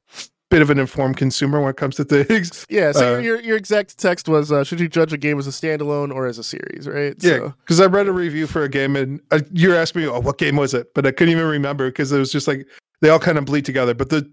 Bit 0.56 0.62
of 0.62 0.70
an 0.70 0.80
informed 0.80 1.18
consumer 1.18 1.60
when 1.60 1.70
it 1.70 1.76
comes 1.76 1.98
to 1.98 2.06
things. 2.06 2.66
Yeah, 2.70 2.94
so 2.94 3.16
Uh, 3.16 3.20
your 3.20 3.42
your 3.42 3.58
exact 3.58 3.98
text 3.98 4.30
was 4.30 4.54
uh, 4.54 4.64
should 4.64 4.80
you 4.80 4.88
judge 4.88 5.12
a 5.12 5.18
game 5.18 5.38
as 5.38 5.48
a 5.48 5.50
standalone 5.50 6.16
or 6.16 6.28
as 6.28 6.38
a 6.38 6.46
series, 6.46 6.88
right? 6.88 7.14
Yeah, 7.20 7.38
So, 7.38 7.54
because 7.60 7.82
I 7.82 7.88
read 7.88 8.08
a 8.08 8.14
review 8.14 8.48
for 8.48 8.64
a 8.64 8.70
game 8.70 8.96
and 8.96 9.20
uh, 9.32 9.42
you're 9.52 9.76
asking 9.76 10.04
me, 10.04 10.08
oh, 10.08 10.22
what 10.22 10.38
game 10.38 10.56
was 10.56 10.74
it? 10.74 10.94
But 10.96 11.06
I 11.06 11.12
couldn't 11.12 11.34
even 11.34 11.46
remember 11.46 11.90
because 11.90 12.14
it 12.14 12.20
was 12.20 12.32
just 12.32 12.48
like 12.48 12.66
they 13.02 13.10
all 13.10 13.20
kind 13.20 13.38
of 13.38 13.44
bleed 13.44 13.66
together. 13.66 13.94
But 13.94 14.10
the 14.12 14.32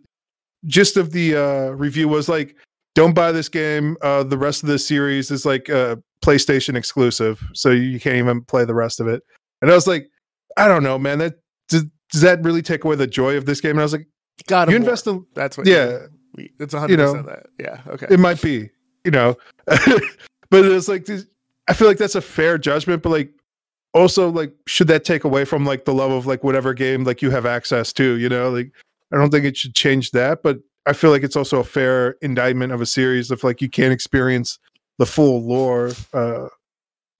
gist 0.67 0.97
of 0.97 1.11
the 1.11 1.35
uh, 1.35 1.71
review 1.71 2.07
was 2.07 2.29
like, 2.29 2.55
don't 2.95 3.15
buy 3.15 3.33
this 3.33 3.49
game. 3.49 3.97
Uh, 4.01 4.23
the 4.23 4.39
rest 4.39 4.63
of 4.63 4.69
the 4.69 4.79
series 4.79 5.33
is 5.33 5.45
like 5.45 5.69
uh, 5.71 5.97
PlayStation 6.25 6.77
exclusive, 6.77 7.43
so 7.53 7.71
you 7.71 7.99
can't 7.99 8.17
even 8.17 8.45
play 8.45 8.65
the 8.65 8.75
rest 8.75 9.01
of 9.01 9.09
it. 9.09 9.25
And 9.61 9.73
I 9.73 9.75
was 9.75 9.89
like, 9.89 10.07
I 10.57 10.69
don't 10.69 10.85
know, 10.85 10.99
man. 11.01 11.19
That 11.19 11.35
does, 11.69 11.85
does 12.13 12.21
that 12.21 12.45
really 12.45 12.63
take 12.63 12.85
away 12.85 12.95
the 12.95 13.09
joy 13.09 13.37
of 13.37 13.47
this 13.47 13.61
game? 13.61 13.73
And 13.73 13.81
I 13.81 13.83
was 13.83 13.93
like, 13.93 14.07
God 14.47 14.71
you 14.71 14.77
of 14.77 14.83
War. 14.83 14.88
invest 14.88 15.07
in 15.07 15.27
That's 15.35 15.57
what. 15.59 15.66
yeah. 15.66 16.07
you- 16.37 16.49
it's 16.59 16.75
hundred 16.75 16.99
know, 16.99 17.12
percent 17.14 17.27
that. 17.27 17.47
Yeah. 17.59 17.81
Okay. 17.92 18.07
it 18.11 18.18
might 18.21 18.40
be, 18.40 18.71
you 19.05 19.11
know, 19.11 19.37
but 19.66 20.64
it's 20.64 20.88
like 20.88 21.05
this- 21.05 21.27
I 21.68 21.75
feel 21.75 21.87
like 21.88 21.99
that's 21.99 22.14
a 22.14 22.21
fair 22.21 22.59
judgment, 22.59 23.03
but 23.03 23.11
like 23.11 23.31
also 23.95 24.31
like 24.31 24.53
should 24.66 24.88
that 24.88 25.05
take 25.05 25.25
away 25.25 25.45
from 25.45 25.64
like 25.66 25.85
the 25.85 25.95
love 25.95 26.11
of 26.11 26.27
like 26.27 26.42
whatever 26.42 26.73
game 26.75 27.05
like 27.05 27.23
you 27.23 27.31
have 27.31 27.47
access 27.47 27.92
to, 27.95 28.16
you 28.18 28.29
know? 28.29 28.51
Like 28.51 28.73
I 29.12 29.16
don't 29.16 29.31
think 29.31 29.45
it 29.45 29.57
should 29.57 29.75
change 29.75 30.11
that, 30.12 30.42
but 30.42 30.59
I 30.87 30.92
feel 30.95 31.11
like 31.11 31.23
it's 31.23 31.37
also 31.37 31.61
a 31.61 31.64
fair 31.64 32.16
indictment 32.23 32.73
of 32.73 32.81
a 32.81 32.87
series 32.87 33.31
of 33.31 33.45
like 33.45 33.61
you 33.62 33.68
can't 33.68 33.92
experience 33.92 34.59
the 34.99 35.07
full 35.07 35.47
lore 35.47 35.92
uh 36.12 36.49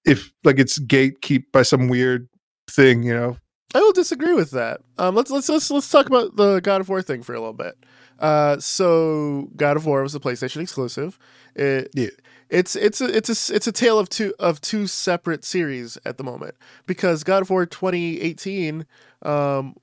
if 0.05 0.33
like 0.45 0.59
it's 0.59 0.79
gatekeep 0.81 1.45
by 1.53 1.63
some 1.63 1.89
weird 1.89 2.29
thing, 2.69 3.03
you 3.05 3.15
know. 3.15 3.37
I 3.75 3.81
will 3.81 3.93
disagree 3.93 4.35
with 4.35 4.51
that. 4.51 4.81
Um, 4.99 5.15
let's 5.15 5.31
let's 5.31 5.49
let's 5.49 5.71
let's 5.71 5.91
talk 5.91 6.07
about 6.07 6.37
the 6.37 6.61
God 6.61 6.81
of 6.81 6.89
War 6.89 7.03
thing 7.03 7.23
for 7.23 7.35
a 7.35 7.41
little 7.41 7.55
bit. 7.55 7.75
Uh, 8.19 8.59
so 8.59 9.51
God 9.57 9.77
of 9.77 9.87
War 9.87 10.03
was 10.03 10.15
a 10.15 10.21
PlayStation 10.21 10.61
exclusive. 10.61 11.19
It, 11.55 11.91
Yeah. 11.95 12.09
It's 12.51 12.77
it's 12.77 13.01
a 13.01 13.07
it's 13.07 13.31
a 13.51 13.55
it's 13.55 13.67
a 13.67 13.73
tale 13.73 13.99
of 13.99 14.11
two 14.11 14.35
of 14.39 14.61
two 14.61 14.87
separate 14.87 15.43
series 15.43 15.97
at 16.05 16.19
the 16.19 16.25
moment 16.25 16.55
because 16.87 17.25
God 17.25 17.41
of 17.41 17.49
War 17.49 17.65
2018 17.65 18.85
um, 19.23 19.75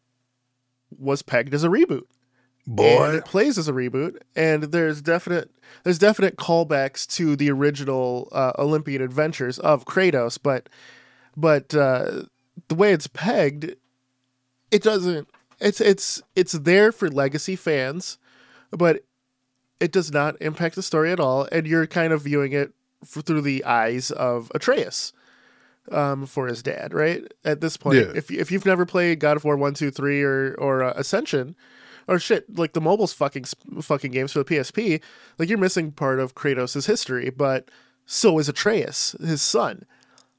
was 0.96 1.24
pegged 1.24 1.56
as 1.56 1.63
a 1.63 1.68
reboot. 1.68 2.04
Boy. 2.68 3.15
it 3.15 3.26
plays 3.26 3.58
as 3.58 3.68
a 3.68 3.72
reboot 3.74 4.18
and 4.36 4.65
there's 4.65 5.02
definite 5.02 5.50
there's 5.84 5.98
definite 5.98 6.38
callbacks 6.38 7.08
to 7.15 7.36
the 7.36 7.50
original 7.50 8.28
uh, 8.32 8.52
olympian 8.60 9.02
adventures 9.02 9.58
of 9.58 9.86
kratos 9.86 10.38
but 10.39 10.70
but 11.36 11.74
uh, 11.74 12.26
the 12.67 12.76
way 12.76 12.91
it's 12.93 13.08
pegged 13.08 13.76
it 14.72 14.84
doesn't. 14.84 15.28
It's 15.60 15.82
it's 15.82 16.22
it's 16.36 16.52
there 16.54 16.91
for 16.91 17.10
legacy 17.10 17.56
fans, 17.56 18.17
but 18.72 19.04
it 19.80 19.91
does 19.91 20.12
not 20.12 20.36
impact 20.41 20.76
the 20.76 20.84
story 20.84 21.12
at 21.12 21.19
all, 21.19 21.48
and 21.52 21.65
you're 21.65 21.88
kind 21.88 22.13
of 22.13 22.22
viewing 22.22 22.52
it 22.54 22.72
f- 23.02 23.24
through 23.26 23.41
the 23.41 23.63
eyes 23.65 24.12
of 24.12 24.52
Atreus 24.54 25.12
um, 25.91 26.26
for 26.28 26.48
his 26.48 26.62
dad, 26.62 26.93
right? 26.93 27.24
At 27.43 27.62
this 27.62 27.78
point, 27.78 27.98
Yeah. 27.98 28.12
if 28.15 28.30
if 28.30 28.52
you've 28.52 28.65
never 28.65 28.86
played 28.86 29.19
God 29.19 29.38
of 29.38 29.43
War 29.43 29.58
one, 29.58 29.74
two, 29.74 29.89
three, 29.91 30.22
or 30.22 30.54
or 30.60 30.84
uh, 30.84 30.93
Ascension, 30.95 31.56
or 32.08 32.19
shit 32.19 32.58
like 32.58 32.74
the 32.74 32.82
mobile's 32.82 33.13
fucking 33.13 33.45
fucking 33.82 34.12
games 34.12 34.32
for 34.34 34.39
the 34.43 34.45
PSP, 34.56 35.02
like 35.39 35.50
you're 35.50 35.58
missing 35.58 35.91
part 35.91 36.19
of 36.19 36.36
Kratos' 36.36 36.86
history, 36.86 37.32
but 37.32 37.69
so 38.06 38.38
is 38.39 38.48
Atreus, 38.50 39.15
his 39.19 39.41
son. 39.41 39.86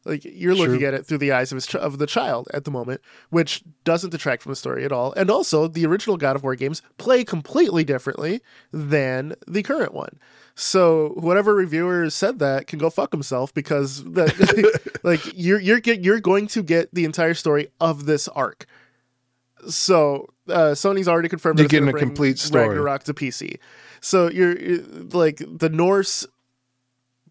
Like 0.05 0.25
you're 0.25 0.55
looking 0.55 0.79
True. 0.79 0.89
at 0.89 0.95
it 0.95 1.07
through 1.07 1.19
the 1.19 1.33
eyes 1.33 1.53
of 1.53 1.57
his 1.57 1.67
ch- 1.67 1.75
of 1.75 1.99
the 1.99 2.07
child 2.07 2.49
at 2.55 2.65
the 2.65 2.71
moment, 2.71 3.03
which 3.29 3.63
doesn't 3.85 4.11
detract 4.11 4.43
from 4.43 4.51
the 4.51 4.57
story 4.57 4.85
at 4.85 4.93
all. 4.93 5.13
And 5.13 5.31
also, 5.31 5.69
the 5.69 5.85
original 5.85 6.17
God 6.17 6.37
of 6.37 6.43
War 6.43 6.55
games 6.55 6.81
play 6.97 7.23
completely 7.23 7.85
differently 7.85 8.41
than 8.73 9.35
the 9.47 9.63
current 9.63 9.93
one. 9.93 10.19
So 10.55 11.11
whatever 11.17 11.55
reviewer 11.55 12.09
said 12.11 12.39
that 12.39 12.67
can 12.67 12.79
go 12.79 12.91
fuck 12.91 13.13
himself 13.13 13.53
because 13.53 14.05
that 14.05 14.91
like 15.03 15.21
you're 15.35 15.61
you're 15.61 15.81
get, 15.81 16.03
you're 16.03 16.21
going 16.21 16.47
to 16.49 16.63
get 16.63 16.95
the 16.95 17.05
entire 17.05 17.35
story 17.35 17.69
of 17.81 18.07
this 18.07 18.27
arc. 18.29 18.67
So 19.69 20.29
uh, 20.49 20.73
Sony's 20.73 21.09
already 21.09 21.29
confirmed 21.29 21.59
You're 21.59 21.69
that 21.69 21.77
it's 21.77 21.81
gonna 21.81 21.93
getting 21.93 22.03
a 22.03 22.07
complete 22.07 22.39
story. 22.39 22.69
Ragnarok 22.69 23.05
to 23.05 23.15
PC. 23.15 23.59
So 24.01 24.31
you're, 24.31 24.59
you're 24.59 24.83
like 25.13 25.43
the 25.47 25.69
Norse 25.69 26.27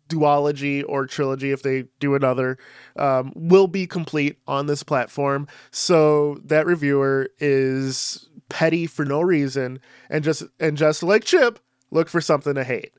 duology 0.10 0.84
or 0.88 1.06
trilogy 1.06 1.52
if 1.52 1.62
they 1.62 1.86
do 2.00 2.16
another 2.16 2.58
um, 2.98 3.32
will 3.36 3.68
be 3.68 3.88
complete 3.88 4.38
on 4.48 4.66
this 4.66 4.84
platform. 4.84 5.48
So 5.72 6.40
that 6.46 6.66
reviewer 6.66 7.30
is 7.40 8.28
petty 8.50 8.88
for 8.88 9.06
no 9.06 9.22
reason 9.22 9.80
and 10.10 10.24
just 10.24 10.44
and 10.60 10.76
just 10.76 11.04
like 11.04 11.24
chip 11.24 11.60
look 11.92 12.10
for 12.10 12.20
something 12.20 12.56
to 12.56 12.64
hate. 12.64 12.94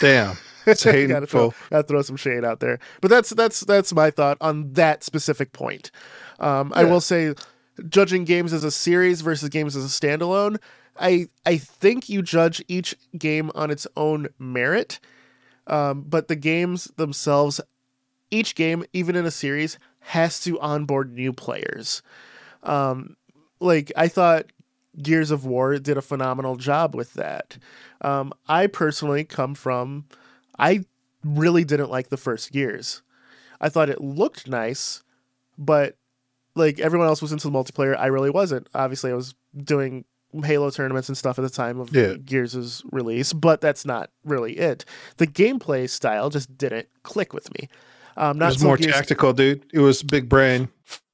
Damn. 0.00 0.36
It's 0.64 0.84
gotta, 0.84 1.08
throw, 1.26 1.50
hateful. 1.50 1.54
gotta 1.70 1.82
throw 1.88 2.02
some 2.02 2.14
shade 2.14 2.44
out 2.44 2.60
there. 2.60 2.78
But 3.00 3.08
that's 3.08 3.30
that's 3.30 3.62
that's 3.62 3.92
my 3.92 4.12
thought 4.12 4.38
on 4.40 4.72
that 4.74 5.02
specific 5.02 5.52
point. 5.52 5.90
Um, 6.38 6.72
i 6.76 6.84
will 6.84 7.00
say 7.00 7.34
judging 7.88 8.24
games 8.24 8.52
as 8.52 8.64
a 8.64 8.70
series 8.70 9.22
versus 9.22 9.48
games 9.48 9.76
as 9.76 9.84
a 9.84 9.88
standalone 9.88 10.58
i 10.98 11.26
i 11.46 11.56
think 11.56 12.08
you 12.08 12.22
judge 12.22 12.62
each 12.68 12.94
game 13.16 13.50
on 13.54 13.70
its 13.70 13.86
own 13.96 14.28
merit 14.38 15.00
um, 15.66 16.02
but 16.02 16.28
the 16.28 16.36
games 16.36 16.84
themselves, 16.96 17.60
each 18.30 18.54
game, 18.54 18.84
even 18.92 19.16
in 19.16 19.26
a 19.26 19.30
series, 19.30 19.78
has 20.00 20.40
to 20.40 20.58
onboard 20.60 21.12
new 21.12 21.32
players. 21.32 22.02
Um, 22.62 23.16
like 23.60 23.92
I 23.96 24.08
thought 24.08 24.46
Gears 25.00 25.30
of 25.30 25.44
War 25.46 25.78
did 25.78 25.96
a 25.96 26.02
phenomenal 26.02 26.56
job 26.56 26.94
with 26.94 27.14
that. 27.14 27.56
Um, 28.00 28.32
I 28.48 28.66
personally 28.66 29.24
come 29.24 29.54
from, 29.54 30.06
I 30.58 30.84
really 31.24 31.64
didn't 31.64 31.90
like 31.90 32.08
the 32.08 32.16
first 32.16 32.52
Gears. 32.52 33.02
I 33.60 33.68
thought 33.68 33.88
it 33.88 34.00
looked 34.00 34.48
nice, 34.48 35.02
but 35.56 35.96
like 36.54 36.80
everyone 36.80 37.06
else 37.08 37.22
was 37.22 37.32
into 37.32 37.48
the 37.48 37.56
multiplayer, 37.56 37.96
I 37.96 38.06
really 38.06 38.30
wasn't. 38.30 38.68
Obviously, 38.74 39.12
I 39.12 39.14
was 39.14 39.34
doing 39.56 40.04
Halo 40.44 40.70
tournaments 40.70 41.08
and 41.08 41.16
stuff 41.18 41.38
at 41.38 41.42
the 41.42 41.50
time 41.50 41.78
of 41.80 41.94
Yeah. 41.94 42.14
Gears' 42.14 42.82
release, 42.90 43.32
but 43.32 43.60
that's 43.60 43.84
not 43.84 44.10
really 44.24 44.54
it. 44.58 44.84
The 45.18 45.26
gameplay 45.26 45.88
style 45.90 46.30
just 46.30 46.56
didn't 46.56 46.88
click 47.02 47.32
with 47.32 47.52
me. 47.58 47.68
Um, 48.16 48.40
It 48.42 48.44
was 48.46 48.62
more 48.62 48.76
Gears, 48.76 48.92
tactical, 48.94 49.32
dude. 49.32 49.64
It 49.72 49.80
was 49.80 50.02
big 50.02 50.28
brain. 50.28 50.68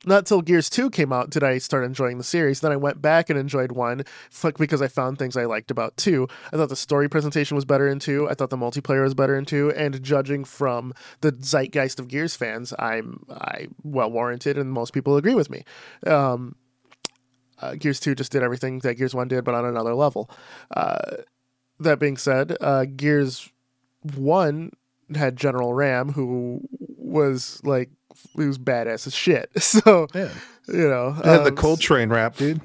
not 0.06 0.24
till 0.26 0.40
Gears 0.42 0.70
Two 0.70 0.88
came 0.90 1.12
out 1.12 1.28
did 1.30 1.42
I 1.44 1.58
start 1.58 1.84
enjoying 1.84 2.18
the 2.18 2.24
series. 2.24 2.60
Then 2.60 2.72
I 2.72 2.76
went 2.76 3.02
back 3.02 3.28
and 3.30 3.38
enjoyed 3.38 3.72
one, 3.72 4.04
fuck, 4.30 4.56
because 4.56 4.80
I 4.80 4.88
found 4.88 5.18
things 5.18 5.36
I 5.36 5.44
liked 5.44 5.70
about 5.70 5.96
two. 5.96 6.26
I 6.52 6.56
thought 6.56 6.68
the 6.70 6.76
story 6.76 7.08
presentation 7.08 7.54
was 7.56 7.64
better 7.64 7.86
in 7.88 7.98
two. 7.98 8.28
I 8.28 8.34
thought 8.34 8.50
the 8.50 8.56
multiplayer 8.56 9.02
was 9.02 9.14
better 9.14 9.36
in 9.36 9.44
two. 9.44 9.70
And 9.72 10.00
judging 10.02 10.44
from 10.44 10.92
the 11.20 11.32
zeitgeist 11.32 11.98
of 12.00 12.08
Gears 12.08 12.34
fans, 12.36 12.72
I'm 12.78 13.24
I 13.30 13.66
well 13.82 14.10
warranted, 14.10 14.56
and 14.56 14.72
most 14.72 14.92
people 14.92 15.16
agree 15.16 15.34
with 15.34 15.50
me. 15.50 15.64
Um, 16.06 16.54
uh, 17.60 17.74
Gears 17.74 18.00
2 18.00 18.14
just 18.14 18.32
did 18.32 18.42
everything 18.42 18.78
that 18.80 18.94
Gears 18.94 19.14
1 19.14 19.28
did, 19.28 19.44
but 19.44 19.54
on 19.54 19.64
another 19.64 19.94
level. 19.94 20.30
Uh, 20.70 20.98
that 21.80 21.98
being 21.98 22.16
said, 22.16 22.56
uh, 22.60 22.84
Gears 22.84 23.48
1 24.14 24.72
had 25.14 25.36
General 25.36 25.72
RAAM, 25.74 26.12
who 26.12 26.60
was 26.96 27.60
like, 27.64 27.90
he 28.36 28.44
was 28.46 28.58
badass 28.58 29.06
as 29.06 29.14
shit. 29.14 29.50
So, 29.60 30.06
Yeah. 30.14 30.28
you 30.68 30.88
know. 30.88 31.14
Yeah, 31.24 31.38
the 31.38 31.48
um, 31.50 31.56
Cole 31.56 31.76
Train 31.76 32.10
rap, 32.10 32.36
dude. 32.36 32.60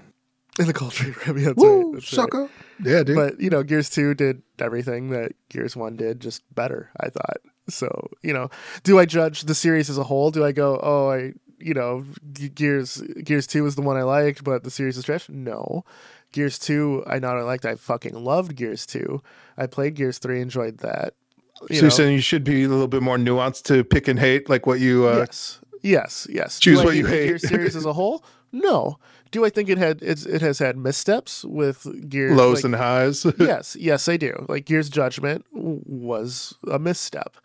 And 0.60 0.68
the 0.70 0.74
Cole 0.74 0.90
Train 0.92 1.16
Ram, 1.26 1.38
yeah, 1.38 1.46
that's 1.46 1.58
Woo, 1.58 1.94
right. 1.94 2.02
That's 2.02 2.18
right. 2.18 2.50
Yeah, 2.84 3.04
dude. 3.04 3.16
But, 3.16 3.40
you 3.40 3.50
know, 3.50 3.64
Gears 3.64 3.90
2 3.90 4.14
did 4.16 4.42
everything 4.60 5.10
that 5.12 5.34
Gears 5.50 5.76
1 5.76 5.96
did, 5.96 6.20
just 6.20 6.44
better, 6.54 6.92
I 7.00 7.10
thought. 7.10 7.38
So, 7.70 8.10
you 8.22 8.34
know, 8.34 8.50
do 8.84 9.00
I 9.00 9.06
judge 9.06 9.44
the 9.44 9.56
series 9.56 9.90
as 9.90 9.98
a 9.98 10.04
whole? 10.04 10.32
Do 10.32 10.44
I 10.44 10.52
go, 10.52 10.80
oh, 10.84 11.10
I, 11.10 11.34
you 11.64 11.74
know, 11.74 12.06
Gears 12.34 13.02
Gears 13.24 13.48
2 13.48 13.66
is 13.66 13.76
the 13.76 13.82
one 13.82 13.98
I 13.98 14.04
liked, 14.04 14.44
but 14.44 14.64
the 14.64 14.72
series 14.72 14.98
is 14.98 15.06
trash? 15.06 15.30
No. 15.30 15.86
Gears 16.32 16.58
2, 16.60 17.04
I 17.08 17.20
not 17.20 17.36
only 17.36 17.46
liked, 17.46 17.66
I 17.66 17.76
fucking 17.76 18.16
loved 18.16 18.56
Gears 18.56 18.86
2. 18.88 19.22
I 19.58 19.68
played 19.68 19.94
Gears 19.94 20.18
3, 20.18 20.42
enjoyed 20.42 20.80
that. 20.80 21.14
You 21.62 21.68
so 21.68 21.74
know, 21.76 21.82
you're 21.82 21.92
saying 21.92 22.14
you 22.14 22.22
should 22.22 22.44
be 22.44 22.64
a 22.64 22.68
little 22.68 22.88
bit 22.88 23.04
more 23.04 23.18
nuanced 23.18 23.64
to 23.66 23.84
pick 23.84 24.08
and 24.08 24.20
hate, 24.20 24.50
like 24.50 24.66
what 24.66 24.80
you. 24.80 25.06
Uh, 25.06 25.20
yes, 25.20 25.60
yes, 25.82 26.28
yes. 26.30 26.60
choose 26.60 26.80
Do 26.80 26.86
what 26.86 26.96
you 26.96 27.06
hate. 27.06 27.28
Gears 27.28 27.48
series 27.48 27.76
as 27.76 27.86
a 27.86 27.94
whole? 27.94 28.24
No. 28.52 28.98
Do 29.32 29.46
I 29.46 29.50
think 29.50 29.70
it 29.70 29.78
had 29.78 30.02
it's, 30.02 30.26
it 30.26 30.42
has 30.42 30.60
had 30.60 30.78
missteps 30.78 31.44
with 31.46 31.88
Gears 32.10 32.36
lows 32.36 32.58
like, 32.58 32.66
and 32.66 32.76
highs. 32.76 33.26
yes, 33.40 33.76
yes, 33.80 34.08
I 34.08 34.18
do. 34.18 34.46
Like 34.50 34.66
Gears 34.66 34.90
Judgment 34.90 35.46
was 35.52 36.56
a 36.70 36.80
misstep. 36.80 37.38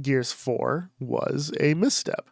Gears 0.00 0.32
4 0.32 0.90
was 1.00 1.52
a 1.60 1.74
misstep. 1.74 2.28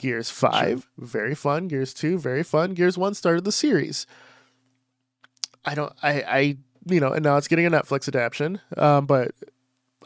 Gears 0.00 0.30
5, 0.30 0.88
very 0.96 1.34
fun. 1.34 1.68
Gears 1.68 1.92
2, 1.92 2.18
very 2.18 2.42
fun. 2.42 2.72
Gears 2.72 2.96
1 2.96 3.12
started 3.12 3.44
the 3.44 3.52
series. 3.52 4.06
I 5.66 5.74
don't, 5.74 5.92
I, 6.02 6.22
I, 6.22 6.56
you 6.86 7.00
know, 7.00 7.12
and 7.12 7.22
now 7.22 7.36
it's 7.36 7.48
getting 7.48 7.66
a 7.66 7.70
Netflix 7.70 8.08
adaptation. 8.08 8.62
Um, 8.78 9.04
but 9.04 9.32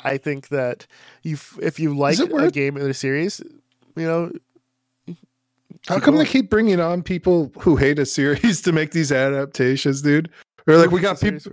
I 0.03 0.17
think 0.19 0.49
that 0.49 0.89
you, 1.23 1.39
if 1.63 1.79
you 1.79 1.97
like 1.97 2.19
a 2.19 2.51
game 2.51 2.77
in 2.77 2.91
a 2.91 2.95
series, 2.95 3.41
you 3.95 4.05
know, 4.05 4.33
How 5.87 6.01
come 6.01 6.17
they 6.17 6.25
keep 6.25 6.51
bringing 6.51 6.81
on 6.81 7.05
people 7.05 7.53
who 7.61 7.77
hate 7.77 8.01
a 8.01 8.07
series 8.07 8.61
to 8.63 8.73
make 8.73 8.91
these 8.91 9.13
adaptations, 9.13 10.03
dude? 10.03 10.29
Or 10.67 10.77
like 10.77 10.91
we 10.91 11.01
got 11.01 11.21
people. 11.21 11.53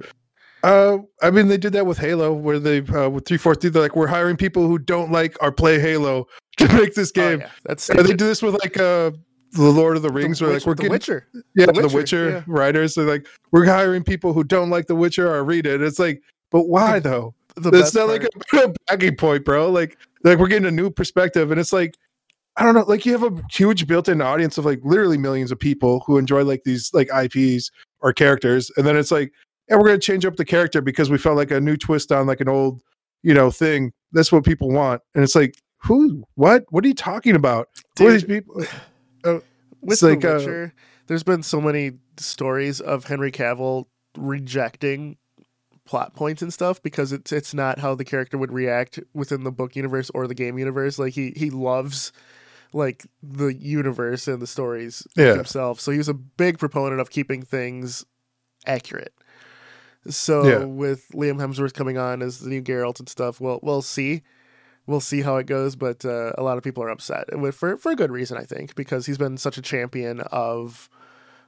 Uh, 0.64 0.98
I 1.22 1.30
mean, 1.30 1.48
they 1.48 1.58
did 1.58 1.74
that 1.74 1.86
with 1.86 2.00
Halo, 2.00 2.34
where 2.34 2.58
they 2.58 2.82
uh, 2.82 3.10
with 3.10 3.26
three 3.26 3.38
four 3.38 3.54
three. 3.54 3.70
They're 3.70 3.82
like, 3.82 3.96
we're 3.96 4.08
hiring 4.08 4.38
people 4.38 4.68
who 4.68 4.80
don't 4.80 5.12
like 5.12 5.36
or 5.42 5.52
play 5.52 5.80
Halo 5.80 6.28
to 6.58 6.68
make 6.74 6.94
this 6.96 7.12
Oh, 7.16 7.22
game. 7.22 7.40
yeah, 7.42 7.50
that's 7.66 7.90
And 7.90 8.00
they 8.00 8.14
do 8.14 8.26
this 8.26 8.42
with 8.42 8.54
like 8.62 8.78
uh, 8.78 9.12
the 9.54 9.64
Lord 9.64 9.96
of 9.98 10.04
the 10.04 10.10
The 10.10 10.14
Rings, 10.14 10.42
where 10.42 10.52
Witch- 10.52 10.62
like 10.62 10.68
we're 10.68 10.74
the 10.76 10.82
getting 10.84 10.92
Witcher. 10.94 11.28
yeah, 11.56 11.66
The 11.68 11.72
the 11.74 11.82
Witcher, 11.84 11.96
Witcher, 11.98 12.30
yeah. 12.30 12.44
writers. 12.48 12.96
They're 12.96 13.06
like, 13.06 13.28
we're 13.52 13.66
hiring 13.66 14.04
people 14.04 14.34
who 14.34 14.44
don't 14.44 14.70
like 14.70 14.88
The 14.88 14.96
Witcher 14.96 15.34
or 15.34 15.44
read 15.44 15.66
it. 15.66 15.82
It's 15.82 16.00
like, 16.00 16.22
but 16.52 16.64
why 16.68 17.00
though? 17.08 17.34
The 17.56 17.70
it's 17.70 17.94
not 17.94 18.08
part- 18.08 18.24
like 18.24 18.30
a, 18.54 18.58
a 18.70 18.74
bragging 18.88 19.16
point, 19.18 19.44
bro. 19.46 19.70
Like, 19.70 19.98
like 20.24 20.38
we're 20.38 20.48
getting 20.48 20.68
a 20.68 20.72
new 20.72 20.90
perspective, 20.90 21.52
and 21.52 21.60
it's 21.60 21.74
like, 21.74 21.96
I 22.58 22.64
don't 22.64 22.76
know, 22.76 22.84
like 22.84 23.06
you 23.06 23.12
have 23.18 23.24
a 23.24 23.42
huge 23.52 23.88
built-in 23.88 24.22
audience 24.22 24.58
of 24.58 24.66
like 24.66 24.80
literally 24.84 25.18
millions 25.18 25.52
of 25.52 25.60
people 25.60 26.04
who 26.06 26.18
enjoy 26.18 26.44
like 26.44 26.64
these 26.66 26.92
like 26.94 27.10
IPs 27.14 27.72
or 28.02 28.14
characters, 28.14 28.72
and 28.78 28.86
then 28.86 28.96
it's 28.98 29.12
like, 29.12 29.32
yeah, 29.70 29.76
we're 29.78 29.86
gonna 29.88 29.98
change 30.00 30.26
up 30.26 30.36
the 30.36 30.46
character 30.46 30.82
because 30.82 31.10
we 31.10 31.18
felt 31.18 31.38
like 31.38 31.52
a 31.52 31.60
new 31.62 31.76
twist 31.78 32.12
on 32.12 32.28
like 32.28 32.40
an 32.42 32.50
old, 32.50 32.82
you 33.24 33.34
know, 33.34 33.52
thing. 33.52 33.92
That's 34.14 34.32
what 34.32 34.44
people 34.46 34.70
want, 34.70 35.02
and 35.16 35.24
it's 35.24 35.36
like, 35.36 35.56
who, 35.84 36.24
what, 36.36 36.66
what 36.70 36.84
are 36.84 36.88
you 36.88 36.94
talking 36.94 37.36
about? 37.36 37.70
Who 37.98 38.08
are 38.08 38.12
these 38.12 38.24
Dude, 38.24 38.30
people? 38.46 38.56
with 39.24 39.44
It's 39.84 40.02
The 40.02 40.10
like, 40.10 40.26
uh, 40.26 40.40
there's 41.08 41.24
been 41.24 41.44
so 41.44 41.60
many 41.62 41.94
stories 42.18 42.80
of 42.80 43.06
Henry 43.06 43.32
Cavill 43.32 43.86
rejecting 44.18 45.18
plot 45.86 46.16
points 46.16 46.42
and 46.42 46.54
stuff 46.54 46.82
because 46.84 47.12
it's 47.12 47.32
it's 47.32 47.54
not 47.54 47.80
how 47.80 47.96
the 47.96 48.06
character 48.06 48.38
would 48.38 48.52
react 48.52 49.00
within 49.14 49.44
the 49.44 49.52
book 49.52 49.76
universe 49.76 50.10
or 50.14 50.28
the 50.28 50.36
game 50.36 50.58
universe. 50.58 51.00
Like 51.00 51.14
he 51.14 51.34
he 51.36 51.50
loves 51.50 52.12
like 52.74 53.06
the 53.22 53.54
universe 53.54 54.28
and 54.28 54.42
the 54.42 54.48
stories 54.48 55.06
Yeah. 55.16 55.36
himself. 55.36 55.80
So 55.82 55.92
he 55.92 55.98
was 55.98 56.08
a 56.08 56.14
big 56.14 56.60
proponent 56.60 57.02
of 57.02 57.10
keeping 57.10 57.42
things 57.42 58.06
accurate. 58.66 59.14
So 60.10 60.62
Yeah. 60.62 60.66
with 60.66 61.08
Liam 61.14 61.38
Hemsworth 61.38 61.74
coming 61.74 61.98
on 61.98 62.22
as 62.22 62.40
the 62.40 62.50
new 62.50 62.62
Geralt 62.62 63.00
and 63.00 63.10
stuff, 63.10 63.42
well 63.42 63.60
we'll 63.62 63.82
see. 63.82 64.22
We'll 64.92 65.00
see 65.00 65.22
how 65.22 65.38
it 65.38 65.46
goes, 65.46 65.78
but 65.78 66.04
uh, 66.04 66.34
a 66.38 66.44
lot 66.44 66.58
of 66.58 66.66
people 66.66 66.84
are 66.84 66.90
upset 66.90 67.30
for 67.54 67.78
for 67.78 67.92
a 67.94 67.96
good 67.96 68.12
reason, 68.12 68.38
I 68.38 68.44
think, 68.44 68.76
because 68.76 69.06
he's 69.06 69.18
been 69.18 69.38
such 69.38 69.58
a 69.58 69.62
champion 69.62 70.20
of 70.20 70.90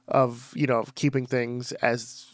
of 0.08 0.50
you 0.56 0.66
know 0.66 0.78
of 0.78 0.94
keeping 0.94 1.26
things 1.26 1.72
as 1.72 2.24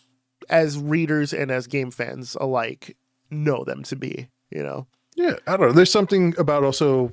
as 0.48 0.78
readers 0.78 1.32
and 1.32 1.50
as 1.50 1.66
game 1.66 1.90
fans 1.90 2.36
alike 2.40 2.96
know 3.28 3.64
them 3.64 3.82
to 3.82 3.96
be. 3.96 4.28
You 4.52 4.62
know, 4.62 4.86
Yeah, 5.16 5.34
I 5.48 5.56
don't 5.56 5.66
know. 5.66 5.72
There's 5.72 5.90
something 5.90 6.32
about 6.38 6.62
also, 6.62 7.12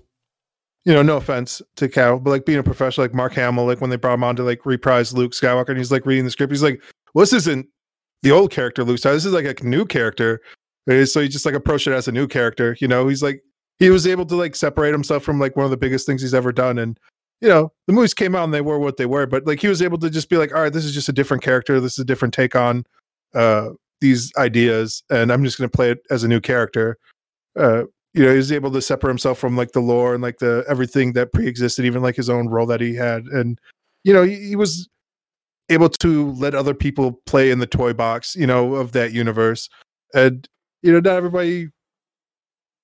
you 0.86 0.94
know, 0.94 1.02
no 1.02 1.18
offense 1.18 1.64
to 1.78 1.90
Cal, 1.90 2.20
but 2.20 2.30
like 2.30 2.46
being 2.46 2.60
a 2.60 2.64
professional, 2.64 3.04
like 3.04 3.16
Mark 3.16 3.34
Hamill, 3.34 3.66
like 3.66 3.82
when 3.82 3.90
they 3.90 3.96
brought 3.96 4.14
him 4.14 4.24
on 4.24 4.36
to 4.36 4.44
like 4.44 4.64
reprise 4.64 5.12
Luke 5.12 5.32
Skywalker, 5.32 5.70
and 5.70 5.80
he's 5.80 5.92
like 5.92 6.06
reading 6.06 6.26
the 6.26 6.30
script, 6.30 6.54
he's 6.54 6.62
like, 6.62 6.84
"Well, 7.16 7.24
this 7.24 7.34
isn't 7.34 7.68
the 8.22 8.30
old 8.30 8.52
character 8.52 8.84
Luke 8.84 9.00
Skywalker. 9.00 9.16
This 9.16 9.26
is 9.26 9.34
like 9.34 9.60
a 9.60 9.64
new 9.64 9.88
character." 9.88 10.40
So 10.88 11.22
he 11.22 11.28
just 11.28 11.48
like 11.48 11.56
approached 11.56 11.88
it 11.88 11.94
as 11.94 12.08
a 12.08 12.12
new 12.12 12.28
character. 12.28 12.78
You 12.80 12.88
know, 12.88 13.08
he's 13.08 13.24
like 13.24 13.42
he 13.80 13.90
was 13.90 14.08
able 14.08 14.26
to 14.26 14.36
like 14.36 14.56
separate 14.56 14.92
himself 14.92 15.24
from 15.24 15.40
like 15.40 15.56
one 15.56 15.66
of 15.66 15.72
the 15.72 15.78
biggest 15.78 16.06
things 16.06 16.22
he's 16.22 16.34
ever 16.34 16.52
done, 16.52 16.78
and 16.78 17.00
you 17.42 17.50
know, 17.50 17.72
the 17.86 17.94
movies 17.94 18.14
came 18.14 18.36
out 18.36 18.46
and 18.46 18.54
they 18.54 18.62
were 18.62 18.80
what 18.80 18.98
they 18.98 19.06
were, 19.06 19.28
but 19.28 19.46
like 19.46 19.60
he 19.60 19.68
was 19.68 19.82
able 19.82 19.98
to 20.00 20.10
just 20.10 20.30
be 20.30 20.38
like, 20.38 20.54
"All 20.54 20.62
right, 20.62 20.74
this 20.74 20.86
is 20.86 20.94
just 20.94 21.10
a 21.10 21.14
different 21.14 21.44
character. 21.44 21.80
This 21.80 21.94
is 21.94 22.00
a 22.00 22.06
different 22.06 22.34
take 22.34 22.56
on 22.56 22.86
uh 23.36 23.70
these 24.02 24.32
ideas, 24.38 25.04
and 25.10 25.32
I'm 25.32 25.44
just 25.44 25.58
going 25.58 25.70
to 25.70 25.76
play 25.76 25.92
it 25.92 26.00
as 26.10 26.24
a 26.24 26.28
new 26.28 26.42
character." 26.42 26.98
Uh, 27.58 27.84
you 28.14 28.24
know, 28.24 28.32
he 28.32 28.38
was 28.38 28.52
able 28.52 28.72
to 28.72 28.82
separate 28.82 29.12
himself 29.12 29.38
from 29.38 29.56
like 29.56 29.74
the 29.74 29.80
lore 29.80 30.14
and 30.14 30.24
like 30.24 30.40
the 30.40 30.66
everything 30.68 31.14
that 31.14 31.32
pre-existed, 31.34 31.86
even 31.86 32.02
like 32.02 32.16
his 32.16 32.30
own 32.30 32.48
role 32.50 32.66
that 32.68 32.82
he 32.82 32.96
had, 32.96 33.26
and 33.26 33.60
you 34.04 34.14
know, 34.14 34.24
he, 34.24 34.50
he 34.50 34.56
was 34.56 34.90
able 35.70 35.90
to 35.90 36.32
let 36.34 36.56
other 36.56 36.74
people 36.74 37.22
play 37.26 37.52
in 37.52 37.60
the 37.60 37.68
toy 37.68 37.94
box, 37.94 38.36
you 38.36 38.48
know, 38.48 38.76
of 38.76 38.94
that 38.94 39.12
universe, 39.14 39.70
and 40.16 40.48
you 40.82 40.92
know, 40.92 41.00
not 41.00 41.18
everybody 41.18 41.70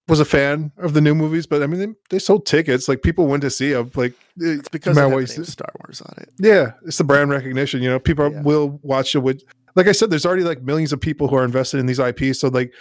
was 0.08 0.20
a 0.20 0.26
fan 0.26 0.72
of 0.78 0.94
the 0.94 1.02
new 1.02 1.16
movies, 1.16 1.48
but 1.48 1.64
I 1.64 1.68
mean, 1.68 1.80
they, 1.80 1.96
they 2.10 2.20
sold 2.20 2.46
tickets. 2.46 2.88
Like 2.90 3.02
people 3.04 3.26
went 3.28 3.42
to 3.44 3.50
see 3.50 3.72
them. 3.72 3.90
Like 3.96 4.14
it's 4.38 4.68
because 4.70 4.96
no 4.98 5.04
of 5.06 5.10
matter 5.10 5.10
the 5.10 5.16
what 5.16 5.30
name 5.30 5.40
you 5.40 5.46
say. 5.46 5.52
Star 5.52 5.70
Wars 5.80 6.02
on 6.02 6.14
it. 6.18 6.30
yeah, 6.40 6.72
it's 6.86 6.98
the 6.98 7.04
brand 7.06 7.30
recognition. 7.30 7.82
You 7.82 7.90
know, 7.90 8.00
people 8.00 8.32
Yeah. 8.32 8.42
will 8.42 8.80
watch 8.84 9.16
it 9.16 9.20
with. 9.20 9.42
Like 9.76 9.88
I 9.88 9.92
said, 9.94 10.10
there's 10.12 10.26
already 10.26 10.44
like 10.44 10.62
millions 10.62 10.94
of 10.94 11.00
people 11.02 11.28
who 11.28 11.36
are 11.36 11.46
invested 11.46 11.80
in 11.80 11.86
these 11.86 12.00
IPs. 12.00 12.40
So 12.42 12.50
like, 12.50 12.74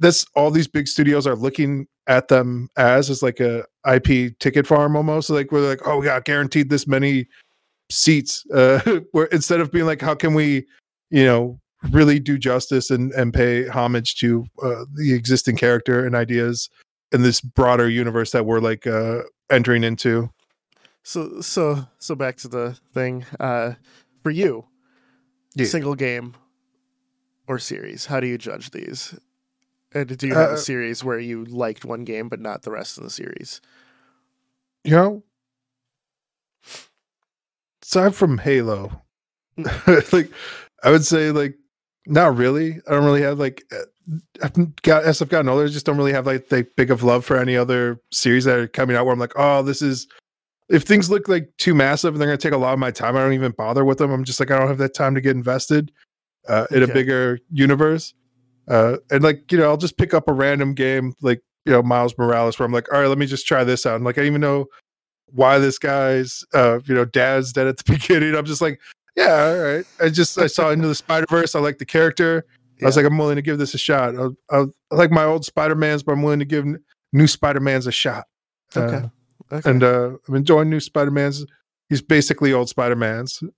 that's 0.00 0.26
all 0.34 0.50
these 0.50 0.66
big 0.66 0.88
studios 0.88 1.26
are 1.26 1.36
looking 1.36 1.86
at 2.08 2.28
them 2.28 2.68
as 2.76 3.08
is 3.10 3.22
like 3.22 3.38
a 3.40 3.64
IP 3.88 4.36
ticket 4.40 4.66
farm 4.66 4.96
almost. 4.96 5.30
Like 5.30 5.52
we're 5.52 5.68
like, 5.68 5.80
oh, 5.86 5.98
we 5.98 6.06
got 6.06 6.24
guaranteed 6.24 6.70
this 6.70 6.86
many 6.86 7.28
seats. 7.90 8.44
Uh, 8.52 8.80
where 9.12 9.26
instead 9.26 9.60
of 9.60 9.70
being 9.70 9.86
like, 9.86 10.00
how 10.00 10.14
can 10.14 10.34
we, 10.34 10.66
you 11.10 11.24
know, 11.24 11.60
really 11.90 12.18
do 12.18 12.38
justice 12.38 12.90
and 12.90 13.12
and 13.12 13.32
pay 13.34 13.66
homage 13.68 14.16
to 14.16 14.46
uh, 14.62 14.84
the 14.94 15.12
existing 15.14 15.56
character 15.56 16.04
and 16.06 16.14
ideas 16.14 16.68
in 17.12 17.22
this 17.22 17.40
broader 17.40 17.88
universe 17.88 18.32
that 18.32 18.46
we're 18.46 18.60
like 18.60 18.86
uh 18.86 19.20
entering 19.50 19.84
into. 19.84 20.30
So 21.02 21.40
so 21.40 21.86
so 21.98 22.14
back 22.14 22.36
to 22.38 22.48
the 22.48 22.78
thing. 22.92 23.24
Uh, 23.38 23.74
for 24.22 24.30
you, 24.30 24.66
Yeah. 25.54 25.66
single 25.66 25.94
game 25.94 26.34
or 27.46 27.58
series, 27.58 28.06
how 28.06 28.20
do 28.20 28.26
you 28.26 28.38
judge 28.38 28.70
these? 28.70 29.14
And 29.92 30.16
do 30.16 30.26
you 30.26 30.34
have 30.34 30.50
Uh, 30.50 30.54
a 30.54 30.58
series 30.58 31.04
where 31.04 31.20
you 31.20 31.44
liked 31.44 31.84
one 31.84 32.04
game 32.04 32.28
but 32.28 32.40
not 32.40 32.62
the 32.62 32.70
rest 32.70 32.96
of 32.98 33.04
the 33.04 33.10
series? 33.10 33.60
you 34.82 34.90
know 34.92 35.22
aside 37.82 38.14
from 38.14 38.38
halo 38.38 39.00
like 40.12 40.30
i 40.82 40.90
would 40.90 41.04
say 41.04 41.30
like 41.30 41.54
not 42.06 42.36
really. 42.36 42.80
I 42.86 42.92
don't 42.92 43.04
really 43.04 43.22
have 43.22 43.38
like 43.38 43.62
uh, 43.72 44.16
i've 44.42 44.82
got 44.82 45.04
as 45.04 45.22
i've 45.22 45.30
gotten 45.30 45.48
older 45.48 45.64
I 45.64 45.68
just 45.68 45.86
don't 45.86 45.96
really 45.96 46.12
have 46.12 46.26
like 46.26 46.48
the 46.50 46.66
big 46.76 46.90
of 46.90 47.02
love 47.02 47.24
for 47.24 47.38
any 47.38 47.56
other 47.56 47.98
series 48.12 48.44
that 48.44 48.58
are 48.58 48.68
coming 48.68 48.96
out 48.96 49.06
where 49.06 49.14
i'm 49.14 49.18
like 49.18 49.32
oh 49.36 49.62
this 49.62 49.80
is 49.80 50.06
if 50.68 50.82
things 50.82 51.08
look 51.08 51.26
like 51.26 51.48
too 51.56 51.74
massive 51.74 52.12
and 52.12 52.20
they're 52.20 52.28
going 52.28 52.36
to 52.38 52.42
take 52.42 52.52
a 52.52 52.58
lot 52.58 52.74
of 52.74 52.78
my 52.78 52.90
time 52.90 53.16
i 53.16 53.20
don't 53.20 53.32
even 53.32 53.52
bother 53.52 53.82
with 53.84 53.96
them. 53.98 54.10
I'm 54.10 54.24
just 54.24 54.40
like 54.40 54.50
i 54.50 54.58
don't 54.58 54.68
have 54.68 54.76
that 54.78 54.92
time 54.94 55.14
to 55.14 55.22
get 55.22 55.34
invested 55.36 55.90
uh, 56.48 56.66
in 56.70 56.82
Okay. 56.82 56.90
a 56.90 56.94
bigger 56.94 57.38
universe. 57.50 58.12
Uh, 58.68 58.96
and 59.10 59.22
like 59.24 59.50
you 59.50 59.56
know 59.56 59.64
i'll 59.70 59.76
just 59.78 59.96
pick 59.96 60.12
up 60.12 60.28
a 60.28 60.32
random 60.34 60.74
game 60.74 61.14
like 61.22 61.40
you 61.64 61.72
know 61.72 61.82
miles 61.82 62.16
morales 62.18 62.58
where 62.58 62.66
i'm 62.66 62.72
like 62.72 62.92
all 62.92 63.00
right 63.00 63.08
let 63.08 63.16
me 63.18 63.24
just 63.26 63.46
try 63.46 63.64
this 63.64 63.86
out. 63.86 63.96
And 63.96 64.04
like 64.04 64.18
i 64.18 64.20
don't 64.20 64.26
even 64.26 64.40
know 64.42 64.66
why 65.32 65.58
this 65.58 65.78
guy's 65.78 66.44
uh 66.52 66.80
you 66.84 66.94
know 66.94 67.06
dad's 67.06 67.52
dead 67.54 67.66
at 67.66 67.78
the 67.78 67.84
beginning. 67.92 68.34
I'm 68.34 68.44
just 68.44 68.60
like 68.60 68.80
yeah 69.16 69.44
all 69.46 69.58
right 69.58 69.84
i 70.00 70.08
just 70.08 70.38
i 70.38 70.46
saw 70.46 70.70
into 70.70 70.88
the 70.88 70.94
spider 71.04 71.26
verse 71.30 71.54
i 71.54 71.58
like 71.60 71.78
the 71.78 71.84
character 71.86 72.44
i 72.82 72.86
was 72.86 72.96
like 72.96 73.06
i'm 73.06 73.16
willing 73.18 73.36
to 73.36 73.42
give 73.42 73.58
this 73.58 73.74
a 73.74 73.78
shot 73.78 74.14
i, 74.16 74.26
I, 74.56 74.62
I 74.90 74.94
like 74.94 75.10
my 75.10 75.24
old 75.24 75.44
spider-mans 75.44 76.02
but 76.02 76.12
i'm 76.12 76.22
willing 76.22 76.40
to 76.40 76.44
give 76.44 76.64
new 77.12 77.26
spider-mans 77.26 77.86
a 77.86 77.92
shot 77.92 78.24
Uh, 78.76 78.80
Okay. 78.80 79.10
Okay. 79.52 79.70
and 79.70 79.82
uh 79.82 80.10
i'm 80.28 80.34
enjoying 80.34 80.70
new 80.70 80.80
spider-mans 80.80 81.44
he's 81.88 82.02
basically 82.02 82.52
old 82.52 82.68
spider-mans 82.68 83.42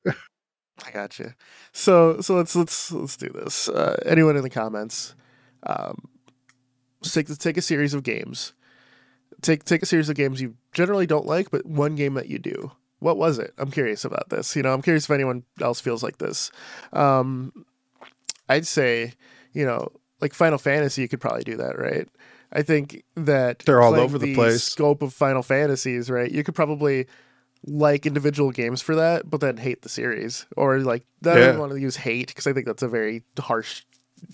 I 0.87 0.91
got 0.91 1.19
you. 1.19 1.33
So 1.73 2.21
so 2.21 2.35
let's 2.37 2.55
let's 2.55 2.93
let's 2.93 3.17
do 3.17 3.31
this. 3.31 3.67
Uh, 3.67 3.97
anyone 4.05 4.37
in 4.37 4.43
the 4.43 4.51
comments, 4.51 5.15
um, 5.63 6.05
take 7.03 7.29
take 7.39 7.57
a 7.57 7.63
series 7.63 7.95
of 7.95 8.03
games. 8.03 8.53
Take 9.41 9.65
take 9.65 9.83
a 9.83 9.87
series 9.87 10.11
of 10.11 10.17
games 10.17 10.39
you 10.39 10.55
generally 10.75 11.07
don't 11.07 11.25
like, 11.25 11.51
but 11.51 11.65
one 11.65 11.95
game 11.95 12.13
that 12.13 12.29
you 12.29 12.39
do. 12.39 12.73
What 13.07 13.17
was 13.19 13.39
it? 13.39 13.55
I'm 13.57 13.71
curious 13.71 14.05
about 14.05 14.31
this. 14.31 14.57
You 14.57 14.63
know, 14.65 14.73
I'm 14.75 14.83
curious 14.83 15.05
if 15.05 15.11
anyone 15.13 15.45
else 15.61 15.81
feels 15.81 16.03
like 16.03 16.19
this. 16.19 16.51
Um, 16.93 17.53
I'd 18.49 18.67
say, 18.67 19.13
you 19.53 19.65
know, 19.65 19.93
like 20.21 20.35
Final 20.35 20.59
Fantasy, 20.59 21.03
you 21.03 21.09
could 21.09 21.21
probably 21.21 21.45
do 21.45 21.57
that, 21.59 21.79
right? 21.79 22.09
I 22.53 22.63
think 22.63 23.05
that 23.15 23.61
They're 23.61 23.81
all 23.81 23.95
over 23.95 24.19
the 24.19 24.35
place. 24.35 24.65
Scope 24.65 25.03
of 25.03 25.15
Final 25.15 25.45
Fantasies, 25.45 26.11
right? 26.11 26.29
You 26.31 26.43
could 26.43 26.57
probably 26.57 27.07
like 27.65 28.07
individual 28.07 28.51
games 28.51 28.83
for 28.83 28.97
that, 28.97 29.31
but 29.31 29.41
then 29.41 29.57
hate 29.57 29.83
the 29.83 29.89
series, 29.89 30.45
or 30.57 30.81
like 30.81 31.05
I 31.25 31.35
don't 31.35 31.39
Yeah. 31.39 31.57
want 31.59 31.73
to 31.73 31.79
use 31.81 31.95
hate 31.95 32.27
because 32.29 32.49
I 32.49 32.53
think 32.53 32.67
that's 32.67 32.83
a 32.83 32.89
very 32.89 33.23
harsh 33.39 33.83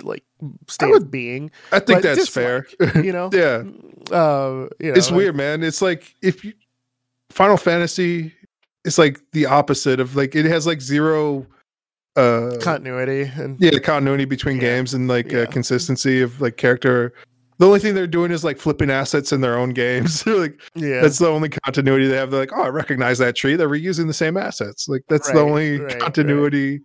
like 0.02 0.24
state 0.68 0.90
would- 0.90 1.02
of 1.02 1.10
being. 1.10 1.50
i 1.72 1.78
think 1.78 2.00
But 2.00 2.02
that's 2.02 2.28
fair 2.28 2.66
You 2.94 3.12
know, 3.12 3.28
yeah 3.32 3.64
uh, 4.16 4.68
you 4.80 4.92
know, 4.92 4.96
it's 4.96 5.10
like- 5.10 5.16
weird 5.18 5.36
man 5.36 5.62
it's 5.62 5.82
like 5.82 6.14
if 6.22 6.44
you 6.44 6.52
final 7.30 7.56
fantasy 7.56 8.32
is 8.84 8.98
like 8.98 9.20
the 9.32 9.46
opposite 9.46 10.00
of 10.00 10.16
like 10.16 10.34
it 10.34 10.44
has 10.44 10.66
like 10.66 10.80
zero 10.80 11.46
uh 12.16 12.56
continuity 12.60 13.22
and 13.36 13.56
yeah 13.60 13.70
the 13.70 13.80
continuity 13.80 14.24
between 14.26 14.56
Yeah. 14.56 14.62
games 14.62 14.92
and 14.94 15.08
like 15.08 15.32
Yeah. 15.32 15.40
uh, 15.40 15.46
consistency 15.46 16.20
of 16.20 16.40
like 16.40 16.56
character 16.58 17.14
the 17.58 17.66
only 17.66 17.78
thing 17.78 17.94
they're 17.94 18.06
doing 18.06 18.32
is 18.32 18.44
like 18.44 18.58
flipping 18.58 18.90
assets 18.90 19.32
in 19.32 19.40
their 19.40 19.56
own 19.56 19.70
games 19.70 20.26
like 20.26 20.60
yeah, 20.74 21.00
that's 21.00 21.18
the 21.18 21.28
only 21.28 21.48
continuity 21.48 22.06
they 22.06 22.16
have 22.16 22.30
they're 22.30 22.40
like 22.40 22.52
oh 22.54 22.62
i 22.64 22.68
recognize 22.68 23.18
that 23.18 23.34
tree 23.34 23.56
they're 23.56 23.68
reusing 23.68 24.06
the 24.08 24.12
same 24.14 24.36
assets 24.36 24.88
like 24.88 25.02
that's 25.08 25.30
the 25.32 25.38
only 25.40 25.78
right, 25.78 25.92
right. 25.92 26.00
continuity 26.02 26.80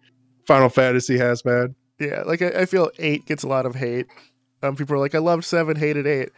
final 0.46 0.70
fantasy 0.70 1.18
has 1.18 1.44
man 1.44 1.76
Yeah, 2.00 2.24
like 2.26 2.42
I, 2.42 2.62
I 2.62 2.66
feel 2.66 2.90
eight 3.00 3.26
gets 3.26 3.44
a 3.44 3.48
lot 3.50 3.66
of 3.66 3.76
hate. 3.76 4.06
Um, 4.64 4.76
people 4.76 4.96
are 4.96 5.00
like, 5.00 5.14
I 5.16 5.20
loved 5.20 5.44
seven, 5.44 5.76
hated 5.76 6.06
eight. 6.08 6.30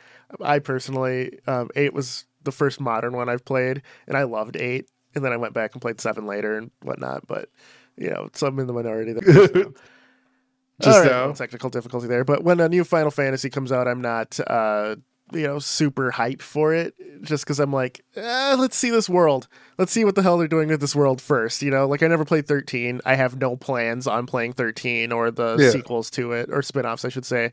I 0.41 0.59
personally, 0.59 1.37
um, 1.47 1.69
eight 1.75 1.93
was 1.93 2.25
the 2.43 2.51
first 2.51 2.79
modern 2.79 3.13
one 3.13 3.27
I've 3.29 3.43
played, 3.45 3.81
and 4.07 4.17
I 4.17 4.23
loved 4.23 4.55
eight. 4.55 4.89
And 5.15 5.23
then 5.25 5.31
I 5.33 5.37
went 5.37 5.53
back 5.53 5.73
and 5.73 5.81
played 5.81 5.99
seven 5.99 6.25
later 6.25 6.57
and 6.57 6.71
whatnot. 6.81 7.25
But 7.27 7.49
you 7.97 8.09
know, 8.09 8.29
so 8.33 8.47
I'm 8.47 8.59
in 8.59 8.67
the 8.67 8.73
minority. 8.73 9.13
Just 10.81 10.99
right, 10.99 11.11
now. 11.11 11.31
technical 11.33 11.69
difficulty 11.69 12.07
there. 12.07 12.23
But 12.23 12.43
when 12.43 12.59
a 12.61 12.69
new 12.69 12.85
Final 12.85 13.11
Fantasy 13.11 13.49
comes 13.49 13.69
out, 13.69 13.85
I'm 13.85 13.99
not, 13.99 14.39
uh, 14.47 14.95
you 15.33 15.43
know, 15.43 15.59
super 15.59 16.09
hyped 16.09 16.41
for 16.41 16.73
it. 16.73 16.95
Just 17.21 17.43
because 17.43 17.59
I'm 17.59 17.73
like, 17.73 18.01
eh, 18.15 18.55
let's 18.57 18.77
see 18.77 18.89
this 18.89 19.09
world. 19.09 19.49
Let's 19.77 19.91
see 19.91 20.05
what 20.05 20.15
the 20.15 20.21
hell 20.21 20.37
they're 20.37 20.47
doing 20.47 20.69
with 20.69 20.79
this 20.79 20.95
world 20.95 21.21
first. 21.21 21.61
You 21.61 21.69
know, 21.69 21.85
like 21.85 22.01
I 22.01 22.07
never 22.07 22.23
played 22.23 22.47
13. 22.47 23.01
I 23.05 23.15
have 23.15 23.37
no 23.37 23.57
plans 23.57 24.07
on 24.07 24.25
playing 24.25 24.53
13 24.53 25.11
or 25.11 25.31
the 25.31 25.57
Yeah. 25.59 25.69
sequels 25.71 26.09
to 26.11 26.31
it 26.31 26.49
or 26.49 26.61
spin-offs, 26.61 27.03
I 27.03 27.09
should 27.09 27.25
say. 27.25 27.51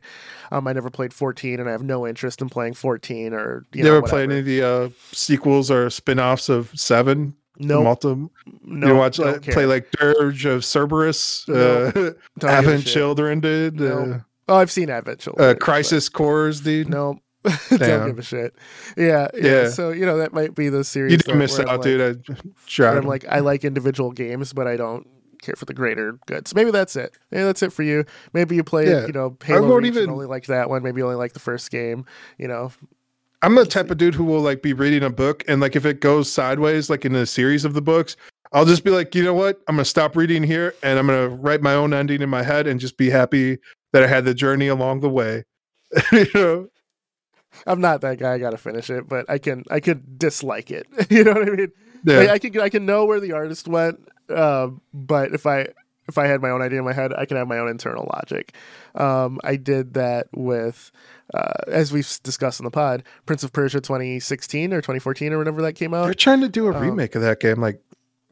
Um, 0.53 0.65
I 0.65 0.71
never 0.71 0.89
played 0.89 1.13
14, 1.13 1.59
and 1.59 1.67
I 1.67 1.73
have 1.73 1.83
no 1.83 2.07
interest 2.07 2.41
in 2.41 2.47
playing 2.47 2.75
14 2.75 3.33
or 3.33 3.65
you 3.73 3.79
you, 3.79 3.83
know, 3.83 3.97
ever 3.97 4.07
play 4.07 4.23
any 4.23 4.39
of 4.39 4.45
the 4.45 4.63
uh 4.63 4.89
sequels 5.11 5.69
or 5.69 5.89
spin-offs 5.89 6.47
of 6.47 6.71
seven 6.79 7.35
No, 7.59 7.83
Multi- 7.83 8.29
no, 8.63 8.87
you 8.87 8.95
watch 8.95 9.17
like, 9.19 9.41
play 9.43 9.65
like 9.65 9.89
Dirge 9.91 10.45
of 10.45 10.63
Cerberus, 10.63 11.47
uh, 11.49 11.91
Don't 11.91 12.15
give 12.39 12.49
Advent. 12.49 12.85
Children 12.85 13.39
did, 13.39 13.79
No. 13.79 14.21
Oh, 14.47 14.55
I've 14.55 14.71
seen 14.71 14.89
Advent 14.89 15.19
uh, 15.19 15.23
Children. 15.23 15.45
uh, 15.49 15.53
but- 15.53 15.59
Crisis 15.61 16.07
Cores 16.09 16.61
dude. 16.61 16.89
No, 16.89 17.19
don't 17.69 18.07
give 18.07 18.19
a 18.19 18.21
shit. 18.21 18.55
Yeah, 18.95 19.27
yeah, 19.33 19.41
Yeah. 19.63 19.69
So 19.69 19.91
you 19.91 20.05
know 20.05 20.17
that 20.17 20.33
might 20.33 20.53
be 20.55 20.69
the 20.69 20.83
series. 20.83 21.11
You 21.13 21.17
did 21.17 21.35
miss 21.35 21.57
where 21.57 21.67
I'm 21.67 21.73
out, 21.75 21.79
like- 21.79 21.83
dude. 21.83 22.25
I 22.29 22.35
tried. 22.67 22.97
I'm 22.97 23.05
like, 23.05 23.25
I 23.27 23.39
like 23.39 23.65
individual 23.65 24.11
games, 24.11 24.53
but 24.53 24.67
I 24.67 24.75
don't 24.75 25.07
care 25.41 25.55
for 25.55 25.65
the 25.65 25.73
greater 25.73 26.17
good. 26.27 26.47
So 26.47 26.53
maybe 26.55 26.71
that's 26.71 26.95
it. 26.95 27.15
Maybe 27.31 27.43
that's 27.43 27.61
it 27.63 27.71
for 27.73 27.83
you. 27.83 28.05
Maybe 28.33 28.55
you 28.55 28.63
played, 28.63 28.87
Yeah. 28.89 29.05
you 29.05 29.13
know, 29.13 29.37
Halo 29.43 29.65
I 29.65 29.69
won't 29.69 29.85
even- 29.85 30.09
only 30.09 30.25
like 30.27 30.45
that 30.47 30.69
one. 30.69 30.83
Maybe 30.83 30.99
you 30.99 31.05
only 31.05 31.15
like 31.17 31.33
the 31.33 31.39
first 31.39 31.69
game. 31.71 32.05
You 32.37 32.47
know, 32.47 32.71
I'm 33.41 33.55
the 33.55 33.65
type 33.65 33.91
of 33.91 33.97
dude 33.97 34.15
who 34.15 34.23
will 34.23 34.41
like 34.41 34.61
be 34.61 34.73
reading 34.73 35.03
a 35.03 35.09
book 35.09 35.43
and 35.47 35.61
like 35.61 35.75
if 35.75 35.85
it 35.85 35.99
goes 35.99 36.31
sideways, 36.31 36.89
like 36.89 37.05
in 37.05 37.15
a 37.15 37.25
series 37.25 37.65
of 37.65 37.73
the 37.73 37.81
books, 37.81 38.15
I'll 38.51 38.65
just 38.65 38.83
be 38.83 38.89
like, 38.89 39.13
you 39.13 39.23
know 39.23 39.33
what? 39.33 39.61
I'm 39.67 39.75
gonna 39.75 39.85
stop 39.85 40.15
reading 40.15 40.43
here 40.43 40.73
and 40.81 40.97
I'm 40.97 41.07
gonna 41.07 41.29
write 41.29 41.61
my 41.61 41.73
own 41.73 41.93
ending 41.93 42.21
in 42.21 42.29
my 42.29 42.43
head 42.43 42.65
and 42.65 42.79
just 42.79 42.97
be 42.97 43.09
happy 43.09 43.59
that 43.93 44.03
I 44.03 44.07
had 44.07 44.25
the 44.25 44.33
journey 44.33 44.67
along 44.67 45.01
the 45.01 45.09
way. 45.09 45.43
you 46.11 46.25
know? 46.33 46.67
I'm 47.65 47.81
not 47.81 48.01
that 48.01 48.19
guy. 48.19 48.33
I 48.33 48.37
gotta 48.39 48.57
finish 48.57 48.89
it, 48.89 49.07
but 49.07 49.29
I 49.29 49.37
can, 49.37 49.63
I 49.69 49.79
could 49.79 50.17
dislike 50.17 50.71
it. 50.71 50.87
you 51.09 51.23
know 51.23 51.33
what 51.33 51.47
I 51.47 51.51
mean? 51.51 51.71
Yeah. 52.03 52.17
Like, 52.17 52.29
I 52.29 52.39
can, 52.39 52.59
I 52.61 52.69
can 52.69 52.85
know 52.85 53.05
where 53.05 53.19
the 53.19 53.33
artist 53.33 53.67
went, 53.67 53.99
um, 54.29 54.81
but 54.93 55.33
if 55.33 55.45
I, 55.45 55.67
if 56.07 56.17
I 56.17 56.27
had 56.27 56.41
my 56.41 56.49
own 56.49 56.61
idea 56.61 56.79
in 56.79 56.85
my 56.85 56.93
head, 56.93 57.13
I 57.13 57.25
can 57.25 57.37
have 57.37 57.47
my 57.47 57.57
own 57.59 57.69
internal 57.69 58.09
logic. 58.13 58.55
Um, 58.95 59.39
I 59.43 59.55
did 59.57 59.93
that 59.95 60.27
with, 60.33 60.91
uh, 61.33 61.51
as 61.67 61.91
we've 61.91 62.07
discussed 62.23 62.59
in 62.59 62.63
the 62.65 62.71
pod, 62.71 63.03
Prince 63.25 63.43
of 63.43 63.51
Persia 63.53 63.81
2016 63.81 64.73
or 64.73 64.77
2014 64.81 65.33
or 65.33 65.37
whenever 65.39 65.61
that 65.61 65.73
came 65.73 65.93
out. 65.93 66.05
They're 66.05 66.13
trying 66.13 66.41
to 66.41 66.49
do 66.49 66.67
a 66.67 66.73
Um, 66.73 66.81
remake 66.81 67.15
of 67.15 67.21
that 67.21 67.39
game, 67.39 67.59
like, 67.61 67.81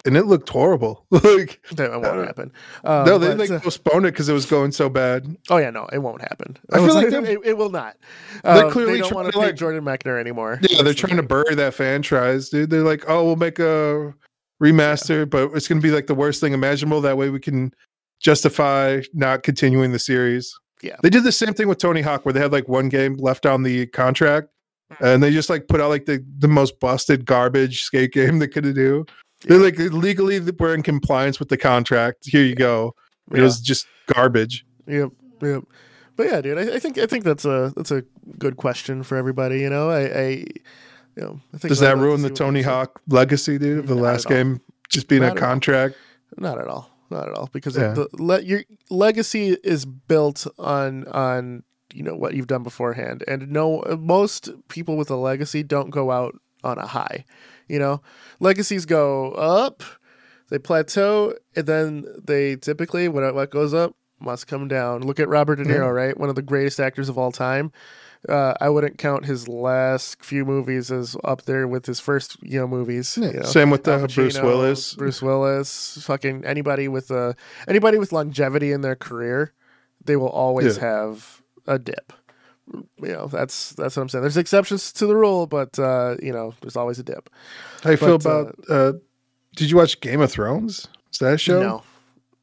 and 0.06 0.16
it 0.16 0.26
looked 0.28 0.50
horrible. 0.50 1.06
like, 1.12 1.60
That 1.74 1.90
won't 1.92 2.06
Uh, 2.06 2.26
happen. 2.26 2.52
Um, 2.84 3.06
no, 3.08 3.18
they 3.18 3.28
but, 3.30 3.38
like 3.40 3.50
uh, 3.52 3.60
postponed 3.60 4.06
it 4.06 4.12
because 4.14 4.30
it 4.30 4.34
was 4.34 4.46
going 4.46 4.72
so 4.72 4.88
bad. 4.88 5.36
oh 5.50 5.58
yeah, 5.58 5.72
no, 5.72 5.88
it 5.92 5.98
won't 5.98 6.22
happen. 6.22 6.58
I 6.72 6.78
feel 6.78 6.94
like 6.94 7.08
it, 7.08 7.14
it, 7.24 7.40
it 7.44 7.58
will 7.58 7.72
not. 7.72 7.98
they're 8.44 8.66
Um, 8.66 8.72
clearly 8.72 8.94
they 8.94 9.00
don't 9.00 9.10
trying 9.10 9.24
want 9.24 9.34
to 9.34 9.40
to, 9.40 9.46
pay 9.48 9.54
Jordan 9.54 9.84
Mechner 9.84 10.20
anymore. 10.20 10.60
Yeah, 10.62 10.84
they're 10.84 10.94
the 10.94 10.94
trying 11.04 11.18
to 11.18 11.24
bury 11.24 11.56
that 11.56 11.74
franchise, 11.74 12.50
dude. 12.50 12.70
They're 12.70 12.84
like, 12.84 13.04
oh, 13.08 13.26
we'll 13.26 13.36
make 13.36 13.58
a 13.58 14.14
remaster, 14.62 15.30
but 15.30 15.52
it's 15.54 15.68
going 15.68 15.82
to 15.82 15.88
be 15.88 15.94
like 15.94 16.08
the 16.08 16.16
worst 16.16 16.42
thing 16.42 16.54
imaginable. 16.54 17.02
That 17.02 17.18
way 17.18 17.30
we 17.30 17.40
can 17.40 17.72
justify 18.20 19.02
not 19.14 19.44
continuing 19.44 19.92
the 19.92 20.00
series. 20.00 20.54
Yeah. 20.82 20.96
They 21.02 21.10
did 21.10 21.24
the 21.24 21.32
same 21.32 21.54
thing 21.54 21.68
with 21.68 21.78
Tony 21.78 22.02
Hawk, 22.02 22.26
where 22.26 22.34
they 22.34 22.40
had 22.40 22.52
like 22.52 22.68
one 22.68 22.90
game 22.90 23.16
left 23.16 23.46
on 23.46 23.64
the 23.64 23.88
contract, 23.88 24.50
Mm-hmm. 24.94 25.04
and 25.04 25.24
they 25.24 25.32
just 25.32 25.50
like 25.50 25.68
put 25.68 25.82
out 25.82 25.90
like 25.90 26.06
the, 26.06 26.24
the 26.38 26.48
most 26.48 26.80
busted 26.80 27.26
garbage 27.26 27.82
skate 27.82 28.14
game 28.14 28.38
they 28.38 28.48
could 28.48 28.72
do. 28.76 29.04
They're 29.42 29.58
like 29.58 29.80
legally 29.80 30.40
we're 30.40 30.76
in 30.76 30.84
compliance 30.84 31.40
with 31.40 31.50
the 31.50 31.58
contract. 31.58 32.20
Here 32.22 32.44
you 32.44 32.54
go. 32.54 32.94
It 33.32 33.38
Yeah. 33.38 33.44
was 33.46 33.60
just 33.62 33.88
garbage. 34.14 34.64
Yep, 34.86 35.10
yep. 35.42 35.64
But 36.16 36.28
yeah, 36.28 36.40
dude, 36.42 36.60
I, 36.60 36.76
I 36.76 36.80
think 36.80 37.00
I 37.00 37.08
think 37.08 37.24
that's 37.24 37.46
a 37.46 37.74
that's 37.76 37.90
a 37.90 38.04
good 38.38 38.58
question 38.58 39.02
for 39.02 39.18
everybody. 39.18 39.60
You 39.60 39.72
know, 39.72 39.90
I, 39.90 40.02
I 40.20 40.46
you 41.16 41.24
know, 41.24 41.40
I 41.54 41.58
think 41.58 41.70
Does 41.70 41.80
that 41.80 41.98
ruin 41.98 42.22
the 42.22 42.30
Tony. 42.30 42.62
Hawk 42.62 43.02
legacy, 43.08 43.58
dude? 43.58 43.80
Of 43.80 43.88
the 43.88 43.96
last 43.96 44.28
game 44.28 44.62
just 44.90 45.08
being 45.08 45.22
Not 45.22 45.30
a 45.30 45.32
at 45.32 45.38
all. 45.44 45.50
contract. 45.50 45.96
Not 46.38 46.60
at 46.60 46.68
all. 46.68 46.90
Not 47.10 47.28
at 47.28 47.34
all. 47.36 47.50
Because 47.54 47.78
Yeah. 47.78 47.94
the 47.94 48.08
le- 48.14 48.42
your 48.42 48.64
legacy 48.90 49.58
is 49.64 49.86
built 49.86 50.48
on 50.60 51.08
on 51.08 51.64
you 51.94 52.04
know 52.04 52.16
what 52.16 52.34
you've 52.34 52.48
done 52.48 52.64
beforehand, 52.64 53.24
and 53.28 53.50
no 53.50 53.84
most 54.00 54.50
people 54.68 54.98
with 54.98 55.10
a 55.10 55.16
legacy 55.16 55.64
don't 55.64 55.92
go 55.92 56.12
out 56.12 56.36
on 56.64 56.78
a 56.78 56.88
high. 56.88 57.24
You 57.70 57.80
know, 57.80 58.02
legacies 58.40 58.86
go 58.86 59.32
up, 59.32 59.82
they 60.50 60.60
plateau, 60.60 61.34
and 61.56 61.66
then 61.66 62.06
they 62.24 62.58
typically 62.58 63.08
what 63.08 63.34
what 63.34 63.50
goes 63.52 63.74
up 63.74 63.96
must 64.20 64.48
come 64.48 64.68
down. 64.68 65.02
Look 65.04 65.20
at 65.20 65.30
Robert 65.30 65.58
De 65.58 65.64
Niro, 65.64 65.94
right? 65.94 66.18
One 66.18 66.30
of 66.30 66.36
the 66.36 66.42
greatest 66.42 66.80
actors 66.80 67.08
of 67.10 67.18
all 67.18 67.32
time. 67.32 67.72
Uh, 68.28 68.54
I 68.60 68.70
wouldn't 68.70 68.98
count 68.98 69.26
his 69.26 69.48
last 69.48 70.24
few 70.24 70.46
movies 70.46 70.92
as 70.92 71.16
up 71.24 71.44
there 71.44 71.68
with 71.68 71.86
his 71.86 72.00
first, 72.00 72.38
you 72.42 72.60
know, 72.60 72.68
movies. 72.68 73.18
Yeah, 73.22 73.28
you 73.32 73.40
know? 73.40 73.44
Same 73.46 73.70
with 73.70 73.88
uh, 73.88 74.08
Bruce 74.08 74.42
Willis. 74.42 74.96
Bruce 74.96 75.22
Willis, 75.22 76.00
fucking 76.04 76.44
anybody 76.46 76.88
with 76.88 77.12
a 77.12 77.36
anybody 77.68 77.98
with 77.98 78.12
longevity 78.12 78.72
in 78.72 78.82
their 78.82 78.96
career, 78.96 79.54
they 80.04 80.16
will 80.16 80.30
always 80.30 80.78
Yeah. 80.78 80.84
have 80.84 81.42
a 81.68 81.78
dip. 81.78 82.14
You 83.00 83.10
know, 83.14 83.28
that's 83.28 83.74
that's 83.74 83.96
what 83.96 84.02
I'm 84.04 84.10
saying. 84.10 84.22
There's 84.24 84.38
exceptions 84.38 84.92
to 84.94 85.06
the 85.06 85.16
rule, 85.16 85.46
but 85.46 85.78
uh, 85.78 86.16
you 86.22 86.32
know, 86.34 86.56
there's 86.62 86.76
always 86.76 86.98
a 86.98 87.04
dip. 87.04 87.30
How 87.84 87.92
you 87.92 87.98
feel 87.98 88.18
but, 88.18 88.30
uh, 88.30 88.40
about? 88.40 88.56
Uh, 88.70 88.94
did 89.56 89.70
you 89.70 89.78
watch 89.78 90.02
Game 90.02 90.20
of 90.22 90.32
Thrones? 90.32 90.88
Is 91.14 91.20
that 91.20 91.34
a 91.36 91.38
show? 91.38 91.62
No, 91.62 91.84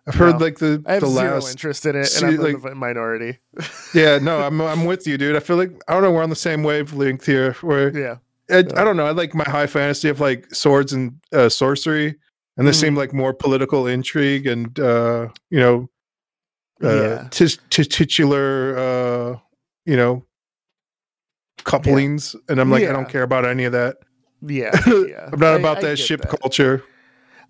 I've 0.06 0.14
heard 0.14 0.38
no. 0.40 0.44
like 0.46 0.58
the 0.58 0.82
I 0.86 0.94
have 0.94 1.02
the 1.02 1.08
zero 1.08 1.34
last. 1.34 1.50
interest 1.52 1.86
in 1.86 1.94
it, 1.96 2.06
see, 2.06 2.26
and 2.26 2.34
I'm 2.36 2.42
like- 2.42 2.54
in 2.56 2.60
the 2.60 2.74
minority. 2.74 3.38
Yeah, 3.94 4.18
no, 4.18 4.40
I'm 4.40 4.60
I'm 4.60 4.84
with 4.86 5.06
you, 5.06 5.16
dude. 5.18 5.36
I 5.36 5.40
feel 5.40 5.56
like 5.56 5.70
I 5.86 5.92
don't 5.92 6.02
know. 6.02 6.10
We're 6.10 6.22
on 6.22 6.30
the 6.30 6.36
same 6.36 6.62
wavelength 6.62 7.26
here. 7.26 7.52
Where 7.60 7.96
Yeah, 7.96 8.16
I, 8.50 8.58
Yeah. 8.58 8.80
I 8.80 8.84
don't 8.84 8.96
know. 8.96 9.06
I 9.06 9.10
like 9.12 9.34
my 9.34 9.44
high 9.44 9.66
fantasy 9.66 10.08
of 10.08 10.18
like 10.18 10.52
swords 10.54 10.92
and 10.92 11.20
uh, 11.32 11.48
sorcery, 11.48 12.16
and 12.56 12.66
this 12.66 12.78
Mhm. 12.78 12.80
seemed 12.80 12.96
like 12.96 13.12
more 13.12 13.32
political 13.34 13.86
intrigue 13.86 14.46
and 14.46 14.76
uh, 14.80 15.28
you 15.50 15.60
know, 15.60 15.90
uh, 16.82 16.88
Yeah. 16.94 17.28
tis- 17.30 17.58
tis- 17.70 17.86
titular, 17.88 18.76
uh, 18.78 19.38
you 19.84 19.96
know, 19.96 20.24
couplings. 21.64 22.34
And 22.48 22.60
I'm 22.60 22.70
like, 22.70 22.84
I 22.84 22.92
don't 22.92 23.08
care 23.08 23.22
about 23.22 23.44
any 23.44 23.64
of 23.64 23.72
that. 23.72 23.96
yeah, 24.40 24.70
yeah. 24.86 25.28
I'm 25.32 25.38
not 25.38 25.54
I- 25.54 25.58
about 25.58 25.78
I 25.78 25.80
that 25.82 25.96
ship 25.98 26.22
that. 26.22 26.40
culture. 26.40 26.82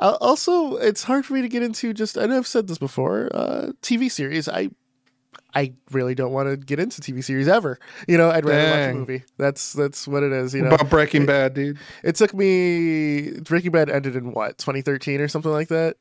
Uh, 0.03 0.16
also, 0.20 0.76
it's 0.76 1.05
hard 1.05 1.24
for 1.24 1.34
me 1.34 1.42
to 1.42 1.48
get 1.48 1.62
into. 1.62 1.92
Just 1.94 2.18
I 2.18 2.26
know 2.26 2.36
I've 2.38 2.46
said 2.46 2.66
this 2.66 2.78
before. 2.78 3.28
Uh, 3.32 3.72
TV 3.82 4.11
series. 4.11 4.48
I 4.48 4.70
I 5.55 5.74
really 5.90 6.14
don't 6.14 6.32
want 6.32 6.48
to 6.48 6.57
get 6.57 6.80
into 6.80 7.00
TV 7.00 7.22
series 7.22 7.46
ever. 7.46 7.78
You 8.09 8.18
know, 8.18 8.30
I'd 8.30 8.44
rather 8.44 8.70
watch 8.70 8.90
a 8.90 8.94
movie. 8.98 9.24
That's 9.38 9.72
that's 9.74 10.09
what 10.09 10.22
it 10.22 10.32
is. 10.32 10.55
You 10.55 10.62
know, 10.62 10.70
about 10.70 10.90
Breaking 10.90 11.22
it- 11.22 11.26
Bad, 11.26 11.55
dude? 11.55 11.78
it 12.03 12.16
took 12.16 12.34
me. 12.34 13.32
Breaking 13.42 13.70
Bad 13.70 13.90
ended 13.90 14.16
in 14.16 14.32
what 14.32 14.59
2013 14.59 15.20
or 15.20 15.28
something 15.28 15.53
like 15.53 15.68
that. 15.68 15.96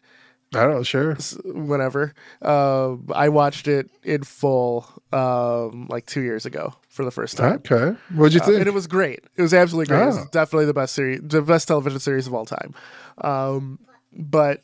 I 0.53 0.61
don't 0.63 0.73
know. 0.73 0.83
Sure. 0.83 1.15
Whenever 1.45 2.13
um, 2.41 3.07
I 3.15 3.29
watched 3.29 3.69
it 3.69 3.89
in 4.03 4.23
full, 4.23 4.85
um, 5.13 5.87
like 5.89 6.05
two 6.07 6.21
years 6.21 6.45
ago 6.45 6.73
for 6.89 7.05
the 7.05 7.11
first 7.11 7.37
time. 7.37 7.61
Okay. 7.65 7.97
What'd 8.15 8.33
you 8.33 8.41
Uh, 8.41 8.45
think? 8.45 8.57
and 8.59 8.67
it 8.67 8.73
was 8.73 8.85
great. 8.87 9.21
It 9.37 9.41
was 9.43 9.53
absolutely 9.53 9.85
great. 9.95 10.03
It 10.03 10.07
was 10.07 10.17
Oh. 10.17 10.25
definitely 10.33 10.65
the 10.65 10.73
best 10.73 10.93
series, 10.93 11.21
the 11.23 11.41
best 11.41 11.69
television 11.69 11.99
series 12.01 12.27
of 12.27 12.33
all 12.33 12.45
time. 12.45 12.73
Um, 13.19 13.79
but 14.13 14.61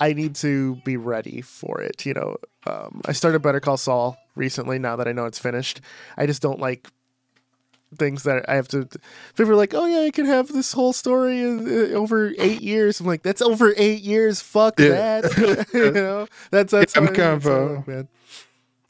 I 0.00 0.12
need 0.12 0.34
to 0.36 0.76
be 0.84 0.96
ready 0.96 1.40
for 1.40 1.80
it. 1.80 2.06
You 2.06 2.14
know, 2.14 2.36
um, 2.66 3.00
I 3.06 3.12
started 3.12 3.40
Better 3.42 3.60
Call 3.60 3.76
Saul 3.76 4.16
recently. 4.36 4.78
Now 4.78 4.96
that 4.96 5.08
I 5.08 5.12
know 5.12 5.26
it's 5.26 5.38
finished, 5.38 5.80
I 6.16 6.26
just 6.26 6.40
don't 6.42 6.60
like 6.60 6.88
things 7.96 8.22
that 8.24 8.44
I 8.48 8.54
have 8.54 8.68
to. 8.68 8.86
People 9.36 9.52
are 9.52 9.56
like, 9.56 9.74
"Oh 9.74 9.86
yeah, 9.86 10.00
I 10.06 10.10
can 10.10 10.26
have 10.26 10.48
this 10.48 10.72
whole 10.72 10.92
story 10.92 11.42
uh, 11.42 11.94
over 11.96 12.32
eight 12.38 12.60
years." 12.60 13.00
I'm 13.00 13.06
like, 13.06 13.22
"That's 13.22 13.42
over 13.42 13.72
eight 13.76 14.02
years. 14.02 14.40
Fuck 14.40 14.78
Yeah. 14.78 15.20
that." 15.22 15.66
you 15.74 15.90
know, 15.92 16.28
that's 16.50 16.70
that's. 16.72 16.96
I'm 16.96 17.04
I- 17.04 17.12
kind 17.12 17.20
of, 17.20 17.42
that's 17.42 17.46
how 17.54 17.74
I 17.74 17.76
uh, 17.78 17.82
man. 17.86 18.08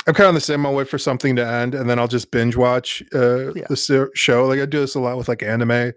I'm 0.06 0.14
kind 0.14 0.28
of 0.28 0.34
the 0.34 0.40
same. 0.40 0.64
I'll 0.64 0.74
wait 0.74 0.88
for 0.88 0.96
something 0.98 1.36
to 1.36 1.46
end, 1.46 1.74
and 1.74 1.88
then 1.88 1.98
I'll 1.98 2.08
just 2.08 2.30
binge 2.30 2.56
watch 2.56 3.02
uh, 3.14 3.52
Yeah. 3.52 3.66
the 3.68 4.10
show. 4.14 4.46
Like 4.46 4.58
I 4.60 4.64
do 4.66 4.80
this 4.80 4.94
a 4.94 5.00
lot 5.00 5.16
with 5.18 5.28
like 5.28 5.42
anime, 5.42 5.92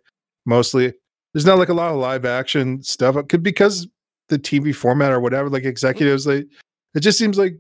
mostly. 0.46 0.94
There's 1.34 1.46
not 1.46 1.58
like 1.58 1.70
a 1.70 1.74
lot 1.74 1.92
of 1.92 1.98
live 1.98 2.26
action 2.26 2.84
stuff. 2.84 3.16
It 3.16 3.30
could 3.30 3.44
because 3.44 3.88
the 4.28 4.38
TV 4.40 4.74
format 4.76 5.12
or 5.12 5.20
whatever. 5.20 5.50
Like 5.50 5.64
executives, 5.64 6.28
like 6.28 6.46
it 6.94 7.00
just 7.00 7.18
seems 7.18 7.38
like 7.38 7.58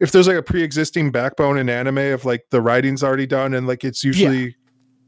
if 0.00 0.12
there's 0.12 0.26
like 0.28 0.36
a 0.36 0.42
pre-existing 0.42 1.10
backbone 1.12 1.58
in 1.58 1.68
anime 1.68 1.98
of 1.98 2.24
like 2.24 2.44
the 2.50 2.60
writing's 2.60 3.02
already 3.02 3.26
done, 3.26 3.54
and 3.54 3.66
like 3.66 3.84
it's 3.84 4.02
usually 4.02 4.56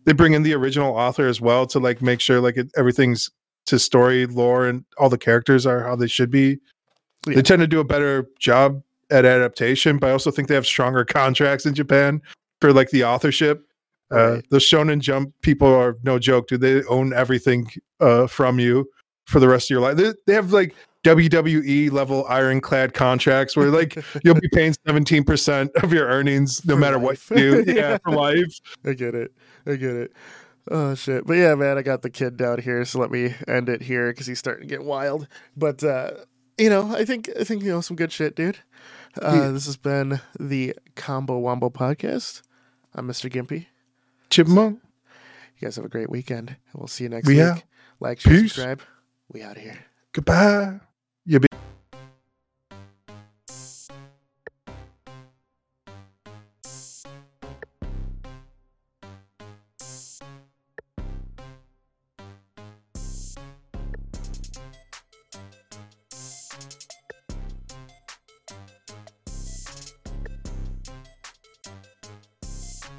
they 0.04 0.12
bring 0.12 0.34
in 0.34 0.42
the 0.42 0.54
original 0.54 0.94
author 0.94 1.26
as 1.26 1.40
well 1.40 1.66
to 1.68 1.78
like 1.78 2.02
make 2.02 2.20
sure 2.20 2.40
like 2.40 2.56
it, 2.56 2.70
everything's 2.76 3.30
to 3.66 3.78
story 3.78 4.26
lore 4.26 4.66
and 4.66 4.84
all 4.98 5.08
the 5.08 5.16
characters 5.16 5.64
are 5.64 5.82
how 5.84 5.96
they 5.96 6.06
should 6.06 6.30
be. 6.30 6.58
Yeah. 7.26 7.36
They 7.36 7.42
tend 7.42 7.60
to 7.60 7.66
do 7.66 7.80
a 7.80 7.84
better 7.84 8.26
job 8.38 8.82
at 9.10 9.24
adaptation, 9.24 9.96
but 9.98 10.10
I 10.10 10.12
also 10.12 10.30
think 10.30 10.48
they 10.48 10.54
have 10.54 10.66
stronger 10.66 11.04
contracts 11.06 11.64
in 11.64 11.74
Japan 11.74 12.20
for 12.60 12.72
like 12.72 12.90
the 12.90 13.04
authorship. 13.04 13.66
Uh, 14.12 14.34
Right. 14.34 14.44
the 14.50 14.58
Shonen 14.58 15.00
Jump 15.00 15.32
people 15.40 15.66
are 15.66 15.96
no 16.02 16.18
joke, 16.18 16.48
dude. 16.48 16.60
They 16.60 16.84
own 16.84 17.14
everything 17.14 17.66
uh, 18.00 18.26
from 18.26 18.58
you 18.58 18.88
for 19.26 19.40
the 19.40 19.48
rest 19.48 19.66
of 19.66 19.70
your 19.70 19.80
life. 19.80 19.96
They, 19.96 20.12
they 20.26 20.34
have 20.34 20.52
like 20.52 20.74
WWE 21.04 21.90
level 21.92 22.24
ironclad 22.28 22.94
contracts 22.94 23.56
where 23.56 23.70
like 23.70 23.96
you'll 24.24 24.34
be 24.40 24.48
paying 24.52 24.74
17% 24.86 25.70
of 25.82 25.92
your 25.92 26.06
earnings 26.06 26.64
no 26.64 26.74
For 26.74 26.80
matter 26.80 26.98
life. 26.98 27.30
what 27.30 27.38
you 27.40 27.64
do. 27.64 27.72
Yeah. 27.72 27.76
yeah, 27.90 27.98
for 28.04 28.12
life. 28.12 28.54
I 28.84 28.92
get 28.94 29.14
it. 29.14 29.32
I 29.66 29.76
get 29.76 29.90
it. 29.96 30.12
Oh 30.70 30.94
shit. 30.94 31.26
But 31.26 31.34
yeah, 31.34 31.54
man, 31.54 31.76
I 31.76 31.82
got 31.82 32.00
the 32.02 32.08
kid 32.10 32.36
down 32.38 32.60
here, 32.60 32.84
so 32.86 32.98
let 32.98 33.10
me 33.10 33.34
end 33.46 33.68
it 33.68 33.82
here 33.82 34.10
because 34.12 34.26
he's 34.26 34.38
starting 34.38 34.66
to 34.66 34.74
get 34.74 34.82
wild. 34.84 35.28
But 35.56 35.84
uh, 35.84 36.12
you 36.56 36.70
know, 36.70 36.94
I 36.94 37.04
think 37.04 37.28
I 37.38 37.44
think 37.44 37.62
you 37.62 37.70
know 37.70 37.82
some 37.82 37.96
good 37.96 38.10
shit, 38.12 38.34
dude. 38.34 38.58
Uh, 39.20 39.32
Yeah. 39.34 39.48
This 39.50 39.66
has 39.66 39.76
been 39.76 40.20
the 40.40 40.74
Combo 40.96 41.38
Wombo 41.38 41.68
podcast. 41.68 42.40
I'm 42.94 43.06
Mr. 43.06 43.30
Gimpy. 43.30 43.66
Chipmunk. 44.30 44.80
You 45.58 45.66
guys 45.66 45.76
have 45.76 45.84
a 45.84 45.88
great 45.90 46.08
weekend, 46.08 46.48
and 46.48 46.56
we'll 46.80 46.88
see 46.88 47.04
you 47.04 47.10
next 47.10 47.26
We 47.28 47.34
week. 47.34 47.42
out. 47.44 47.62
Like, 48.04 48.20
share, 48.20 48.32
Peace. 48.34 48.52
subscribe. 48.52 48.82
We 49.32 49.40
out 49.40 49.56
of 49.56 49.62
here. 49.62 49.78
Goodbye. 50.12 50.78
You 51.24 51.40